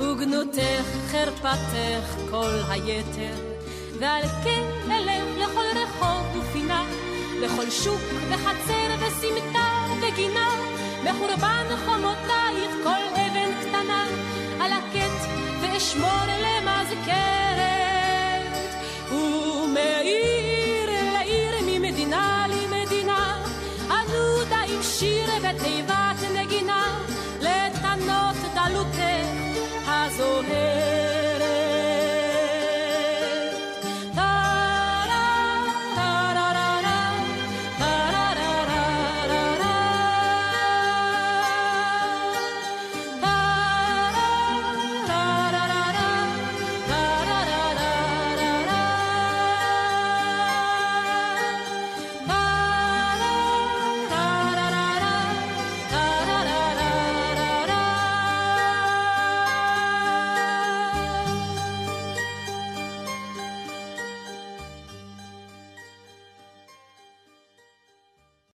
[0.00, 3.34] וגנותך חרפתך כל היתר,
[3.98, 6.84] ועל כן אלך לכל רחוב ופינה,
[7.40, 10.50] לכל שוק וחצר וסמטה וגינה,
[11.04, 13.95] מחורבן חומותייך כל אבן קטנה,
[15.86, 17.76] ואשמור למזכרת,
[19.10, 23.42] ומעיר לעיר ממדינה למדינה,
[23.90, 25.95] אנודה עם שיר ותיבה